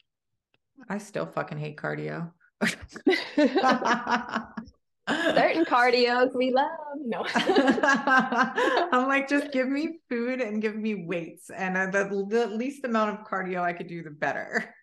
I 0.90 0.98
still 0.98 1.28
fucking 1.28 1.60
hate 1.60 1.78
cardio. 1.78 2.32
Certain 5.08 5.66
cardios 5.66 6.34
we 6.34 6.52
love. 6.52 6.70
No. 6.98 7.26
I'm 7.36 9.08
like, 9.08 9.30
just 9.30 9.52
give 9.52 9.68
me 9.68 10.00
food 10.10 10.42
and 10.42 10.62
give 10.62 10.76
me 10.76 11.06
weights. 11.06 11.52
And 11.52 11.94
the, 11.94 12.26
the 12.30 12.48
least 12.48 12.84
amount 12.84 13.20
of 13.20 13.28
cardio 13.28 13.62
I 13.62 13.74
could 13.74 13.88
do, 13.88 14.02
the 14.02 14.10
better. 14.10 14.74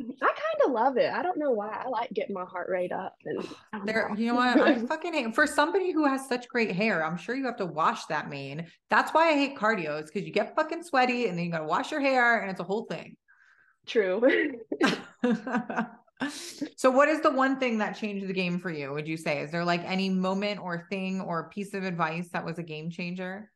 I 0.00 0.26
kind 0.26 0.66
of 0.66 0.72
love 0.72 0.96
it. 0.96 1.12
I 1.12 1.22
don't 1.22 1.38
know 1.38 1.50
why. 1.50 1.82
I 1.84 1.88
like 1.88 2.10
getting 2.12 2.34
my 2.34 2.44
heart 2.44 2.68
rate 2.68 2.92
up. 2.92 3.16
And 3.24 3.44
there, 3.84 4.12
you 4.16 4.28
know 4.28 4.36
what? 4.36 4.60
I 4.60 4.78
fucking 4.86 5.12
hate 5.12 5.34
for 5.34 5.46
somebody 5.46 5.90
who 5.90 6.06
has 6.06 6.28
such 6.28 6.48
great 6.48 6.70
hair. 6.70 7.04
I'm 7.04 7.16
sure 7.16 7.34
you 7.34 7.46
have 7.46 7.56
to 7.56 7.66
wash 7.66 8.04
that 8.06 8.30
mane. 8.30 8.66
That's 8.90 9.12
why 9.12 9.30
I 9.30 9.32
hate 9.34 9.56
cardio. 9.56 10.00
Is 10.00 10.10
because 10.10 10.26
you 10.26 10.32
get 10.32 10.54
fucking 10.54 10.84
sweaty 10.84 11.26
and 11.26 11.36
then 11.36 11.44
you 11.46 11.50
gotta 11.50 11.64
wash 11.64 11.90
your 11.90 12.00
hair, 12.00 12.40
and 12.40 12.50
it's 12.50 12.60
a 12.60 12.64
whole 12.64 12.84
thing. 12.84 13.16
True. 13.86 14.22
so, 16.76 16.90
what 16.90 17.08
is 17.08 17.20
the 17.20 17.32
one 17.32 17.58
thing 17.58 17.78
that 17.78 17.98
changed 17.98 18.28
the 18.28 18.32
game 18.32 18.60
for 18.60 18.70
you? 18.70 18.92
Would 18.92 19.08
you 19.08 19.16
say? 19.16 19.40
Is 19.40 19.50
there 19.50 19.64
like 19.64 19.82
any 19.84 20.10
moment 20.10 20.60
or 20.60 20.86
thing 20.90 21.20
or 21.20 21.48
piece 21.48 21.74
of 21.74 21.82
advice 21.82 22.28
that 22.32 22.44
was 22.44 22.58
a 22.58 22.62
game 22.62 22.90
changer? 22.90 23.50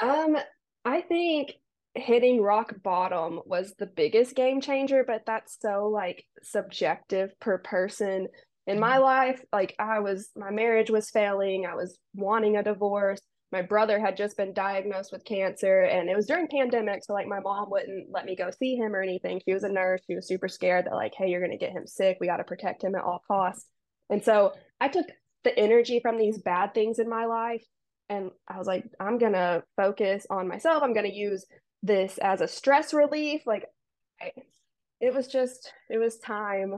Um, 0.00 0.36
I 0.84 1.00
think 1.00 1.54
hitting 1.96 2.40
rock 2.40 2.74
bottom 2.82 3.40
was 3.44 3.74
the 3.78 3.86
biggest 3.86 4.34
game 4.34 4.60
changer, 4.60 5.04
but 5.06 5.22
that's 5.26 5.58
so 5.60 5.88
like 5.88 6.24
subjective 6.42 7.38
per 7.40 7.58
person. 7.58 8.28
In 8.66 8.80
my 8.80 8.94
mm-hmm. 8.94 9.02
life, 9.02 9.44
like 9.52 9.74
I 9.78 10.00
was, 10.00 10.30
my 10.36 10.50
marriage 10.50 10.90
was 10.90 11.10
failing. 11.10 11.66
I 11.66 11.74
was 11.74 11.98
wanting 12.14 12.56
a 12.56 12.62
divorce. 12.62 13.20
My 13.52 13.62
brother 13.62 14.00
had 14.00 14.16
just 14.16 14.36
been 14.36 14.52
diagnosed 14.52 15.12
with 15.12 15.24
cancer, 15.24 15.82
and 15.82 16.10
it 16.10 16.16
was 16.16 16.26
during 16.26 16.48
pandemic. 16.48 17.04
So, 17.04 17.12
like, 17.12 17.28
my 17.28 17.38
mom 17.38 17.70
wouldn't 17.70 18.08
let 18.10 18.24
me 18.24 18.34
go 18.34 18.50
see 18.50 18.74
him 18.74 18.92
or 18.92 19.00
anything. 19.00 19.40
She 19.44 19.54
was 19.54 19.62
a 19.62 19.68
nurse. 19.68 20.00
She 20.08 20.16
was 20.16 20.26
super 20.26 20.48
scared 20.48 20.86
that, 20.86 20.94
like, 20.94 21.12
hey, 21.16 21.30
you're 21.30 21.40
going 21.40 21.56
to 21.56 21.64
get 21.64 21.70
him 21.70 21.86
sick. 21.86 22.18
We 22.20 22.26
got 22.26 22.38
to 22.38 22.44
protect 22.44 22.82
him 22.82 22.96
at 22.96 23.04
all 23.04 23.22
costs. 23.28 23.64
And 24.10 24.22
so, 24.22 24.52
I 24.80 24.88
took 24.88 25.06
the 25.44 25.56
energy 25.56 26.00
from 26.00 26.18
these 26.18 26.38
bad 26.38 26.74
things 26.74 26.98
in 26.98 27.08
my 27.08 27.26
life 27.26 27.62
and 28.08 28.30
I 28.48 28.58
was 28.58 28.66
like, 28.66 28.84
I'm 29.00 29.18
gonna 29.18 29.62
focus 29.76 30.26
on 30.30 30.48
myself. 30.48 30.82
I'm 30.82 30.94
gonna 30.94 31.08
use 31.08 31.44
this 31.82 32.18
as 32.18 32.40
a 32.40 32.48
stress 32.48 32.92
relief 32.94 33.46
like 33.46 33.66
I, 34.20 34.32
it 35.00 35.14
was 35.14 35.28
just 35.28 35.72
it 35.90 35.98
was 35.98 36.18
time 36.18 36.74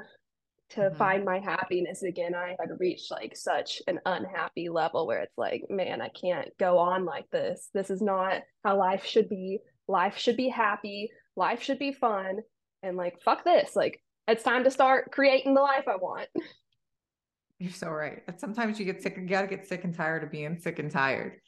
to 0.71 0.81
mm-hmm. 0.81 0.97
find 0.97 1.25
my 1.25 1.39
happiness 1.39 2.03
again. 2.03 2.35
I 2.35 2.57
had 2.59 2.79
reached 2.79 3.11
like 3.11 3.37
such 3.37 3.81
an 3.87 4.01
unhappy 4.05 4.69
level 4.69 5.07
where 5.07 5.21
it's 5.21 5.39
like 5.39 5.65
man 5.71 6.03
i 6.03 6.09
can't 6.09 6.49
go 6.59 6.79
on 6.79 7.05
like 7.05 7.31
this. 7.31 7.69
This 7.73 7.91
is 7.91 8.03
not 8.03 8.43
how 8.65 8.77
life 8.79 9.05
should 9.05 9.29
be. 9.29 9.61
Life 9.87 10.19
should 10.19 10.37
be 10.37 10.49
happy. 10.49 11.11
Life 11.37 11.63
should 11.63 11.79
be 11.79 11.93
fun. 11.93 12.41
And 12.83 12.97
like 12.97 13.23
fuck 13.23 13.45
this. 13.45 13.75
Like 13.77 14.01
it's 14.27 14.43
time 14.43 14.65
to 14.65 14.71
start 14.71 15.11
creating 15.13 15.55
the 15.55 15.63
life 15.63 15.85
i 15.89 15.97
want. 15.97 16.29
You're 17.59 17.73
so 17.73 17.89
right. 17.89 18.23
Sometimes 18.37 18.79
you 18.79 18.85
get 18.85 19.03
sick 19.03 19.17
you 19.17 19.27
gotta 19.27 19.47
get 19.47 19.67
sick 19.67 19.85
and 19.85 19.95
tired 19.95 20.25
of 20.25 20.31
being 20.31 20.59
sick 20.59 20.79
and 20.79 20.91
tired 20.91 21.41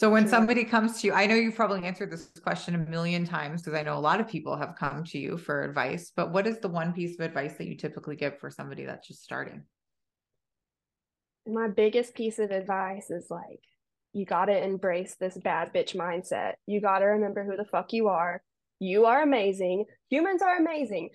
so 0.00 0.08
when 0.08 0.26
somebody 0.26 0.64
comes 0.64 0.98
to 0.98 1.08
you, 1.08 1.12
I 1.12 1.26
know 1.26 1.34
you've 1.34 1.54
probably 1.54 1.86
answered 1.86 2.10
this 2.10 2.30
question 2.42 2.74
a 2.74 2.78
million 2.78 3.26
times 3.26 3.60
because 3.60 3.78
I 3.78 3.82
know 3.82 3.98
a 3.98 4.00
lot 4.00 4.18
of 4.18 4.26
people 4.26 4.56
have 4.56 4.74
come 4.74 5.04
to 5.04 5.18
you 5.18 5.36
for 5.36 5.62
advice, 5.62 6.10
but 6.16 6.32
what 6.32 6.46
is 6.46 6.58
the 6.58 6.68
one 6.68 6.94
piece 6.94 7.18
of 7.18 7.20
advice 7.20 7.58
that 7.58 7.66
you 7.66 7.76
typically 7.76 8.16
give 8.16 8.38
for 8.38 8.50
somebody 8.50 8.86
that's 8.86 9.06
just 9.06 9.22
starting? 9.22 9.62
My 11.46 11.68
biggest 11.68 12.14
piece 12.14 12.38
of 12.38 12.50
advice 12.50 13.10
is 13.10 13.26
like, 13.28 13.60
you 14.14 14.24
got 14.24 14.46
to 14.46 14.64
embrace 14.64 15.16
this 15.20 15.36
bad 15.36 15.70
bitch 15.74 15.94
mindset. 15.94 16.54
You 16.64 16.80
got 16.80 17.00
to 17.00 17.04
remember 17.04 17.44
who 17.44 17.58
the 17.58 17.66
fuck 17.66 17.92
you 17.92 18.08
are. 18.08 18.40
You 18.78 19.04
are 19.04 19.20
amazing. 19.20 19.84
Humans 20.08 20.40
are 20.40 20.56
amazing. 20.56 21.10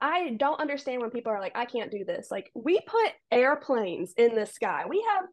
I 0.00 0.30
don't 0.38 0.62
understand 0.62 1.02
when 1.02 1.10
people 1.10 1.30
are 1.30 1.40
like, 1.40 1.58
I 1.58 1.66
can't 1.66 1.90
do 1.90 2.06
this. 2.06 2.28
Like, 2.30 2.50
we 2.54 2.80
put 2.86 3.12
airplanes 3.30 4.14
in 4.16 4.34
the 4.34 4.46
sky. 4.46 4.84
We 4.88 5.04
have 5.14 5.26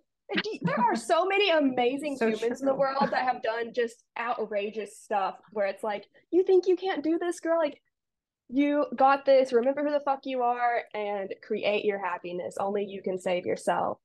there 0.61 0.79
are 0.79 0.95
so 0.95 1.25
many 1.25 1.49
amazing 1.51 2.17
so 2.17 2.27
humans 2.27 2.59
true. 2.59 2.59
in 2.59 2.65
the 2.65 2.75
world 2.75 3.09
that 3.11 3.23
have 3.23 3.41
done 3.41 3.73
just 3.73 4.03
outrageous 4.19 4.99
stuff 4.99 5.35
where 5.51 5.67
it's 5.67 5.83
like, 5.83 6.05
you 6.31 6.43
think 6.43 6.67
you 6.67 6.75
can't 6.75 7.03
do 7.03 7.17
this, 7.17 7.39
girl? 7.39 7.57
Like, 7.57 7.81
you 8.49 8.85
got 8.95 9.25
this. 9.25 9.51
Remember 9.51 9.83
who 9.83 9.91
the 9.91 9.99
fuck 9.99 10.21
you 10.23 10.41
are 10.41 10.83
and 10.93 11.33
create 11.43 11.83
your 11.83 11.99
happiness. 11.99 12.55
Only 12.59 12.85
you 12.85 13.01
can 13.01 13.19
save 13.19 13.45
yourself 13.45 13.99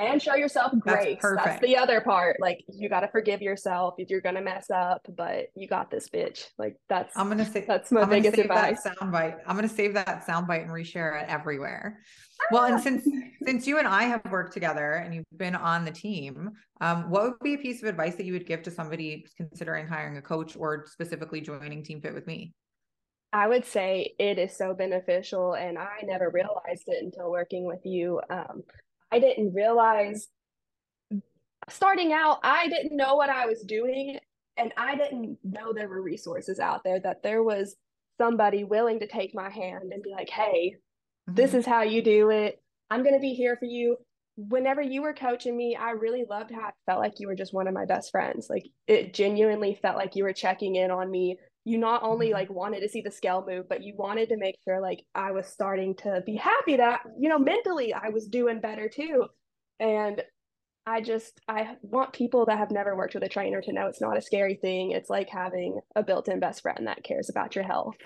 and 0.00 0.20
show 0.20 0.34
yourself 0.34 0.72
grace. 0.80 1.18
That's, 1.22 1.44
That's 1.44 1.60
the 1.62 1.76
other 1.76 2.00
part. 2.00 2.36
Like, 2.40 2.64
you 2.68 2.88
got 2.88 3.00
to 3.00 3.08
forgive 3.08 3.42
yourself 3.42 3.94
if 3.98 4.10
you're 4.10 4.20
going 4.20 4.34
to 4.34 4.40
mess 4.40 4.70
up, 4.70 5.02
but 5.16 5.46
you 5.54 5.68
got 5.68 5.90
this, 5.90 6.08
bitch. 6.08 6.46
Like, 6.58 6.76
that's, 6.88 7.16
I'm 7.16 7.26
going 7.26 7.38
to 7.38 7.44
say, 7.44 7.64
that's 7.66 7.92
my 7.92 8.02
I'm 8.02 8.10
biggest 8.10 8.38
advice. 8.38 8.82
That 8.82 8.98
soundbite. 8.98 9.38
I'm 9.46 9.56
going 9.56 9.68
to 9.68 9.74
save 9.74 9.94
that 9.94 10.26
soundbite 10.26 10.62
and 10.62 10.70
reshare 10.70 11.22
it 11.22 11.28
everywhere. 11.28 12.00
Well, 12.50 12.64
and 12.64 12.80
since 12.80 13.06
since 13.42 13.66
you 13.66 13.78
and 13.78 13.86
I 13.86 14.04
have 14.04 14.22
worked 14.30 14.54
together 14.54 14.94
and 14.94 15.14
you've 15.14 15.26
been 15.36 15.54
on 15.54 15.84
the 15.84 15.90
team, 15.90 16.50
um, 16.80 17.10
what 17.10 17.22
would 17.22 17.38
be 17.42 17.54
a 17.54 17.58
piece 17.58 17.82
of 17.82 17.88
advice 17.88 18.14
that 18.16 18.24
you 18.24 18.32
would 18.32 18.46
give 18.46 18.62
to 18.62 18.70
somebody 18.70 19.26
considering 19.36 19.86
hiring 19.86 20.16
a 20.16 20.22
coach 20.22 20.56
or 20.56 20.86
specifically 20.86 21.42
joining 21.42 21.84
Team 21.84 22.00
Fit 22.00 22.14
with 22.14 22.26
me? 22.26 22.54
I 23.32 23.46
would 23.46 23.64
say 23.64 24.14
it 24.18 24.38
is 24.38 24.56
so 24.56 24.74
beneficial, 24.74 25.52
and 25.52 25.78
I 25.78 25.98
never 26.02 26.30
realized 26.30 26.84
it 26.86 27.04
until 27.04 27.30
working 27.30 27.64
with 27.64 27.84
you. 27.84 28.20
Um, 28.30 28.62
I 29.12 29.18
didn't 29.18 29.54
realize 29.54 30.28
starting 31.68 32.12
out, 32.12 32.38
I 32.42 32.68
didn't 32.68 32.96
know 32.96 33.14
what 33.14 33.30
I 33.30 33.46
was 33.46 33.62
doing, 33.62 34.18
and 34.56 34.72
I 34.76 34.96
didn't 34.96 35.38
know 35.42 35.72
there 35.72 35.88
were 35.88 36.02
resources 36.02 36.58
out 36.58 36.82
there 36.84 37.00
that 37.00 37.22
there 37.22 37.42
was 37.42 37.76
somebody 38.18 38.64
willing 38.64 39.00
to 39.00 39.06
take 39.06 39.34
my 39.34 39.48
hand 39.48 39.92
and 39.92 40.02
be 40.02 40.10
like, 40.10 40.28
"Hey, 40.28 40.76
this 41.26 41.50
mm-hmm. 41.50 41.58
is 41.58 41.66
how 41.66 41.82
you 41.82 42.02
do 42.02 42.30
it. 42.30 42.62
I'm 42.90 43.02
going 43.02 43.14
to 43.14 43.20
be 43.20 43.34
here 43.34 43.56
for 43.56 43.66
you. 43.66 43.96
Whenever 44.36 44.80
you 44.80 45.02
were 45.02 45.12
coaching 45.12 45.56
me, 45.56 45.76
I 45.76 45.90
really 45.90 46.24
loved 46.28 46.50
how 46.50 46.68
it 46.68 46.74
felt 46.86 47.00
like 47.00 47.14
you 47.20 47.28
were 47.28 47.34
just 47.34 47.52
one 47.52 47.68
of 47.68 47.74
my 47.74 47.84
best 47.84 48.10
friends. 48.10 48.48
Like 48.48 48.66
it 48.86 49.14
genuinely 49.14 49.78
felt 49.80 49.96
like 49.96 50.16
you 50.16 50.24
were 50.24 50.32
checking 50.32 50.76
in 50.76 50.90
on 50.90 51.10
me. 51.10 51.38
You 51.64 51.78
not 51.78 52.02
only 52.02 52.26
mm-hmm. 52.26 52.34
like 52.34 52.50
wanted 52.50 52.80
to 52.80 52.88
see 52.88 53.02
the 53.02 53.10
scale 53.10 53.44
move, 53.46 53.68
but 53.68 53.82
you 53.82 53.94
wanted 53.96 54.28
to 54.30 54.36
make 54.36 54.56
sure 54.64 54.80
like 54.80 55.04
I 55.14 55.32
was 55.32 55.46
starting 55.46 55.94
to 55.96 56.22
be 56.24 56.36
happy 56.36 56.76
that, 56.76 57.02
you 57.18 57.28
know, 57.28 57.38
mentally 57.38 57.92
I 57.92 58.08
was 58.08 58.26
doing 58.26 58.60
better 58.60 58.88
too. 58.88 59.26
And 59.78 60.22
I 60.86 61.00
just 61.00 61.40
I 61.46 61.76
want 61.82 62.12
people 62.12 62.46
that 62.46 62.58
have 62.58 62.70
never 62.70 62.96
worked 62.96 63.14
with 63.14 63.22
a 63.22 63.28
trainer 63.28 63.60
to 63.60 63.72
know 63.72 63.86
it's 63.86 64.00
not 64.00 64.16
a 64.16 64.22
scary 64.22 64.54
thing. 64.54 64.92
It's 64.92 65.10
like 65.10 65.28
having 65.28 65.80
a 65.94 66.02
built-in 66.02 66.40
best 66.40 66.62
friend 66.62 66.86
that 66.86 67.04
cares 67.04 67.28
about 67.28 67.54
your 67.54 67.64
health. 67.64 67.96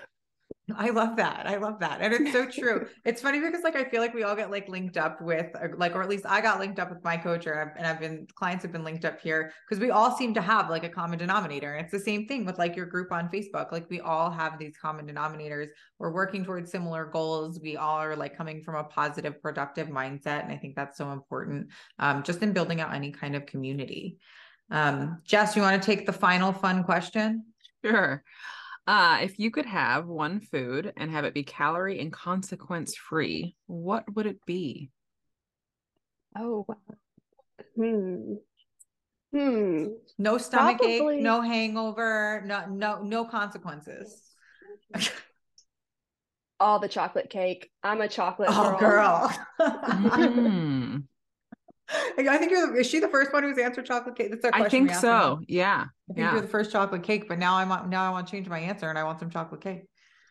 I 0.75 0.89
love 0.89 1.15
that. 1.17 1.45
I 1.45 1.57
love 1.57 1.79
that. 1.79 2.01
And 2.01 2.11
it's 2.11 2.31
so 2.31 2.45
true. 2.49 2.87
it's 3.03 3.21
funny 3.21 3.39
because 3.39 3.63
like 3.63 3.75
I 3.75 3.83
feel 3.83 4.01
like 4.01 4.15
we 4.15 4.23
all 4.23 4.35
get 4.35 4.49
like 4.49 4.67
linked 4.67 4.97
up 4.97 5.21
with 5.21 5.47
like 5.77 5.95
or 5.95 6.01
at 6.01 6.09
least 6.09 6.25
I 6.27 6.41
got 6.41 6.59
linked 6.59 6.79
up 6.79 6.89
with 6.89 7.03
my 7.03 7.17
coach 7.17 7.45
or 7.45 7.73
and 7.77 7.85
I've 7.85 7.99
been 7.99 8.27
clients 8.33 8.63
have 8.63 8.71
been 8.71 8.83
linked 8.83 9.05
up 9.05 9.21
here 9.21 9.53
because 9.67 9.79
we 9.79 9.91
all 9.91 10.15
seem 10.15 10.33
to 10.33 10.41
have 10.41 10.71
like 10.71 10.83
a 10.83 10.89
common 10.89 11.19
denominator. 11.19 11.75
And 11.75 11.85
it's 11.85 11.91
the 11.91 11.99
same 11.99 12.27
thing 12.27 12.45
with 12.45 12.57
like 12.57 12.75
your 12.75 12.87
group 12.87 13.11
on 13.11 13.29
Facebook. 13.29 13.71
Like 13.71 13.87
we 13.91 13.99
all 13.99 14.31
have 14.31 14.57
these 14.57 14.75
common 14.75 15.05
denominators. 15.05 15.67
We're 15.99 16.13
working 16.13 16.43
towards 16.43 16.71
similar 16.71 17.05
goals. 17.05 17.59
We 17.61 17.77
all 17.77 17.97
are 17.97 18.15
like 18.15 18.35
coming 18.35 18.63
from 18.63 18.75
a 18.75 18.83
positive, 18.85 19.39
productive 19.43 19.89
mindset. 19.89 20.43
And 20.43 20.51
I 20.51 20.57
think 20.57 20.75
that's 20.75 20.97
so 20.97 21.11
important 21.11 21.67
um, 21.99 22.23
just 22.23 22.41
in 22.41 22.53
building 22.53 22.81
out 22.81 22.93
any 22.93 23.11
kind 23.11 23.35
of 23.35 23.45
community. 23.45 24.17
Um, 24.71 25.19
Jess, 25.25 25.55
you 25.55 25.61
want 25.61 25.79
to 25.79 25.85
take 25.85 26.07
the 26.07 26.13
final 26.13 26.51
fun 26.51 26.83
question? 26.83 27.45
Sure. 27.83 28.23
Uh, 28.87 29.19
if 29.21 29.39
you 29.39 29.49
could 29.49 29.65
have 29.65 30.05
one 30.05 30.39
food 30.39 30.93
and 30.95 31.09
have 31.09 31.25
it 31.25 31.33
be 31.33 31.43
calorie 31.43 31.99
and 31.99 32.13
consequence 32.13 32.95
free, 32.95 33.55
what 33.65 34.03
would 34.15 34.27
it 34.27 34.45
be? 34.45 34.91
Oh, 36.37 36.65
wow. 36.67 36.75
Hmm. 37.75 38.33
Hmm. 39.33 39.85
No 40.17 40.37
stomach 40.37 40.77
Probably- 40.77 41.17
ache, 41.17 41.23
no 41.23 41.41
hangover, 41.41 42.43
no 42.45 42.65
no 42.67 43.01
no 43.01 43.25
consequences. 43.25 44.21
All 46.59 46.79
the 46.79 46.87
chocolate 46.87 47.29
cake. 47.29 47.69
I'm 47.83 47.99
a 48.01 48.07
chocolate 48.07 48.49
oh, 48.51 48.77
girl. 48.79 49.33
girl. 49.59 49.81
Mm, 49.85 51.03
I 52.17 52.37
think 52.37 52.51
you're. 52.51 52.75
Is 52.77 52.87
she 52.87 52.99
the 52.99 53.07
first 53.07 53.31
one 53.33 53.43
who's 53.43 53.57
answered 53.57 53.85
chocolate 53.85 54.15
cake? 54.15 54.31
That's 54.31 54.45
our 54.45 54.51
question. 54.51 54.65
I 54.65 54.69
think 54.69 54.99
so. 54.99 55.35
her. 55.37 55.41
Yeah. 55.47 55.85
I 56.09 56.13
think 56.13 56.17
Yeah. 56.19 56.31
you're 56.33 56.41
the 56.41 56.47
first 56.47 56.71
chocolate 56.71 57.03
cake, 57.03 57.27
but 57.27 57.37
now 57.39 57.55
I 57.55 57.63
want 57.65 57.89
now 57.89 58.03
I 58.05 58.09
want 58.09 58.27
to 58.27 58.31
change 58.31 58.47
my 58.47 58.59
answer 58.59 58.89
and 58.89 58.97
I 58.97 59.03
want 59.03 59.19
some 59.19 59.29
chocolate 59.29 59.61
cake. 59.61 59.83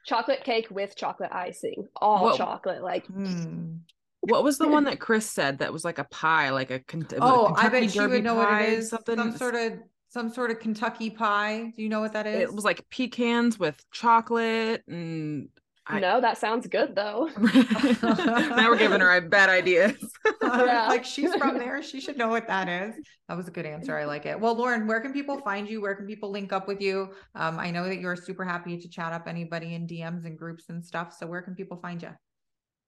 Chocolate 0.06 0.44
cake 0.44 0.68
with 0.70 0.96
chocolate 0.96 1.30
icing. 1.32 1.86
All 1.96 2.24
Whoa. 2.30 2.36
chocolate. 2.36 2.82
Like 2.82 3.06
Hmm. 3.06 3.76
What 4.20 4.42
was 4.42 4.58
the 4.58 4.68
one 4.76 4.84
that 4.84 5.00
Chris 5.00 5.30
said 5.30 5.58
that 5.58 5.72
was 5.72 5.84
like 5.84 5.98
a 5.98 6.04
pie, 6.04 6.50
like 6.50 6.70
a, 6.70 6.80
Kent- 6.80 7.14
Oh, 7.20 7.54
I 7.56 7.68
bet 7.68 7.90
she 7.90 8.00
would 8.00 8.24
know 8.24 8.34
what 8.34 8.62
it 8.62 8.68
is. 8.70 8.90
Something. 8.90 9.16
Some 9.16 9.36
sort 9.36 9.54
of 9.54 9.72
some 10.08 10.30
sort 10.32 10.50
of 10.50 10.60
Kentucky 10.60 11.10
pie. 11.10 11.72
Do 11.76 11.82
you 11.82 11.88
know 11.88 12.00
what 12.00 12.12
that 12.14 12.26
is? 12.26 12.42
It 12.42 12.54
was 12.54 12.64
like 12.64 12.88
pecans 12.90 13.58
with 13.58 13.82
chocolate 13.92 14.82
and. 14.88 15.48
I- 15.86 16.00
no, 16.00 16.20
that 16.20 16.38
sounds 16.38 16.66
good 16.66 16.94
though. 16.96 17.28
now 17.36 18.70
we're 18.70 18.78
giving 18.78 19.00
her 19.00 19.20
bad 19.20 19.50
ideas. 19.50 19.96
Yeah. 20.42 20.88
like 20.88 21.04
she's 21.04 21.34
from 21.34 21.58
there. 21.58 21.82
She 21.82 22.00
should 22.00 22.16
know 22.16 22.28
what 22.28 22.46
that 22.48 22.68
is. 22.68 22.94
That 23.28 23.36
was 23.36 23.48
a 23.48 23.50
good 23.50 23.66
answer. 23.66 23.96
I 23.96 24.04
like 24.04 24.24
it. 24.26 24.38
Well, 24.38 24.54
Lauren, 24.54 24.86
where 24.86 25.00
can 25.00 25.12
people 25.12 25.38
find 25.40 25.68
you? 25.68 25.80
Where 25.82 25.94
can 25.94 26.06
people 26.06 26.30
link 26.30 26.52
up 26.52 26.66
with 26.68 26.80
you? 26.80 27.10
Um, 27.34 27.58
I 27.58 27.70
know 27.70 27.84
that 27.84 28.00
you're 28.00 28.16
super 28.16 28.44
happy 28.44 28.78
to 28.78 28.88
chat 28.88 29.12
up 29.12 29.26
anybody 29.26 29.74
in 29.74 29.86
DMs 29.86 30.24
and 30.24 30.38
groups 30.38 30.64
and 30.68 30.84
stuff. 30.84 31.14
So 31.18 31.26
where 31.26 31.42
can 31.42 31.54
people 31.54 31.78
find 31.78 32.00
you? 32.02 32.10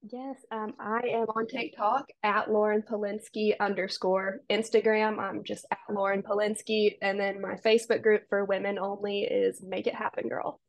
Yes, 0.02 0.36
um, 0.52 0.74
I 0.78 1.00
am 1.08 1.26
on 1.34 1.46
TikTok 1.48 2.04
at 2.22 2.50
Lauren 2.50 2.82
Polinskey 2.82 3.54
underscore 3.58 4.40
Instagram. 4.48 5.18
I'm 5.18 5.42
just 5.42 5.66
at 5.72 5.78
Lauren 5.92 6.22
Polinskey, 6.22 6.96
and 7.02 7.18
then 7.18 7.40
my 7.40 7.54
Facebook 7.64 8.02
group 8.02 8.22
for 8.28 8.44
women 8.44 8.78
only 8.78 9.22
is 9.22 9.62
Make 9.66 9.86
It 9.86 9.94
Happen 9.94 10.28
Girl. 10.28 10.60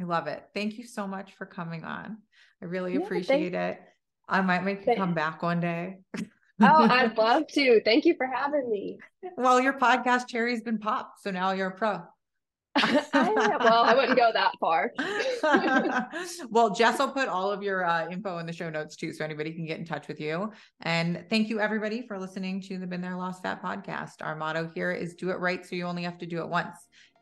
I 0.00 0.04
love 0.04 0.26
it. 0.26 0.42
Thank 0.54 0.78
you 0.78 0.86
so 0.86 1.06
much 1.06 1.34
for 1.34 1.46
coming 1.46 1.84
on. 1.84 2.18
I 2.62 2.66
really 2.66 2.94
Yeah, 2.94 3.00
appreciate 3.00 3.54
it. 3.54 3.80
I 4.28 4.40
might 4.42 4.64
make 4.64 4.86
you 4.86 4.94
come 4.94 5.14
back 5.14 5.42
one 5.42 5.60
day. 5.60 5.98
Oh, 6.16 6.24
I'd 6.60 7.16
love 7.18 7.44
to. 7.54 7.80
Thank 7.84 8.04
you 8.04 8.14
for 8.16 8.26
having 8.26 8.68
me. 8.70 8.98
well, 9.36 9.60
your 9.60 9.72
podcast 9.74 10.28
cherry's 10.28 10.62
been 10.62 10.78
popped, 10.78 11.22
so 11.22 11.30
now 11.30 11.52
you're 11.52 11.68
a 11.68 11.76
pro. 11.76 12.02
I, 12.80 13.56
well, 13.60 13.82
I 13.82 13.94
wouldn't 13.94 14.16
go 14.16 14.30
that 14.32 14.52
far. 14.60 14.92
well, 16.50 16.70
Jess 16.74 16.98
will 16.98 17.10
put 17.10 17.26
all 17.28 17.50
of 17.50 17.60
your 17.62 17.84
uh, 17.84 18.08
info 18.08 18.38
in 18.38 18.46
the 18.46 18.52
show 18.52 18.70
notes 18.70 18.94
too, 18.94 19.12
so 19.12 19.24
anybody 19.24 19.52
can 19.52 19.66
get 19.66 19.78
in 19.78 19.84
touch 19.84 20.06
with 20.06 20.20
you. 20.20 20.52
And 20.82 21.24
thank 21.28 21.48
you 21.48 21.58
everybody 21.58 22.06
for 22.06 22.18
listening 22.20 22.60
to 22.62 22.78
the 22.78 22.86
Been 22.86 23.00
There 23.00 23.16
Lost 23.16 23.42
Fat 23.42 23.62
podcast. 23.62 24.16
Our 24.20 24.36
motto 24.36 24.70
here 24.72 24.92
is 24.92 25.14
do 25.14 25.30
it 25.30 25.40
right 25.40 25.64
so 25.66 25.74
you 25.74 25.86
only 25.86 26.04
have 26.04 26.18
to 26.18 26.26
do 26.26 26.40
it 26.40 26.48
once. 26.48 26.76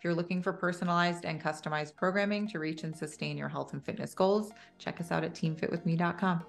You're 0.06 0.14
looking 0.14 0.40
for 0.40 0.52
personalized 0.52 1.24
and 1.24 1.42
customized 1.42 1.96
programming 1.96 2.46
to 2.50 2.60
reach 2.60 2.84
and 2.84 2.96
sustain 2.96 3.36
your 3.36 3.48
health 3.48 3.72
and 3.72 3.84
fitness 3.84 4.14
goals, 4.14 4.52
check 4.78 5.00
us 5.00 5.10
out 5.10 5.24
at 5.24 5.34
teamfitwithme.com. 5.34 6.44